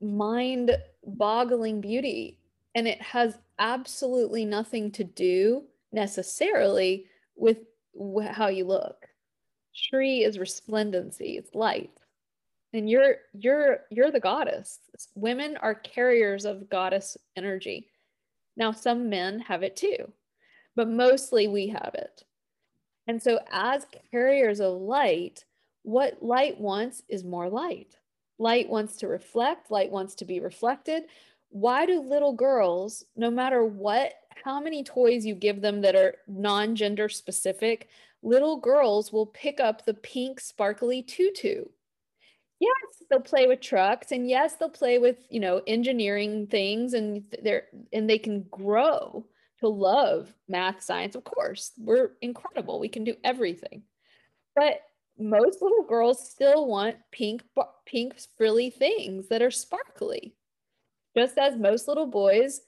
mind 0.00 0.76
boggling 1.04 1.80
beauty. 1.80 2.38
And 2.74 2.86
it 2.86 3.00
has 3.02 3.38
absolutely 3.58 4.44
nothing 4.44 4.90
to 4.92 5.04
do 5.04 5.64
necessarily 5.92 7.06
with 7.36 7.58
how 8.30 8.48
you 8.48 8.64
look. 8.64 9.08
Shri 9.72 10.22
is 10.22 10.38
resplendency, 10.38 11.36
it's 11.36 11.54
light. 11.54 11.90
And 12.72 12.88
you're 12.88 13.16
you're 13.32 13.80
you're 13.90 14.12
the 14.12 14.20
goddess. 14.20 14.78
Women 15.14 15.56
are 15.56 15.74
carriers 15.74 16.44
of 16.44 16.70
goddess 16.70 17.16
energy. 17.36 17.88
Now 18.56 18.72
some 18.72 19.08
men 19.08 19.40
have 19.40 19.62
it 19.62 19.76
too, 19.76 20.12
but 20.76 20.88
mostly 20.88 21.48
we 21.48 21.68
have 21.68 21.94
it. 21.94 22.22
And 23.06 23.20
so 23.20 23.40
as 23.50 23.86
carriers 24.12 24.60
of 24.60 24.80
light, 24.80 25.44
what 25.82 26.22
light 26.22 26.60
wants 26.60 27.02
is 27.08 27.24
more 27.24 27.48
light. 27.48 27.96
Light 28.40 28.70
wants 28.70 28.96
to 28.96 29.06
reflect, 29.06 29.70
light 29.70 29.90
wants 29.90 30.14
to 30.14 30.24
be 30.24 30.40
reflected. 30.40 31.02
Why 31.50 31.84
do 31.84 32.00
little 32.00 32.32
girls, 32.32 33.04
no 33.14 33.30
matter 33.30 33.62
what, 33.62 34.14
how 34.42 34.60
many 34.60 34.82
toys 34.82 35.26
you 35.26 35.34
give 35.34 35.60
them 35.60 35.82
that 35.82 35.94
are 35.94 36.14
non 36.26 36.74
gender 36.74 37.10
specific, 37.10 37.88
little 38.22 38.56
girls 38.56 39.12
will 39.12 39.26
pick 39.26 39.60
up 39.60 39.84
the 39.84 39.92
pink 39.92 40.40
sparkly 40.40 41.02
tutu? 41.02 41.66
Yes, 42.58 43.02
they'll 43.10 43.20
play 43.20 43.46
with 43.46 43.60
trucks 43.60 44.10
and 44.10 44.26
yes, 44.26 44.56
they'll 44.56 44.70
play 44.70 44.98
with, 44.98 45.26
you 45.28 45.40
know, 45.40 45.60
engineering 45.66 46.46
things 46.46 46.94
and 46.94 47.24
they're 47.42 47.64
and 47.92 48.08
they 48.08 48.18
can 48.18 48.46
grow 48.50 49.26
to 49.58 49.68
love 49.68 50.32
math, 50.48 50.82
science. 50.82 51.14
Of 51.14 51.24
course, 51.24 51.72
we're 51.76 52.12
incredible. 52.22 52.80
We 52.80 52.88
can 52.88 53.04
do 53.04 53.16
everything. 53.22 53.82
But 54.56 54.80
most 55.20 55.60
little 55.60 55.84
girls 55.84 56.30
still 56.30 56.66
want 56.66 56.96
pink, 57.12 57.42
pink 57.86 58.14
frilly 58.36 58.70
things 58.70 59.28
that 59.28 59.42
are 59.42 59.50
sparkly. 59.50 60.34
Just 61.16 61.38
as 61.38 61.56
most 61.56 61.88
little 61.88 62.06
boys, 62.06 62.62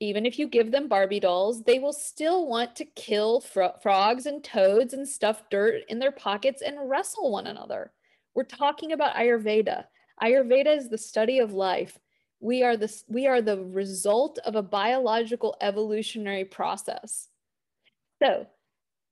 even 0.00 0.26
if 0.26 0.38
you 0.38 0.48
give 0.48 0.72
them 0.72 0.88
Barbie 0.88 1.20
dolls, 1.20 1.62
they 1.62 1.78
will 1.78 1.92
still 1.92 2.46
want 2.46 2.74
to 2.76 2.84
kill 2.84 3.40
fro- 3.40 3.74
frogs 3.82 4.26
and 4.26 4.42
toads 4.42 4.94
and 4.94 5.06
stuff 5.06 5.42
dirt 5.50 5.82
in 5.88 5.98
their 5.98 6.12
pockets 6.12 6.62
and 6.62 6.88
wrestle 6.88 7.30
one 7.30 7.46
another. 7.46 7.92
We're 8.34 8.44
talking 8.44 8.92
about 8.92 9.14
Ayurveda. 9.14 9.84
Ayurveda 10.22 10.76
is 10.76 10.88
the 10.88 10.98
study 10.98 11.38
of 11.38 11.52
life. 11.52 11.98
We 12.40 12.62
are 12.62 12.76
the, 12.76 12.92
we 13.06 13.26
are 13.26 13.40
the 13.40 13.62
result 13.62 14.38
of 14.44 14.56
a 14.56 14.62
biological 14.62 15.56
evolutionary 15.60 16.46
process. 16.46 17.28
So, 18.20 18.46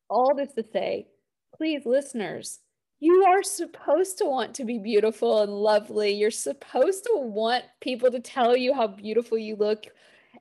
all 0.09 0.35
this 0.35 0.53
to 0.55 0.65
say, 0.73 1.07
please, 1.55 1.83
listeners, 1.85 2.59
you 3.01 3.25
are 3.25 3.43
supposed 3.43 4.19
to 4.19 4.27
want 4.27 4.55
to 4.55 4.65
be 4.65 4.79
beautiful 4.79 5.43
and 5.43 5.53
lovely. 5.53 6.13
You're 6.13 6.31
supposed 6.31 7.05
to 7.05 7.17
want 7.17 7.65
people 7.81 8.11
to 8.11 8.21
tell 8.21 8.55
you 8.55 8.75
how 8.75 8.87
beautiful 8.87 9.39
you 9.39 9.57
look. 9.57 9.87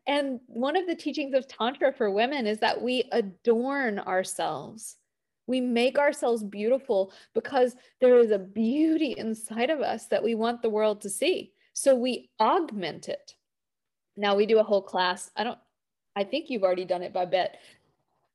And 0.05 0.41
one 0.47 0.75
of 0.75 0.85
the 0.85 0.95
teachings 0.95 1.33
of 1.33 1.47
Tantra 1.47 1.93
for 1.93 2.11
women 2.11 2.45
is 2.45 2.59
that 2.59 2.81
we 2.81 3.05
adorn 3.13 3.99
ourselves. 3.99 4.97
We 5.47 5.61
make 5.61 5.97
ourselves 5.97 6.43
beautiful 6.43 7.13
because 7.33 7.75
there 8.01 8.17
is 8.19 8.31
a 8.31 8.37
beauty 8.37 9.15
inside 9.17 9.69
of 9.69 9.79
us 9.79 10.07
that 10.07 10.23
we 10.23 10.35
want 10.35 10.61
the 10.61 10.69
world 10.69 11.01
to 11.01 11.09
see. 11.09 11.53
So 11.73 11.95
we 11.95 12.29
augment 12.39 13.07
it. 13.07 13.35
Now 14.17 14.35
we 14.35 14.45
do 14.45 14.59
a 14.59 14.63
whole 14.63 14.81
class. 14.81 15.31
I 15.37 15.45
don't, 15.45 15.57
I 16.15 16.25
think 16.25 16.49
you've 16.49 16.63
already 16.63 16.85
done 16.85 17.03
it, 17.03 17.13
Babette, 17.13 17.57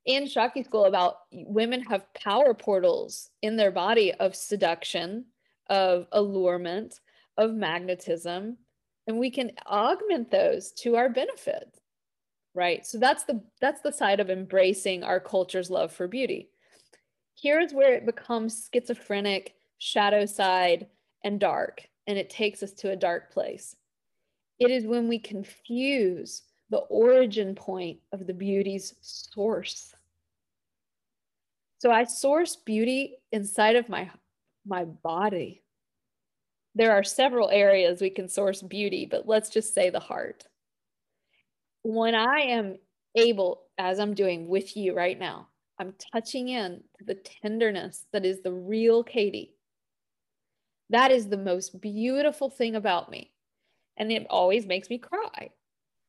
in 0.04 0.26
Shakti 0.26 0.62
school 0.62 0.84
about 0.84 1.16
women 1.32 1.82
have 1.82 2.12
power 2.14 2.54
portals 2.54 3.30
in 3.42 3.56
their 3.56 3.70
body 3.70 4.12
of 4.12 4.36
seduction, 4.36 5.26
of 5.68 6.06
allurement, 6.12 7.00
of 7.36 7.54
magnetism, 7.54 8.58
and 9.06 9.18
we 9.18 9.30
can 9.30 9.52
augment 9.66 10.30
those 10.30 10.72
to 10.72 10.96
our 10.96 11.08
benefit. 11.08 11.78
Right? 12.54 12.86
So 12.86 12.98
that's 12.98 13.24
the 13.24 13.42
that's 13.60 13.80
the 13.80 13.92
side 13.92 14.20
of 14.20 14.30
embracing 14.30 15.02
our 15.02 15.18
culture's 15.18 15.70
love 15.70 15.92
for 15.92 16.06
beauty. 16.06 16.50
Here's 17.34 17.72
where 17.72 17.94
it 17.94 18.06
becomes 18.06 18.68
schizophrenic, 18.72 19.54
shadow 19.78 20.24
side, 20.24 20.86
and 21.24 21.40
dark, 21.40 21.88
and 22.06 22.16
it 22.16 22.30
takes 22.30 22.62
us 22.62 22.72
to 22.74 22.90
a 22.90 22.96
dark 22.96 23.32
place. 23.32 23.74
It 24.60 24.70
is 24.70 24.86
when 24.86 25.08
we 25.08 25.18
confuse 25.18 26.42
the 26.74 26.80
origin 26.90 27.54
point 27.54 28.00
of 28.10 28.26
the 28.26 28.34
beauty's 28.34 28.96
source. 29.00 29.94
So 31.78 31.92
I 31.92 32.02
source 32.02 32.56
beauty 32.56 33.18
inside 33.30 33.76
of 33.76 33.88
my 33.88 34.10
my 34.66 34.84
body. 34.84 35.62
There 36.74 36.90
are 36.90 37.04
several 37.04 37.48
areas 37.50 38.00
we 38.00 38.10
can 38.10 38.28
source 38.28 38.60
beauty, 38.60 39.06
but 39.08 39.28
let's 39.28 39.50
just 39.50 39.72
say 39.72 39.88
the 39.88 40.00
heart. 40.00 40.48
When 41.84 42.16
I 42.16 42.40
am 42.40 42.78
able, 43.14 43.68
as 43.78 44.00
I'm 44.00 44.14
doing 44.14 44.48
with 44.48 44.76
you 44.76 44.96
right 44.96 45.16
now, 45.16 45.46
I'm 45.78 45.94
touching 46.12 46.48
in 46.48 46.82
the 47.06 47.14
tenderness 47.14 48.04
that 48.12 48.26
is 48.26 48.42
the 48.42 48.52
real 48.52 49.04
Katie. 49.04 49.54
That 50.90 51.12
is 51.12 51.28
the 51.28 51.36
most 51.36 51.80
beautiful 51.80 52.50
thing 52.50 52.74
about 52.74 53.12
me. 53.12 53.30
And 53.96 54.10
it 54.10 54.26
always 54.28 54.66
makes 54.66 54.90
me 54.90 54.98
cry 54.98 55.50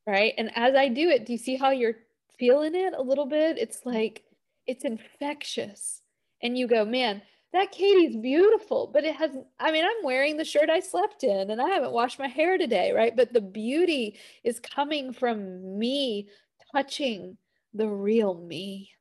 right? 0.07 0.33
And 0.37 0.51
as 0.55 0.75
I 0.75 0.87
do 0.87 1.09
it, 1.09 1.25
do 1.25 1.33
you 1.33 1.37
see 1.37 1.55
how 1.55 1.71
you're 1.71 1.95
feeling 2.37 2.75
it 2.75 2.93
a 2.93 3.01
little 3.01 3.25
bit? 3.25 3.57
It's 3.57 3.85
like 3.85 4.23
it's 4.67 4.85
infectious. 4.85 6.01
And 6.41 6.57
you 6.57 6.67
go, 6.67 6.85
man, 6.85 7.21
that 7.53 7.71
Katie's 7.71 8.17
beautiful, 8.17 8.89
but 8.93 9.05
it 9.05 9.15
hasn't. 9.15 9.47
I 9.59 9.71
mean, 9.71 9.85
I'm 9.85 10.03
wearing 10.03 10.37
the 10.37 10.43
shirt 10.43 10.69
I 10.69 10.81
slept 10.81 11.23
in 11.23 11.49
and 11.49 11.61
I 11.61 11.69
haven't 11.69 11.93
washed 11.93 12.19
my 12.19 12.27
hair 12.27 12.57
today, 12.57 12.91
right? 12.91 13.15
But 13.15 13.33
the 13.33 13.41
beauty 13.41 14.19
is 14.43 14.59
coming 14.59 15.13
from 15.13 15.79
me 15.79 16.27
touching 16.73 17.37
the 17.73 17.87
real 17.87 18.33
me. 18.35 18.91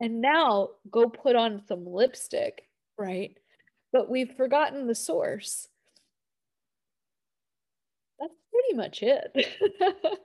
And 0.00 0.20
now 0.20 0.70
go 0.90 1.08
put 1.08 1.36
on 1.36 1.62
some 1.68 1.86
lipstick, 1.86 2.68
right? 2.98 3.36
But 3.92 4.10
we've 4.10 4.34
forgotten 4.36 4.88
the 4.88 4.94
source 4.96 5.68
pretty 8.52 8.76
much 8.76 9.02
it. 9.02 9.34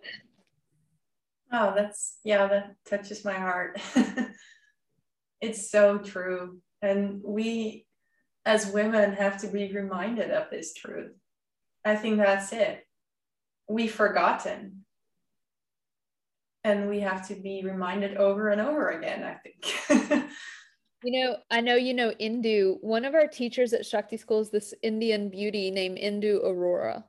oh, 1.52 1.74
that's, 1.76 2.18
yeah, 2.24 2.48
that 2.48 2.76
touches 2.86 3.24
my 3.26 3.34
heart. 3.34 3.80
it's 5.42 5.72
so 5.72 5.98
true. 5.98 6.60
And 6.82 7.22
we, 7.24 7.86
as 8.46 8.72
women, 8.72 9.14
have 9.14 9.42
to 9.42 9.48
be 9.48 9.72
reminded 9.74 10.32
of 10.32 10.50
this 10.52 10.74
truth. 10.74 11.14
I 11.86 11.96
think 11.96 12.18
that's 12.18 12.52
it. 12.52 12.86
We've 13.70 13.92
forgotten. 13.92 14.84
And 16.64 16.90
we 16.90 17.00
have 17.00 17.28
to 17.30 17.36
be 17.36 17.64
reminded 17.64 18.18
over 18.18 18.50
and 18.50 18.60
over 18.60 18.90
again, 18.90 19.24
I 19.24 19.36
think. 19.36 20.30
You 21.04 21.24
know, 21.24 21.38
I 21.52 21.62
know 21.62 21.76
you 21.76 21.94
know 21.94 22.12
Indu. 22.20 22.78
One 22.82 23.06
of 23.06 23.14
our 23.14 23.28
teachers 23.28 23.72
at 23.72 23.86
Shakti 23.86 24.18
School 24.18 24.40
is 24.40 24.50
this 24.50 24.74
Indian 24.82 25.30
beauty 25.30 25.70
named 25.70 26.00
Indu 26.00 26.44
Arora. 26.44 27.04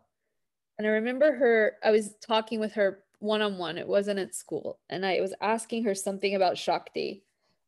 And 0.78 0.86
I 0.86 0.90
remember 0.90 1.32
her, 1.34 1.76
I 1.82 1.90
was 1.90 2.14
talking 2.24 2.60
with 2.60 2.74
her 2.74 3.02
one 3.18 3.42
on 3.42 3.58
one, 3.58 3.78
it 3.78 3.88
wasn't 3.88 4.20
at 4.20 4.34
school. 4.34 4.78
And 4.88 5.04
I 5.04 5.20
was 5.20 5.34
asking 5.40 5.84
her 5.84 5.94
something 5.94 6.36
about 6.36 6.56
Shakti 6.56 7.24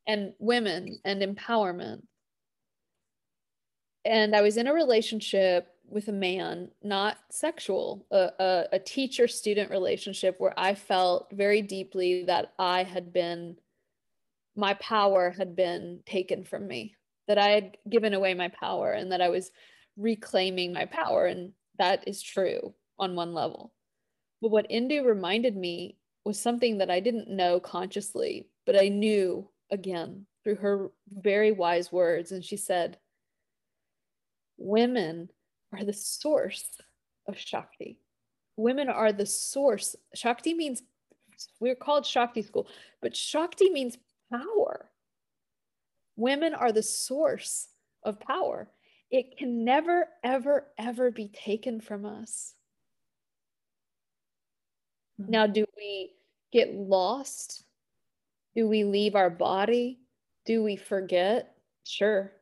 and 0.06 0.32
women 0.38 1.00
and 1.04 1.20
empowerment. 1.20 2.02
And 4.04 4.34
I 4.34 4.42
was 4.42 4.56
in 4.56 4.68
a 4.68 4.72
relationship 4.72 5.74
with 5.88 6.06
a 6.06 6.12
man, 6.12 6.70
not 6.84 7.18
sexual, 7.30 8.06
a, 8.12 8.30
a, 8.38 8.64
a 8.74 8.78
teacher 8.78 9.26
student 9.26 9.72
relationship 9.72 10.36
where 10.38 10.54
I 10.56 10.76
felt 10.76 11.32
very 11.32 11.62
deeply 11.62 12.24
that 12.26 12.52
I 12.60 12.84
had 12.84 13.12
been, 13.12 13.56
my 14.54 14.74
power 14.74 15.34
had 15.36 15.56
been 15.56 16.00
taken 16.06 16.44
from 16.44 16.68
me, 16.68 16.94
that 17.26 17.38
I 17.38 17.48
had 17.48 17.76
given 17.88 18.14
away 18.14 18.34
my 18.34 18.48
power 18.48 18.92
and 18.92 19.10
that 19.10 19.20
I 19.20 19.30
was 19.30 19.50
reclaiming 19.96 20.72
my 20.72 20.84
power. 20.84 21.26
And 21.26 21.52
that 21.76 22.06
is 22.06 22.22
true 22.22 22.72
on 23.00 23.16
one 23.16 23.34
level. 23.34 23.72
But 24.40 24.50
what 24.50 24.70
Indu 24.70 25.04
reminded 25.04 25.56
me 25.56 25.96
was 26.24 26.38
something 26.38 26.78
that 26.78 26.90
I 26.90 27.00
didn't 27.00 27.28
know 27.28 27.58
consciously, 27.58 28.48
but 28.66 28.80
I 28.80 28.88
knew 28.88 29.48
again 29.70 30.26
through 30.44 30.56
her 30.56 30.90
very 31.10 31.52
wise 31.52 31.90
words. 31.90 32.32
And 32.32 32.44
she 32.44 32.56
said, 32.56 32.98
Women 34.56 35.30
are 35.72 35.84
the 35.84 35.92
source 35.92 36.68
of 37.26 37.38
Shakti. 37.38 37.98
Women 38.56 38.88
are 38.88 39.12
the 39.12 39.26
source. 39.26 39.96
Shakti 40.14 40.52
means, 40.52 40.82
we're 41.60 41.74
called 41.74 42.04
Shakti 42.04 42.42
school, 42.42 42.68
but 43.00 43.16
Shakti 43.16 43.70
means 43.70 43.96
power. 44.30 44.90
Women 46.16 46.54
are 46.54 46.72
the 46.72 46.82
source 46.82 47.68
of 48.02 48.20
power. 48.20 48.68
It 49.10 49.38
can 49.38 49.64
never, 49.64 50.08
ever, 50.22 50.66
ever 50.78 51.10
be 51.10 51.28
taken 51.28 51.80
from 51.80 52.04
us. 52.04 52.54
Mm-hmm. 55.20 55.30
Now, 55.30 55.46
do 55.46 55.64
we 55.76 56.12
get 56.52 56.74
lost? 56.74 57.64
Do 58.54 58.68
we 58.68 58.84
leave 58.84 59.14
our 59.14 59.30
body? 59.30 60.00
Do 60.46 60.62
we 60.62 60.76
forget? 60.76 61.56
Sure. 61.84 62.32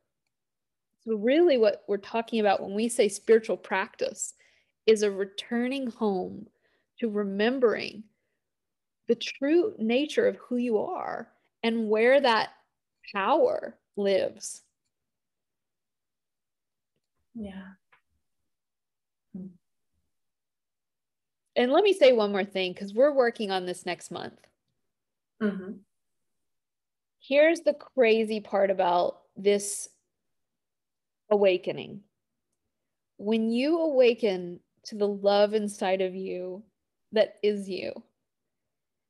So, 1.05 1.17
really, 1.17 1.59
what 1.59 1.85
we're 1.89 1.97
talking 1.99 2.41
about 2.41 2.63
when 2.63 2.75
we 2.75 2.89
say 2.89 3.09
spiritual 3.09 3.57
practice 3.57 4.35
is 4.87 5.03
a 5.03 5.11
returning 5.11 5.91
home 5.91 6.47
to 7.01 7.09
remembering 7.09 8.05
the 9.07 9.15
true 9.15 9.75
nature 9.79 10.27
of 10.27 10.37
who 10.37 10.57
you 10.57 10.79
are 10.79 11.29
and 11.63 11.89
where 11.89 12.21
that 12.21 12.51
power 13.15 13.77
lives. 13.97 14.63
Yeah. 17.35 17.73
And 21.59 21.73
let 21.73 21.83
me 21.83 21.93
say 21.93 22.13
one 22.13 22.31
more 22.31 22.45
thing 22.45 22.73
because 22.73 22.95
we're 22.95 23.13
working 23.13 23.51
on 23.51 23.67
this 23.67 23.85
next 23.85 24.13
month. 24.13 24.39
Mm-hmm. 25.43 25.73
Here's 27.19 27.61
the 27.61 27.75
crazy 27.75 28.39
part 28.39 28.71
about 28.71 29.19
this 29.37 29.89
awakening. 31.31 32.03
When 33.17 33.51
you 33.51 33.81
awaken 33.81 34.61
to 34.85 34.95
the 34.95 35.09
love 35.09 35.53
inside 35.53 36.01
of 36.01 36.15
you 36.15 36.63
that 37.11 37.35
is 37.43 37.69
you, 37.69 37.93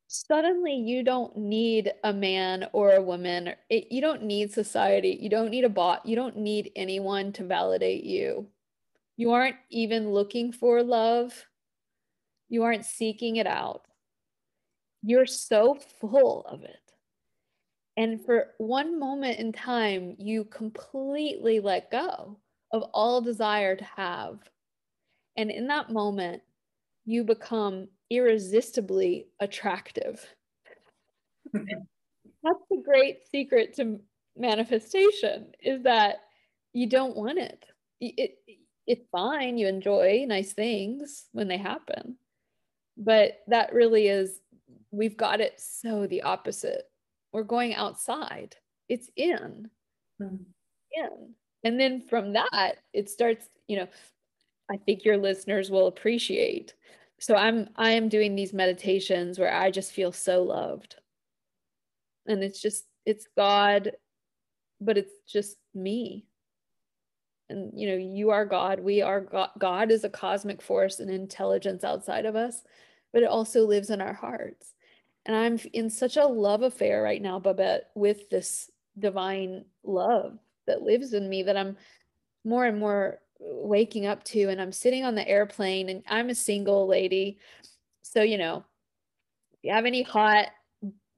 suddenly 0.06 0.74
you 0.74 1.02
don't 1.02 1.36
need 1.36 1.92
a 2.02 2.14
man 2.14 2.66
or 2.72 2.92
a 2.92 3.02
woman. 3.02 3.52
It, 3.68 3.92
you 3.92 4.00
don't 4.00 4.22
need 4.22 4.52
society. 4.52 5.18
You 5.20 5.28
don't 5.28 5.50
need 5.50 5.64
a 5.64 5.68
bot. 5.68 6.06
You 6.06 6.16
don't 6.16 6.38
need 6.38 6.72
anyone 6.74 7.30
to 7.32 7.44
validate 7.44 8.04
you. 8.04 8.48
You 9.18 9.32
aren't 9.32 9.56
even 9.68 10.12
looking 10.12 10.50
for 10.50 10.82
love 10.82 11.47
you 12.48 12.62
aren't 12.62 12.84
seeking 12.84 13.36
it 13.36 13.46
out. 13.46 13.82
You're 15.02 15.26
so 15.26 15.78
full 16.00 16.44
of 16.48 16.64
it. 16.64 16.76
And 17.96 18.24
for 18.24 18.54
one 18.58 18.98
moment 18.98 19.38
in 19.38 19.52
time, 19.52 20.14
you 20.18 20.44
completely 20.44 21.60
let 21.60 21.90
go 21.90 22.38
of 22.72 22.82
all 22.94 23.20
desire 23.20 23.74
to 23.74 23.84
have. 23.84 24.38
And 25.36 25.50
in 25.50 25.66
that 25.68 25.90
moment, 25.90 26.42
you 27.04 27.24
become 27.24 27.88
irresistibly 28.10 29.28
attractive. 29.40 30.24
That's 31.52 32.64
the 32.70 32.82
great 32.84 33.26
secret 33.30 33.74
to 33.76 33.98
manifestation 34.36 35.52
is 35.60 35.82
that 35.82 36.18
you 36.72 36.88
don't 36.88 37.16
want 37.16 37.38
it. 37.38 37.64
It, 38.00 38.38
it's 38.86 39.06
fine. 39.10 39.58
You 39.58 39.66
enjoy 39.66 40.24
nice 40.28 40.52
things 40.52 41.26
when 41.32 41.48
they 41.48 41.58
happen. 41.58 42.16
But 42.98 43.40
that 43.46 43.72
really 43.72 44.08
is, 44.08 44.40
we've 44.90 45.16
got 45.16 45.40
it 45.40 45.54
so 45.58 46.06
the 46.06 46.22
opposite. 46.22 46.90
We're 47.32 47.44
going 47.44 47.74
outside, 47.74 48.56
it's 48.88 49.10
in, 49.16 49.70
mm-hmm. 50.20 50.36
in. 50.92 51.34
And 51.64 51.78
then 51.78 52.00
from 52.00 52.32
that, 52.32 52.76
it 52.92 53.08
starts, 53.08 53.48
you 53.68 53.76
know, 53.76 53.88
I 54.70 54.76
think 54.76 55.04
your 55.04 55.16
listeners 55.16 55.70
will 55.70 55.86
appreciate. 55.86 56.74
So 57.20 57.34
I'm 57.34 57.68
I 57.76 57.90
am 57.92 58.08
doing 58.08 58.34
these 58.34 58.52
meditations 58.52 59.38
where 59.38 59.52
I 59.52 59.70
just 59.70 59.92
feel 59.92 60.12
so 60.12 60.42
loved. 60.42 60.96
And 62.26 62.42
it's 62.42 62.60
just 62.60 62.84
it's 63.04 63.26
God, 63.36 63.92
but 64.80 64.98
it's 64.98 65.12
just 65.26 65.56
me 65.74 66.28
and 67.50 67.72
you 67.74 67.88
know 67.88 67.96
you 67.96 68.30
are 68.30 68.44
god 68.44 68.80
we 68.80 69.02
are 69.02 69.20
god 69.20 69.50
god 69.58 69.90
is 69.90 70.04
a 70.04 70.08
cosmic 70.08 70.60
force 70.60 71.00
and 71.00 71.10
intelligence 71.10 71.84
outside 71.84 72.26
of 72.26 72.36
us 72.36 72.62
but 73.12 73.22
it 73.22 73.28
also 73.28 73.66
lives 73.66 73.90
in 73.90 74.00
our 74.00 74.12
hearts. 74.12 74.74
And 75.26 75.36
i'm 75.36 75.58
in 75.72 75.90
such 75.90 76.16
a 76.16 76.26
love 76.26 76.62
affair 76.62 77.02
right 77.02 77.20
now 77.20 77.38
babette 77.38 77.90
with 77.94 78.30
this 78.30 78.70
divine 78.98 79.64
love 79.84 80.38
that 80.66 80.82
lives 80.82 81.12
in 81.12 81.28
me 81.28 81.42
that 81.44 81.56
i'm 81.56 81.76
more 82.44 82.64
and 82.64 82.78
more 82.78 83.18
waking 83.38 84.06
up 84.06 84.24
to 84.24 84.48
and 84.48 84.60
i'm 84.60 84.72
sitting 84.72 85.04
on 85.04 85.14
the 85.14 85.28
airplane 85.28 85.88
and 85.88 86.02
i'm 86.08 86.30
a 86.30 86.34
single 86.34 86.86
lady. 86.86 87.38
So 88.02 88.22
you 88.22 88.38
know 88.38 88.64
if 89.52 89.58
you 89.62 89.72
have 89.72 89.86
any 89.86 90.02
hot 90.02 90.48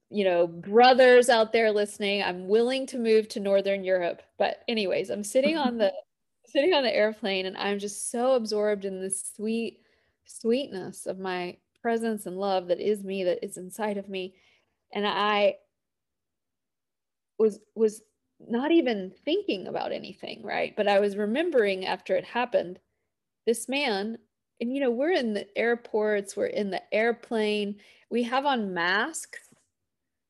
you 0.09 0.25
know 0.25 0.45
brothers 0.45 1.29
out 1.29 1.53
there 1.53 1.71
listening 1.71 2.21
i'm 2.21 2.49
willing 2.49 2.85
to 2.87 2.97
move 2.97 3.27
to 3.29 3.39
northern 3.39 3.83
europe. 3.83 4.21
But 4.37 4.63
anyways 4.67 5.09
i'm 5.09 5.23
sitting 5.23 5.57
on 5.57 5.77
the 5.77 5.93
sitting 6.51 6.73
on 6.73 6.83
the 6.83 6.95
airplane 6.95 7.45
and 7.45 7.57
I'm 7.57 7.79
just 7.79 8.11
so 8.11 8.33
absorbed 8.33 8.85
in 8.85 8.99
this 8.99 9.31
sweet 9.35 9.79
sweetness 10.25 11.05
of 11.05 11.19
my 11.19 11.57
presence 11.81 12.25
and 12.25 12.37
love 12.37 12.67
that 12.67 12.79
is 12.79 13.03
me 13.03 13.23
that 13.23 13.43
is 13.43 13.57
inside 13.57 13.97
of 13.97 14.09
me. 14.09 14.35
And 14.93 15.07
I 15.07 15.55
was 17.37 17.59
was 17.75 18.01
not 18.39 18.71
even 18.71 19.11
thinking 19.23 19.67
about 19.67 19.91
anything 19.91 20.41
right? 20.43 20.73
But 20.75 20.87
I 20.87 20.99
was 20.99 21.17
remembering 21.17 21.85
after 21.85 22.15
it 22.15 22.25
happened 22.25 22.79
this 23.45 23.67
man 23.67 24.17
and 24.59 24.73
you 24.73 24.79
know 24.79 24.91
we're 24.91 25.11
in 25.11 25.33
the 25.33 25.47
airports 25.57 26.37
we're 26.37 26.45
in 26.45 26.69
the 26.69 26.81
airplane 26.93 27.75
we 28.09 28.23
have 28.23 28.45
on 28.45 28.73
masks. 28.73 29.39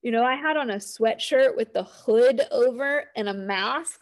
You 0.01 0.11
know 0.11 0.23
I 0.23 0.35
had 0.35 0.57
on 0.57 0.71
a 0.71 0.75
sweatshirt 0.75 1.55
with 1.55 1.73
the 1.73 1.83
hood 1.83 2.41
over 2.51 3.05
and 3.15 3.29
a 3.29 3.33
mask. 3.33 4.01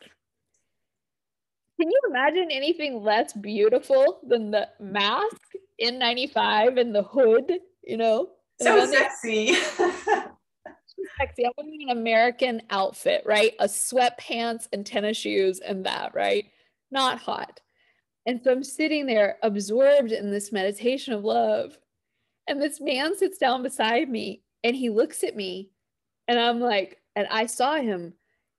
Can 1.80 1.90
you 1.90 2.00
imagine 2.10 2.50
anything 2.52 3.02
less 3.04 3.32
beautiful 3.34 4.20
than 4.28 4.52
the 4.52 4.68
mask 4.80 5.49
N95 5.82 6.80
and 6.80 6.94
the 6.94 7.04
hood, 7.04 7.52
you 7.84 7.98
know? 7.98 8.30
So 8.62 8.86
sexy. 8.86 9.54
sexy. 9.54 11.46
I'm 11.46 11.54
wearing 11.56 11.84
an 11.84 11.98
American 11.98 12.62
outfit, 12.70 13.24
right? 13.26 13.54
A 13.60 13.68
sweatpants 13.68 14.68
and 14.74 14.86
tennis 14.86 15.16
shoes 15.16 15.60
and 15.60 15.86
that, 15.86 16.14
right? 16.14 16.46
Not 16.92 17.20
hot. 17.20 17.62
And 18.26 18.42
so 18.44 18.52
I'm 18.52 18.64
sitting 18.64 19.06
there 19.06 19.38
absorbed 19.44 20.12
in 20.12 20.30
this 20.30 20.52
meditation 20.52 21.14
of 21.14 21.24
love. 21.24 21.78
And 22.48 22.62
this 22.62 22.82
man 22.82 23.18
sits 23.18 23.38
down 23.38 23.64
beside 23.64 24.10
me 24.10 24.44
and 24.64 24.76
he 24.76 24.90
looks 24.90 25.24
at 25.24 25.38
me. 25.38 25.72
And 26.28 26.38
I'm 26.38 26.60
like, 26.60 26.98
and 27.16 27.28
I 27.32 27.46
saw 27.46 27.76
him. 27.76 28.14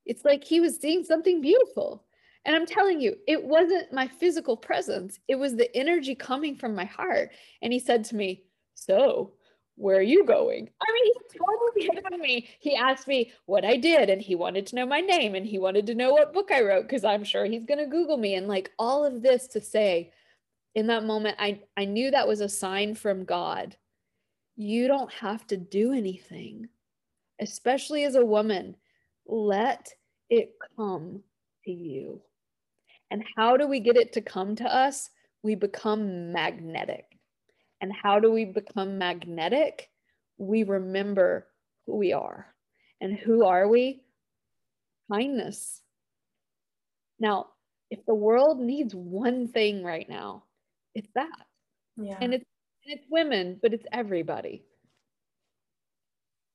It's 0.07 0.25
like 0.25 0.45
he 0.45 0.61
was 0.61 0.79
seeing 0.79 1.05
something 1.05 1.41
beautiful. 1.41 2.05
And 2.45 2.57
I'm 2.57 2.67
telling 2.67 3.01
you, 3.01 3.17
it 3.29 3.43
wasn't 3.45 3.93
my 3.93 4.09
physical 4.09 4.57
presence, 4.57 5.19
it 5.29 5.35
was 5.37 5.57
the 5.57 5.75
energy 5.77 6.15
coming 6.15 6.57
from 6.57 6.75
my 6.75 6.85
heart. 6.87 7.31
And 7.63 7.73
he 7.73 7.79
said 7.79 8.05
to 8.07 8.17
me, 8.17 8.45
So, 8.75 9.35
where 9.77 9.97
are 9.97 10.03
you 10.03 10.25
going? 10.25 10.69
I 10.83 10.93
mean, 10.93 11.05
he 11.05 11.39
totally 11.39 11.95
hit 11.95 12.13
on 12.13 12.21
me. 12.21 12.49
He 12.61 12.77
asked 12.77 13.09
me 13.09 13.33
what 13.47 13.65
I 13.65 13.77
did, 13.77 14.11
and 14.11 14.21
he 14.21 14.35
wanted 14.35 14.67
to 14.69 14.77
know 14.77 14.87
my 14.87 15.01
name, 15.01 15.35
and 15.35 15.47
he 15.47 15.59
wanted 15.59 15.87
to 15.87 15.95
know 15.95 16.13
what 16.13 16.33
book 16.33 16.51
I 16.53 16.63
wrote 16.63 16.83
because 16.83 17.05
I'm 17.05 17.25
sure 17.25 17.45
he's 17.45 17.65
going 17.65 17.79
to 17.79 17.87
Google 17.87 18.17
me. 18.17 18.35
And 18.35 18.49
like 18.49 18.71
all 18.79 19.05
of 19.05 19.23
this 19.23 19.47
to 19.49 19.61
say, 19.61 20.13
in 20.75 20.87
that 20.87 21.05
moment, 21.05 21.37
I, 21.39 21.61
I 21.77 21.85
knew 21.85 22.11
that 22.11 22.29
was 22.29 22.41
a 22.41 22.49
sign 22.49 22.95
from 22.95 23.25
God. 23.25 23.77
You 24.57 24.87
don't 24.87 25.13
have 25.15 25.47
to 25.49 25.57
do 25.57 25.93
anything, 25.93 26.69
especially 27.41 28.05
as 28.05 28.15
a 28.15 28.25
woman. 28.25 28.77
Let 29.27 29.89
it 30.29 30.53
come 30.77 31.23
to 31.65 31.73
you. 31.73 32.21
And 33.11 33.25
how 33.37 33.57
do 33.57 33.67
we 33.67 33.81
get 33.81 33.97
it 33.97 34.13
to 34.15 34.21
come 34.21 34.57
to 34.57 34.65
us? 34.65 35.11
We 35.43 35.55
become 35.55 36.33
magnetic. 36.33 37.07
And 37.81 37.93
how 37.93 38.21
do 38.21 38.31
we 38.31 38.45
become 38.45 38.99
magnetic? 38.99 39.89
We 40.39 40.63
remember 40.63 41.49
who 41.87 41.97
we 41.97 42.13
are. 42.13 42.47
And 43.01 43.19
who 43.19 43.45
are 43.45 43.67
we? 43.67 44.03
Kindness. 45.11 45.81
Now, 47.19 47.47
if 47.91 48.05
the 48.07 48.15
world 48.15 48.61
needs 48.61 48.95
one 48.95 49.49
thing 49.49 49.83
right 49.83 50.09
now, 50.09 50.45
it's 50.95 51.11
that. 51.15 51.47
Yeah. 51.97 52.19
And 52.21 52.35
it's 52.35 52.45
it's 52.85 53.05
women, 53.11 53.59
but 53.61 53.75
it's 53.75 53.87
everybody. 53.93 54.65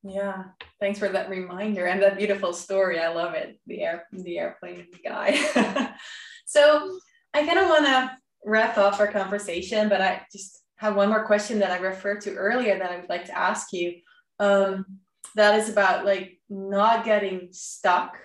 Yeah, 0.03 0.45
thanks 0.80 0.99
for 0.99 1.09
that 1.09 1.30
reminder 1.30 1.86
and 1.86 2.01
that 2.01 2.17
beautiful 2.17 2.53
story. 2.53 2.99
I 2.99 3.13
love 3.13 3.34
it. 3.34 3.59
The 3.67 3.82
air, 3.82 4.07
the 4.11 4.39
airplane 4.39 4.88
guy. 5.03 5.93
So 6.45 6.99
I 7.34 7.45
kind 7.45 7.59
of 7.59 7.67
want 7.67 7.86
to 7.86 8.17
wrap 8.45 8.78
up 8.78 8.99
our 8.99 9.11
conversation, 9.11 9.89
but 9.89 9.99
I 9.99 10.21
just 10.32 10.61
have 10.78 10.95
one 10.95 11.09
more 11.09 11.26
question 11.26 11.59
that 11.59 11.71
I 11.71 11.78
referred 11.78 12.21
to 12.21 12.36
earlier 12.36 12.78
that 12.78 12.91
I 12.91 12.97
would 12.97 13.09
like 13.09 13.26
to 13.26 13.38
ask 13.38 13.73
you. 13.73 13.95
Um, 14.39 14.86
that 15.36 15.59
is 15.59 15.69
about 15.69 16.05
like 16.05 16.39
not 16.49 17.03
getting 17.03 17.49
stuck 17.51 18.17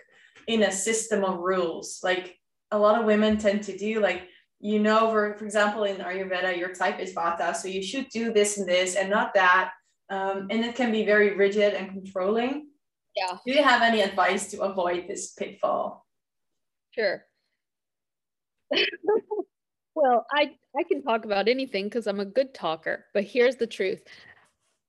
in 0.46 0.62
a 0.62 0.70
system 0.70 1.24
of 1.24 1.38
rules. 1.38 2.00
Like 2.02 2.36
a 2.70 2.78
lot 2.78 3.00
of 3.00 3.06
women 3.06 3.38
tend 3.38 3.64
to 3.64 3.76
do, 3.76 4.00
like, 4.00 4.28
you 4.60 4.78
know, 4.78 5.10
for, 5.10 5.34
for 5.38 5.44
example, 5.44 5.84
in 5.84 5.96
Ayurveda, 5.96 6.56
your 6.56 6.72
type 6.74 7.00
is 7.00 7.14
Vata, 7.14 7.56
so 7.56 7.66
you 7.66 7.82
should 7.82 8.08
do 8.10 8.32
this 8.32 8.58
and 8.58 8.68
this 8.68 8.94
and 8.94 9.08
not 9.08 9.32
that. 9.34 9.72
Um, 10.10 10.48
and 10.50 10.64
it 10.64 10.74
can 10.74 10.90
be 10.90 11.04
very 11.04 11.36
rigid 11.36 11.74
and 11.74 11.90
controlling. 11.90 12.66
Yeah. 13.16 13.38
Do 13.46 13.52
you 13.52 13.62
have 13.62 13.82
any 13.82 14.02
advice 14.02 14.50
to 14.50 14.62
avoid 14.62 15.06
this 15.08 15.32
pitfall? 15.32 16.06
Sure. 16.90 17.24
well, 19.94 20.26
I 20.32 20.52
I 20.76 20.82
can 20.84 21.02
talk 21.02 21.24
about 21.24 21.48
anything 21.48 21.84
because 21.84 22.06
I'm 22.06 22.20
a 22.20 22.24
good 22.24 22.54
talker, 22.54 23.06
but 23.14 23.24
here's 23.24 23.56
the 23.56 23.66
truth. 23.66 24.02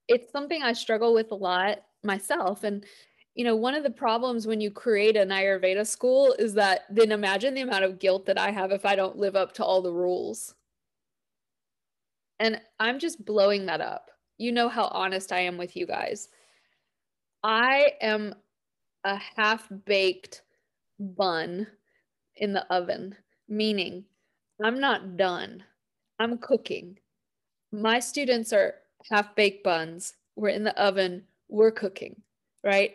It's 0.08 0.32
something 0.32 0.62
I 0.62 0.74
struggle 0.74 1.14
with 1.14 1.32
a 1.32 1.36
lot 1.36 1.84
myself 2.04 2.64
and 2.64 2.86
you 3.36 3.46
know, 3.46 3.56
one 3.56 3.76
of 3.76 3.84
the 3.84 3.90
problems 3.90 4.46
when 4.46 4.60
you 4.60 4.72
create 4.72 5.16
an 5.16 5.30
Ayurveda 5.30 5.88
school 5.88 6.36
is 6.38 6.54
that 6.56 6.82
then 6.90 7.12
imagine 7.12 7.54
the 7.54 7.62
amount 7.62 7.86
of 7.86 7.98
guilt 7.98 8.26
that 8.26 8.38
I 8.38 8.52
have 8.52 8.72
if 8.72 8.86
I 8.86 8.96
don't 8.96 9.18
live 9.18 9.36
up 9.36 9.54
to 9.54 9.64
all 9.64 9.82
the 9.82 9.94
rules. 9.94 10.54
And 12.40 12.60
I'm 12.80 13.00
just 13.00 13.24
blowing 13.24 13.68
that 13.68 13.80
up. 13.80 14.10
You 14.38 14.52
know 14.52 14.70
how 14.70 14.86
honest 14.86 15.32
I 15.32 15.40
am 15.42 15.58
with 15.58 15.76
you 15.76 15.86
guys. 15.86 16.30
I 17.44 17.94
am 18.02 18.36
a 19.04 19.20
half 19.36 19.68
baked 19.86 20.44
bun 21.00 21.68
in 22.36 22.54
the 22.54 22.66
oven 22.74 23.16
meaning 23.52 24.06
I'm 24.64 24.80
not 24.80 25.18
done. 25.18 25.64
I'm 26.20 26.38
cooking. 26.38 26.98
My 27.72 28.00
students 28.00 28.54
are 28.54 28.76
half 29.10 29.36
baked 29.36 29.64
buns. 29.64 30.14
We're 30.36 30.50
in 30.50 30.64
the 30.64 30.80
oven. 30.82 31.24
We're 31.50 31.72
cooking, 31.72 32.22
right? 32.64 32.94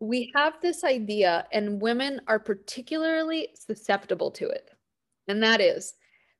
We 0.00 0.32
have 0.34 0.54
this 0.60 0.84
idea, 0.84 1.46
and 1.52 1.80
women 1.80 2.20
are 2.26 2.38
particularly 2.38 3.48
susceptible 3.54 4.30
to 4.32 4.48
it. 4.48 4.70
And 5.28 5.42
that 5.42 5.60
is 5.60 5.94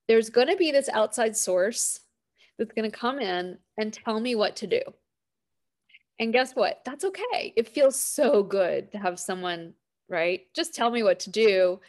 there's 0.09 0.31
going 0.31 0.49
to 0.49 0.57
be 0.57 0.73
this 0.73 0.89
outside 0.89 1.37
source 1.37 2.01
that's 2.61 2.75
going 2.75 2.89
to 2.89 2.97
come 2.97 3.19
in 3.19 3.57
and 3.79 3.91
tell 3.91 4.21
me 4.21 4.35
what 4.35 4.55
to 4.55 4.67
do. 4.67 4.83
And 6.19 6.31
guess 6.31 6.53
what? 6.53 6.83
That's 6.85 7.07
okay. 7.07 7.55
It 7.57 7.67
feels 7.67 7.99
so 7.99 8.43
good 8.43 8.93
to 8.93 8.99
have 8.99 9.19
someone, 9.19 9.73
right? 10.11 10.43
Just 10.55 10.75
tell 10.75 10.91
me 10.91 11.03
what 11.03 11.19
to 11.21 11.31
do. 11.31 11.81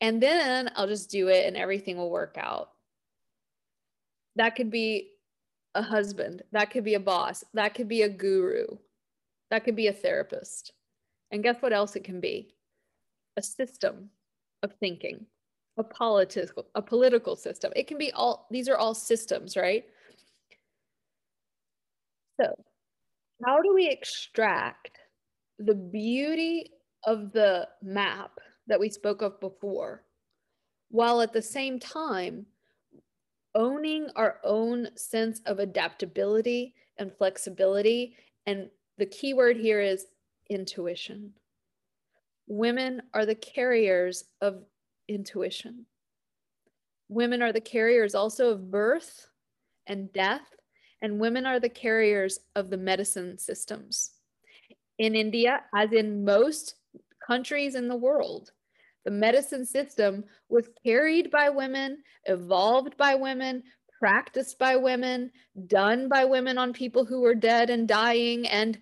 And 0.00 0.22
then 0.22 0.70
I'll 0.76 0.86
just 0.86 1.10
do 1.10 1.26
it 1.26 1.46
and 1.46 1.56
everything 1.56 1.96
will 1.96 2.10
work 2.10 2.36
out. 2.38 2.70
That 4.36 4.54
could 4.54 4.70
be 4.70 5.10
a 5.74 5.82
husband, 5.82 6.42
that 6.52 6.70
could 6.70 6.84
be 6.84 6.94
a 6.94 7.00
boss, 7.00 7.42
that 7.54 7.74
could 7.74 7.88
be 7.88 8.02
a 8.02 8.08
guru, 8.08 8.66
that 9.50 9.64
could 9.64 9.74
be 9.74 9.88
a 9.88 9.92
therapist. 9.92 10.72
And 11.32 11.42
guess 11.42 11.56
what 11.60 11.72
else 11.72 11.96
it 11.96 12.04
can 12.04 12.20
be? 12.20 12.54
A 13.36 13.42
system 13.42 14.10
of 14.62 14.72
thinking, 14.74 15.26
a 15.78 15.82
political, 15.82 16.66
a 16.74 16.82
political 16.82 17.34
system. 17.34 17.72
It 17.74 17.88
can 17.88 17.98
be 17.98 18.12
all, 18.12 18.46
these 18.50 18.68
are 18.68 18.76
all 18.76 18.94
systems, 18.94 19.56
right? 19.56 19.84
So, 22.42 22.54
how 23.44 23.62
do 23.62 23.72
we 23.72 23.88
extract 23.88 24.98
the 25.58 25.74
beauty 25.74 26.70
of 27.04 27.32
the 27.32 27.68
map 27.82 28.32
that 28.66 28.80
we 28.80 28.88
spoke 28.88 29.22
of 29.22 29.38
before, 29.40 30.04
while 30.88 31.20
at 31.20 31.32
the 31.32 31.42
same 31.42 31.78
time 31.78 32.46
owning 33.54 34.08
our 34.16 34.38
own 34.44 34.88
sense 34.96 35.40
of 35.46 35.58
adaptability 35.60 36.74
and 36.98 37.12
flexibility? 37.12 38.16
And 38.46 38.68
the 38.98 39.06
key 39.06 39.34
word 39.34 39.56
here 39.56 39.80
is 39.80 40.06
intuition. 40.50 41.32
Women 42.48 43.02
are 43.14 43.26
the 43.26 43.36
carriers 43.36 44.24
of 44.40 44.64
intuition. 45.08 45.86
Women 47.08 47.40
are 47.40 47.52
the 47.52 47.60
carriers 47.60 48.14
also 48.14 48.50
of 48.50 48.70
birth 48.70 49.28
and 49.86 50.12
death, 50.12 50.42
and 51.02 51.18
women 51.18 51.44
are 51.44 51.60
the 51.60 51.68
carriers 51.68 52.38
of 52.54 52.70
the 52.70 52.76
medicine 52.78 53.36
systems. 53.36 54.12
In 54.98 55.14
India, 55.14 55.62
as 55.74 55.92
in 55.92 56.24
most 56.24 56.76
countries 57.26 57.74
in 57.74 57.88
the 57.88 57.96
world, 57.96 58.52
the 59.04 59.10
medicine 59.10 59.66
system 59.66 60.24
was 60.48 60.68
carried 60.84 61.30
by 61.30 61.50
women, 61.50 61.98
evolved 62.26 62.96
by 62.96 63.16
women, 63.16 63.64
practiced 63.98 64.58
by 64.58 64.76
women, 64.76 65.32
done 65.66 66.08
by 66.08 66.24
women 66.24 66.56
on 66.56 66.72
people 66.72 67.04
who 67.04 67.20
were 67.20 67.34
dead 67.34 67.68
and 67.68 67.88
dying. 67.88 68.46
And 68.46 68.78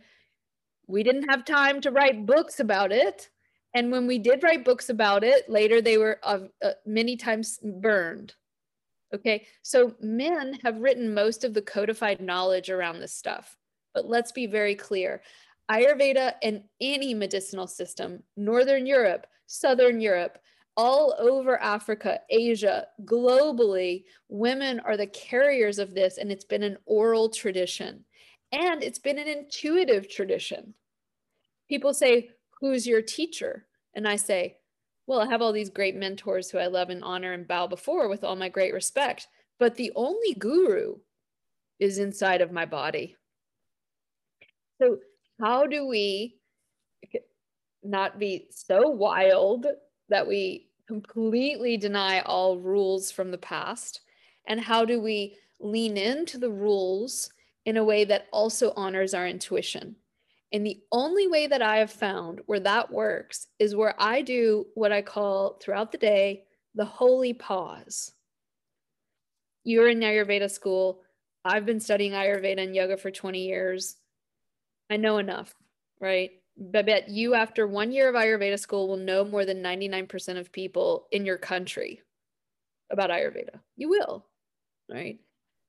we 0.87 1.03
didn't 1.03 1.31
have 1.31 1.45
time 1.45 1.81
to 1.83 1.91
write 1.91 2.27
books 2.27 2.61
about 2.61 2.93
it. 2.93 3.31
And 3.75 3.91
when 3.91 4.07
we 4.07 4.19
did 4.19 4.43
write 4.43 4.65
books 4.65 4.91
about 4.91 5.25
it, 5.25 5.49
later 5.49 5.81
they 5.81 5.97
were 5.97 6.19
uh, 6.23 6.41
uh, 6.63 6.73
many 6.85 7.17
times 7.17 7.59
burned. 7.63 8.35
Okay, 9.13 9.47
so 9.63 9.95
men 10.01 10.57
have 10.63 10.81
written 10.81 11.13
most 11.13 11.43
of 11.43 11.53
the 11.53 11.63
codified 11.63 12.21
knowledge 12.21 12.71
around 12.71 13.01
this 13.01 13.15
stuff. 13.15 13.57
But 13.93 14.07
let's 14.07 14.33
be 14.33 14.47
very 14.47 14.75
clear 14.75 15.23
Ayurveda 15.71 16.35
and 16.43 16.65
any 16.81 17.15
medicinal 17.15 17.67
system, 17.67 18.23
Northern 18.37 18.87
Europe, 18.87 19.27
Southern 19.47 20.01
Europe, 20.01 20.39
all 20.77 21.15
over 21.19 21.61
Africa, 21.61 22.21
Asia, 22.31 22.87
globally, 23.05 24.05
women 24.29 24.81
are 24.81 24.97
the 24.97 25.07
carriers 25.07 25.79
of 25.79 25.95
this, 25.95 26.19
and 26.19 26.33
it's 26.33 26.45
been 26.45 26.63
an 26.63 26.79
oral 26.87 27.29
tradition. 27.29 28.05
And 28.53 28.83
it's 28.83 28.99
been 28.99 29.19
an 29.19 29.29
intuitive 29.29 30.09
tradition. 30.09 30.75
People 31.69 31.95
say, 31.95 32.31
Who's 32.61 32.87
your 32.87 33.03
teacher? 33.03 33.67
And 33.95 34.07
I 34.07 34.17
say, 34.17 34.57
Well, 35.11 35.19
I 35.19 35.27
have 35.27 35.43
all 35.43 35.53
these 35.53 35.71
great 35.71 35.97
mentors 35.97 36.51
who 36.51 36.59
I 36.59 36.69
love 36.69 36.89
and 36.89 37.03
honor 37.03 37.33
and 37.33 37.49
bow 37.49 37.67
before 37.67 38.09
with 38.09 38.23
all 38.23 38.37
my 38.37 38.49
great 38.49 38.73
respect. 38.73 39.27
But 39.59 39.75
the 39.75 39.91
only 39.97 40.35
guru 40.35 40.99
is 41.81 41.99
inside 41.99 42.41
of 42.41 42.53
my 42.53 42.65
body. 42.65 43.17
So, 44.81 44.99
how 45.41 45.67
do 45.67 45.85
we 45.85 46.39
not 47.83 48.21
be 48.21 48.47
so 48.53 48.89
wild 48.89 49.67
that 50.11 50.29
we 50.29 50.69
completely 50.87 51.77
deny 51.77 52.21
all 52.21 52.61
rules 52.61 53.11
from 53.11 53.33
the 53.33 53.39
past? 53.39 54.03
And 54.47 54.61
how 54.61 54.85
do 54.85 55.01
we 55.01 55.35
lean 55.59 55.97
into 55.97 56.39
the 56.39 56.53
rules 56.53 57.31
in 57.65 57.77
a 57.77 57.85
way 57.85 58.05
that 58.05 58.29
also 58.31 58.73
honors 58.77 59.13
our 59.13 59.27
intuition? 59.27 59.97
And 60.53 60.67
the 60.67 60.81
only 60.91 61.29
way 61.29 61.47
that 61.47 61.63
I 61.63 61.79
have 61.79 61.93
found 61.93 62.41
where 62.47 62.61
that 62.61 62.91
works 62.91 63.47
is 63.59 63.77
where 63.77 63.95
I 63.99 64.23
do 64.23 64.67
what 64.75 64.91
I 64.93 65.03
call 65.03 65.59
throughout 65.61 65.93
the 65.93 65.99
day 65.99 66.45
the 66.75 66.85
holy 66.85 67.33
pause. 67.33 68.13
You're 69.65 69.89
in 69.89 70.01
Ayurveda 70.01 70.51
school. 70.51 71.03
I've 71.45 71.67
been 71.67 71.81
studying 71.81 72.13
Ayurveda 72.13 72.61
and 72.61 72.75
yoga 72.75 72.97
for 72.97 73.11
20 73.11 73.41
years. 73.41 73.97
I 74.89 74.97
know 74.97 75.19
enough, 75.19 75.55
right? 76.01 76.31
Babette, 76.57 77.09
you 77.09 77.35
after 77.35 77.67
one 77.67 77.93
year 77.93 78.09
of 78.09 78.15
Ayurveda 78.15 78.59
school 78.59 78.89
will 78.89 78.97
know 78.97 79.25
more 79.25 79.45
than 79.45 79.63
99% 79.63 80.39
of 80.39 80.53
people 80.53 81.07
in 81.13 81.25
your 81.25 81.39
country 81.39 82.03
about 82.91 83.11
Ayurveda. 83.11 83.61
You 83.77 83.89
will, 83.89 84.27
right? 84.91 85.19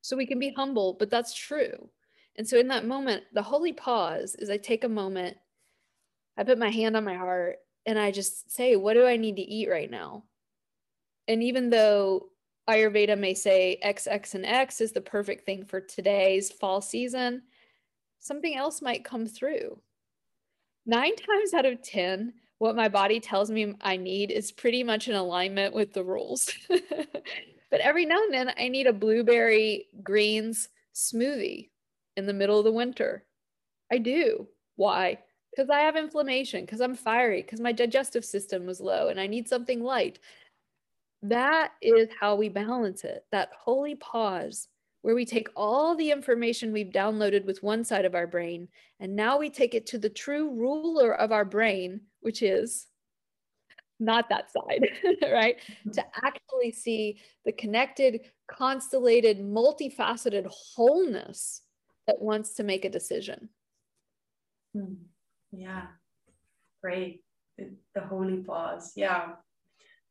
So 0.02 0.18
we 0.18 0.26
can 0.26 0.40
be 0.40 0.54
humble, 0.56 0.96
but 1.00 1.10
that's 1.10 1.34
true. 1.34 1.90
And 2.38 2.48
so 2.48 2.58
in 2.58 2.68
that 2.70 2.86
moment, 2.86 3.24
the 3.34 3.42
holy 3.42 3.74
pause 3.74 4.36
is 4.36 4.50
I 4.50 4.58
take 4.58 4.84
a 4.84 4.90
moment, 4.90 5.38
I 6.38 6.44
put 6.44 6.58
my 6.58 6.70
hand 6.70 6.96
on 6.96 7.04
my 7.04 7.16
heart, 7.16 7.58
and 7.86 8.00
I 8.00 8.12
just 8.12 8.52
say, 8.52 8.76
what 8.76 8.94
do 8.94 9.06
I 9.06 9.18
need 9.18 9.36
to 9.36 9.42
eat 9.42 9.70
right 9.70 9.90
now? 9.90 10.24
And 11.28 11.44
even 11.44 11.70
though 11.70 12.30
Ayurveda 12.70 13.18
may 13.18 13.34
say 13.34 13.80
X, 13.82 14.08
X, 14.08 14.36
and 14.36 14.46
X 14.46 14.82
is 14.82 14.92
the 14.92 15.02
perfect 15.02 15.46
thing 15.46 15.66
for 15.66 15.82
today's 15.82 16.52
fall 16.52 16.82
season, 16.82 17.44
something 18.20 18.56
else 18.56 18.82
might 18.82 19.04
come 19.04 19.26
through 19.26 19.80
nine 20.86 21.16
times 21.16 21.54
out 21.54 21.66
of 21.66 21.82
10, 21.82 22.34
what 22.58 22.76
my 22.76 22.90
body 22.90 23.20
tells 23.20 23.50
me 23.50 23.74
I 23.82 23.98
need 23.98 24.32
is 24.32 24.52
pretty 24.52 24.84
much 24.84 25.08
in 25.08 25.16
alignment 25.16 25.74
with 25.74 25.94
the 25.94 26.04
rules. 26.04 26.50
but 26.70 27.80
every 27.82 28.06
now 28.06 28.22
and 28.24 28.34
then, 28.34 28.54
I 28.58 28.68
need 28.68 28.88
a 28.88 28.94
blueberry 28.94 29.88
greens 30.04 30.70
smoothie 30.94 31.71
in 32.22 32.28
the 32.28 32.34
middle 32.34 32.60
of 32.60 32.66
the 32.66 32.72
winter. 32.72 33.26
I 33.92 33.98
do. 33.98 34.48
Why? 34.76 35.18
Because 35.50 35.70
I 35.70 35.80
have 35.80 35.98
inflammation, 35.98 36.64
because 36.64 36.80
I'm 36.80 36.96
fiery, 36.96 37.42
because 37.42 37.60
my 37.60 37.72
digestive 37.72 38.24
system 38.24 38.66
was 38.66 38.80
low 38.80 39.10
and 39.10 39.20
I 39.20 39.28
need 39.28 39.50
something 39.50 39.84
light. 39.84 40.20
That 41.24 41.72
is 41.82 42.08
how 42.18 42.36
we 42.36 42.48
balance 42.48 43.04
it. 43.04 43.26
That 43.32 43.50
holy 43.58 43.96
pause 43.96 44.68
where 45.02 45.16
we 45.16 45.26
take 45.26 45.50
all 45.56 45.96
the 45.96 46.12
information 46.12 46.72
we've 46.72 46.94
downloaded 46.94 47.44
with 47.44 47.64
one 47.64 47.84
side 47.84 48.06
of 48.06 48.14
our 48.14 48.28
brain 48.28 48.68
and 49.00 49.16
now 49.16 49.40
we 49.40 49.50
take 49.50 49.74
it 49.74 49.88
to 49.88 49.98
the 49.98 50.10
true 50.10 50.52
ruler 50.52 51.14
of 51.16 51.32
our 51.32 51.44
brain, 51.44 52.02
which 52.22 52.44
is 52.44 52.86
not 54.00 54.30
that 54.30 54.52
side, 54.52 54.88
right? 55.32 55.58
Mm-hmm. 55.58 55.92
To 55.92 56.06
actually 56.24 56.72
see 56.72 57.20
the 57.46 57.52
connected, 57.52 58.22
constellated, 58.48 59.40
multifaceted 59.40 60.48
wholeness 60.48 61.62
that 62.08 62.22
wants 62.22 62.56
to 62.56 62.64
make 62.64 62.86
a 62.86 62.90
decision. 62.90 63.50
Hmm. 64.74 64.94
Yeah, 65.52 65.88
great. 66.82 67.24
The, 67.58 67.76
the 67.94 68.02
holy 68.02 68.38
pause. 68.38 68.94
Yeah, 68.96 69.34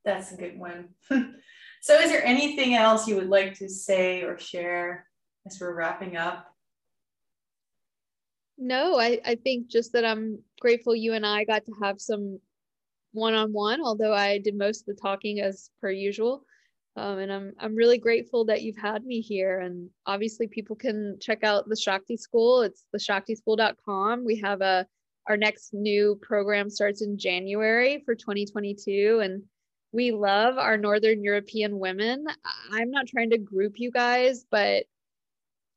that's 0.05 0.33
a 0.33 0.37
good 0.37 0.59
one. 0.59 0.89
So, 1.83 1.95
is 1.95 2.11
there 2.11 2.25
anything 2.25 2.75
else 2.75 3.09
you 3.09 3.17
would 3.17 3.31
like 3.31 3.55
to 3.59 3.69
say 3.69 4.23
or 4.23 4.39
share 4.39 5.07
as 5.47 5.59
we're 5.59 5.75
wrapping 5.75 6.17
up? 6.19 6.47
No, 8.59 8.99
I, 8.99 9.19
I 9.25 9.37
think 9.37 9.69
just 9.69 9.95
that 9.95 10.05
I'm 10.05 10.41
grateful 10.61 10.95
you 10.95 11.15
and 11.15 11.25
I 11.25 11.45
got 11.45 11.65
to 11.65 11.73
have 11.83 11.99
some 11.99 12.39
one 13.13 13.33
on 13.33 13.55
one, 13.55 13.81
although 13.81 14.13
I 14.13 14.39
did 14.39 14.59
most 14.59 14.83
of 14.83 14.95
the 14.95 15.01
talking 15.01 15.41
as 15.41 15.71
per 15.81 15.91
usual. 15.91 16.45
Um, 16.97 17.19
and 17.19 17.33
I'm 17.33 17.53
I'm 17.59 17.77
really 17.77 17.99
grateful 17.99 18.45
that 18.47 18.63
you've 18.63 18.77
had 18.77 19.05
me 19.05 19.21
here. 19.21 19.61
And 19.61 19.91
obviously, 20.07 20.49
people 20.49 20.77
can 20.77 21.19
check 21.21 21.45
out 21.45 21.69
the 21.69 21.77
Shakti 21.77 22.17
School. 22.17 22.63
It's 22.63 22.85
the 22.93 22.99
ShaktiSchool.com. 22.99 24.25
We 24.25 24.37
have 24.41 24.61
a 24.61 24.87
our 25.29 25.37
next 25.37 25.73
new 25.73 26.19
program 26.23 26.69
starts 26.71 27.03
in 27.03 27.17
January 27.17 28.03
for 28.05 28.15
2022, 28.15 29.21
and 29.23 29.43
we 29.93 30.13
love 30.13 30.59
our 30.59 30.77
Northern 30.77 31.23
European 31.23 31.79
women. 31.79 32.27
I'm 32.71 32.91
not 32.91 33.07
trying 33.07 33.31
to 33.31 33.39
group 33.39 33.75
you 33.77 33.91
guys, 33.91 34.45
but 34.51 34.85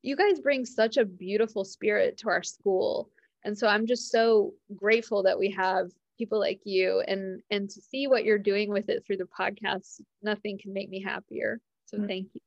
you 0.01 0.15
guys 0.15 0.39
bring 0.39 0.65
such 0.65 0.97
a 0.97 1.05
beautiful 1.05 1.63
spirit 1.63 2.17
to 2.19 2.29
our 2.29 2.43
school. 2.43 3.09
And 3.43 3.57
so 3.57 3.67
I'm 3.67 3.85
just 3.85 4.11
so 4.11 4.53
grateful 4.75 5.23
that 5.23 5.37
we 5.37 5.51
have 5.51 5.89
people 6.23 6.39
like 6.39 6.61
you 6.63 7.03
and 7.05 7.41
and 7.51 7.69
to 7.69 7.81
see 7.81 8.07
what 8.07 8.23
you're 8.23 8.37
doing 8.37 8.69
with 8.69 8.87
it 8.87 9.03
through 9.05 9.17
the 9.17 9.27
podcast, 9.37 9.99
nothing 10.21 10.57
can 10.57 10.71
make 10.71 10.89
me 10.89 11.01
happier. 11.01 11.59
So 11.87 11.97
mm-hmm. 11.97 12.07
thank 12.07 12.27
you. 12.33 12.41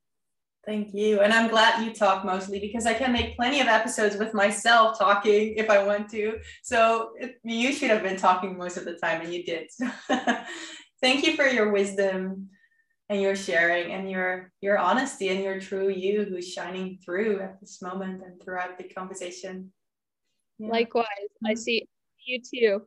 Thank 0.64 0.94
you. 0.94 1.20
And 1.20 1.32
I'm 1.32 1.48
glad 1.48 1.84
you 1.84 1.92
talk 1.92 2.24
mostly 2.24 2.58
because 2.58 2.86
I 2.86 2.94
can 2.94 3.12
make 3.12 3.36
plenty 3.36 3.60
of 3.60 3.68
episodes 3.68 4.16
with 4.16 4.32
myself 4.32 4.98
talking 4.98 5.54
if 5.56 5.68
I 5.68 5.84
want 5.84 6.08
to. 6.10 6.38
So 6.62 7.10
you 7.44 7.72
should 7.72 7.90
have 7.90 8.02
been 8.02 8.16
talking 8.16 8.56
most 8.56 8.78
of 8.78 8.84
the 8.86 8.94
time 8.94 9.20
and 9.20 9.32
you 9.32 9.44
did. 9.44 9.68
thank 11.02 11.24
you 11.24 11.36
for 11.36 11.46
your 11.46 11.70
wisdom 11.70 12.48
and 13.10 13.20
your 13.20 13.36
sharing 13.36 13.92
and 13.92 14.10
your 14.10 14.50
your 14.62 14.78
honesty 14.78 15.28
and 15.28 15.44
your 15.44 15.60
true 15.60 15.90
you 15.90 16.24
who's 16.24 16.50
shining 16.50 16.98
through 17.04 17.40
at 17.40 17.60
this 17.60 17.82
moment 17.82 18.22
and 18.24 18.42
throughout 18.42 18.78
the 18.78 18.84
conversation. 18.84 19.70
Yeah. 20.58 20.68
Likewise, 20.68 21.06
I 21.44 21.50
mm-hmm. 21.50 21.58
see 21.58 21.88
you 22.24 22.40
too. 22.40 22.86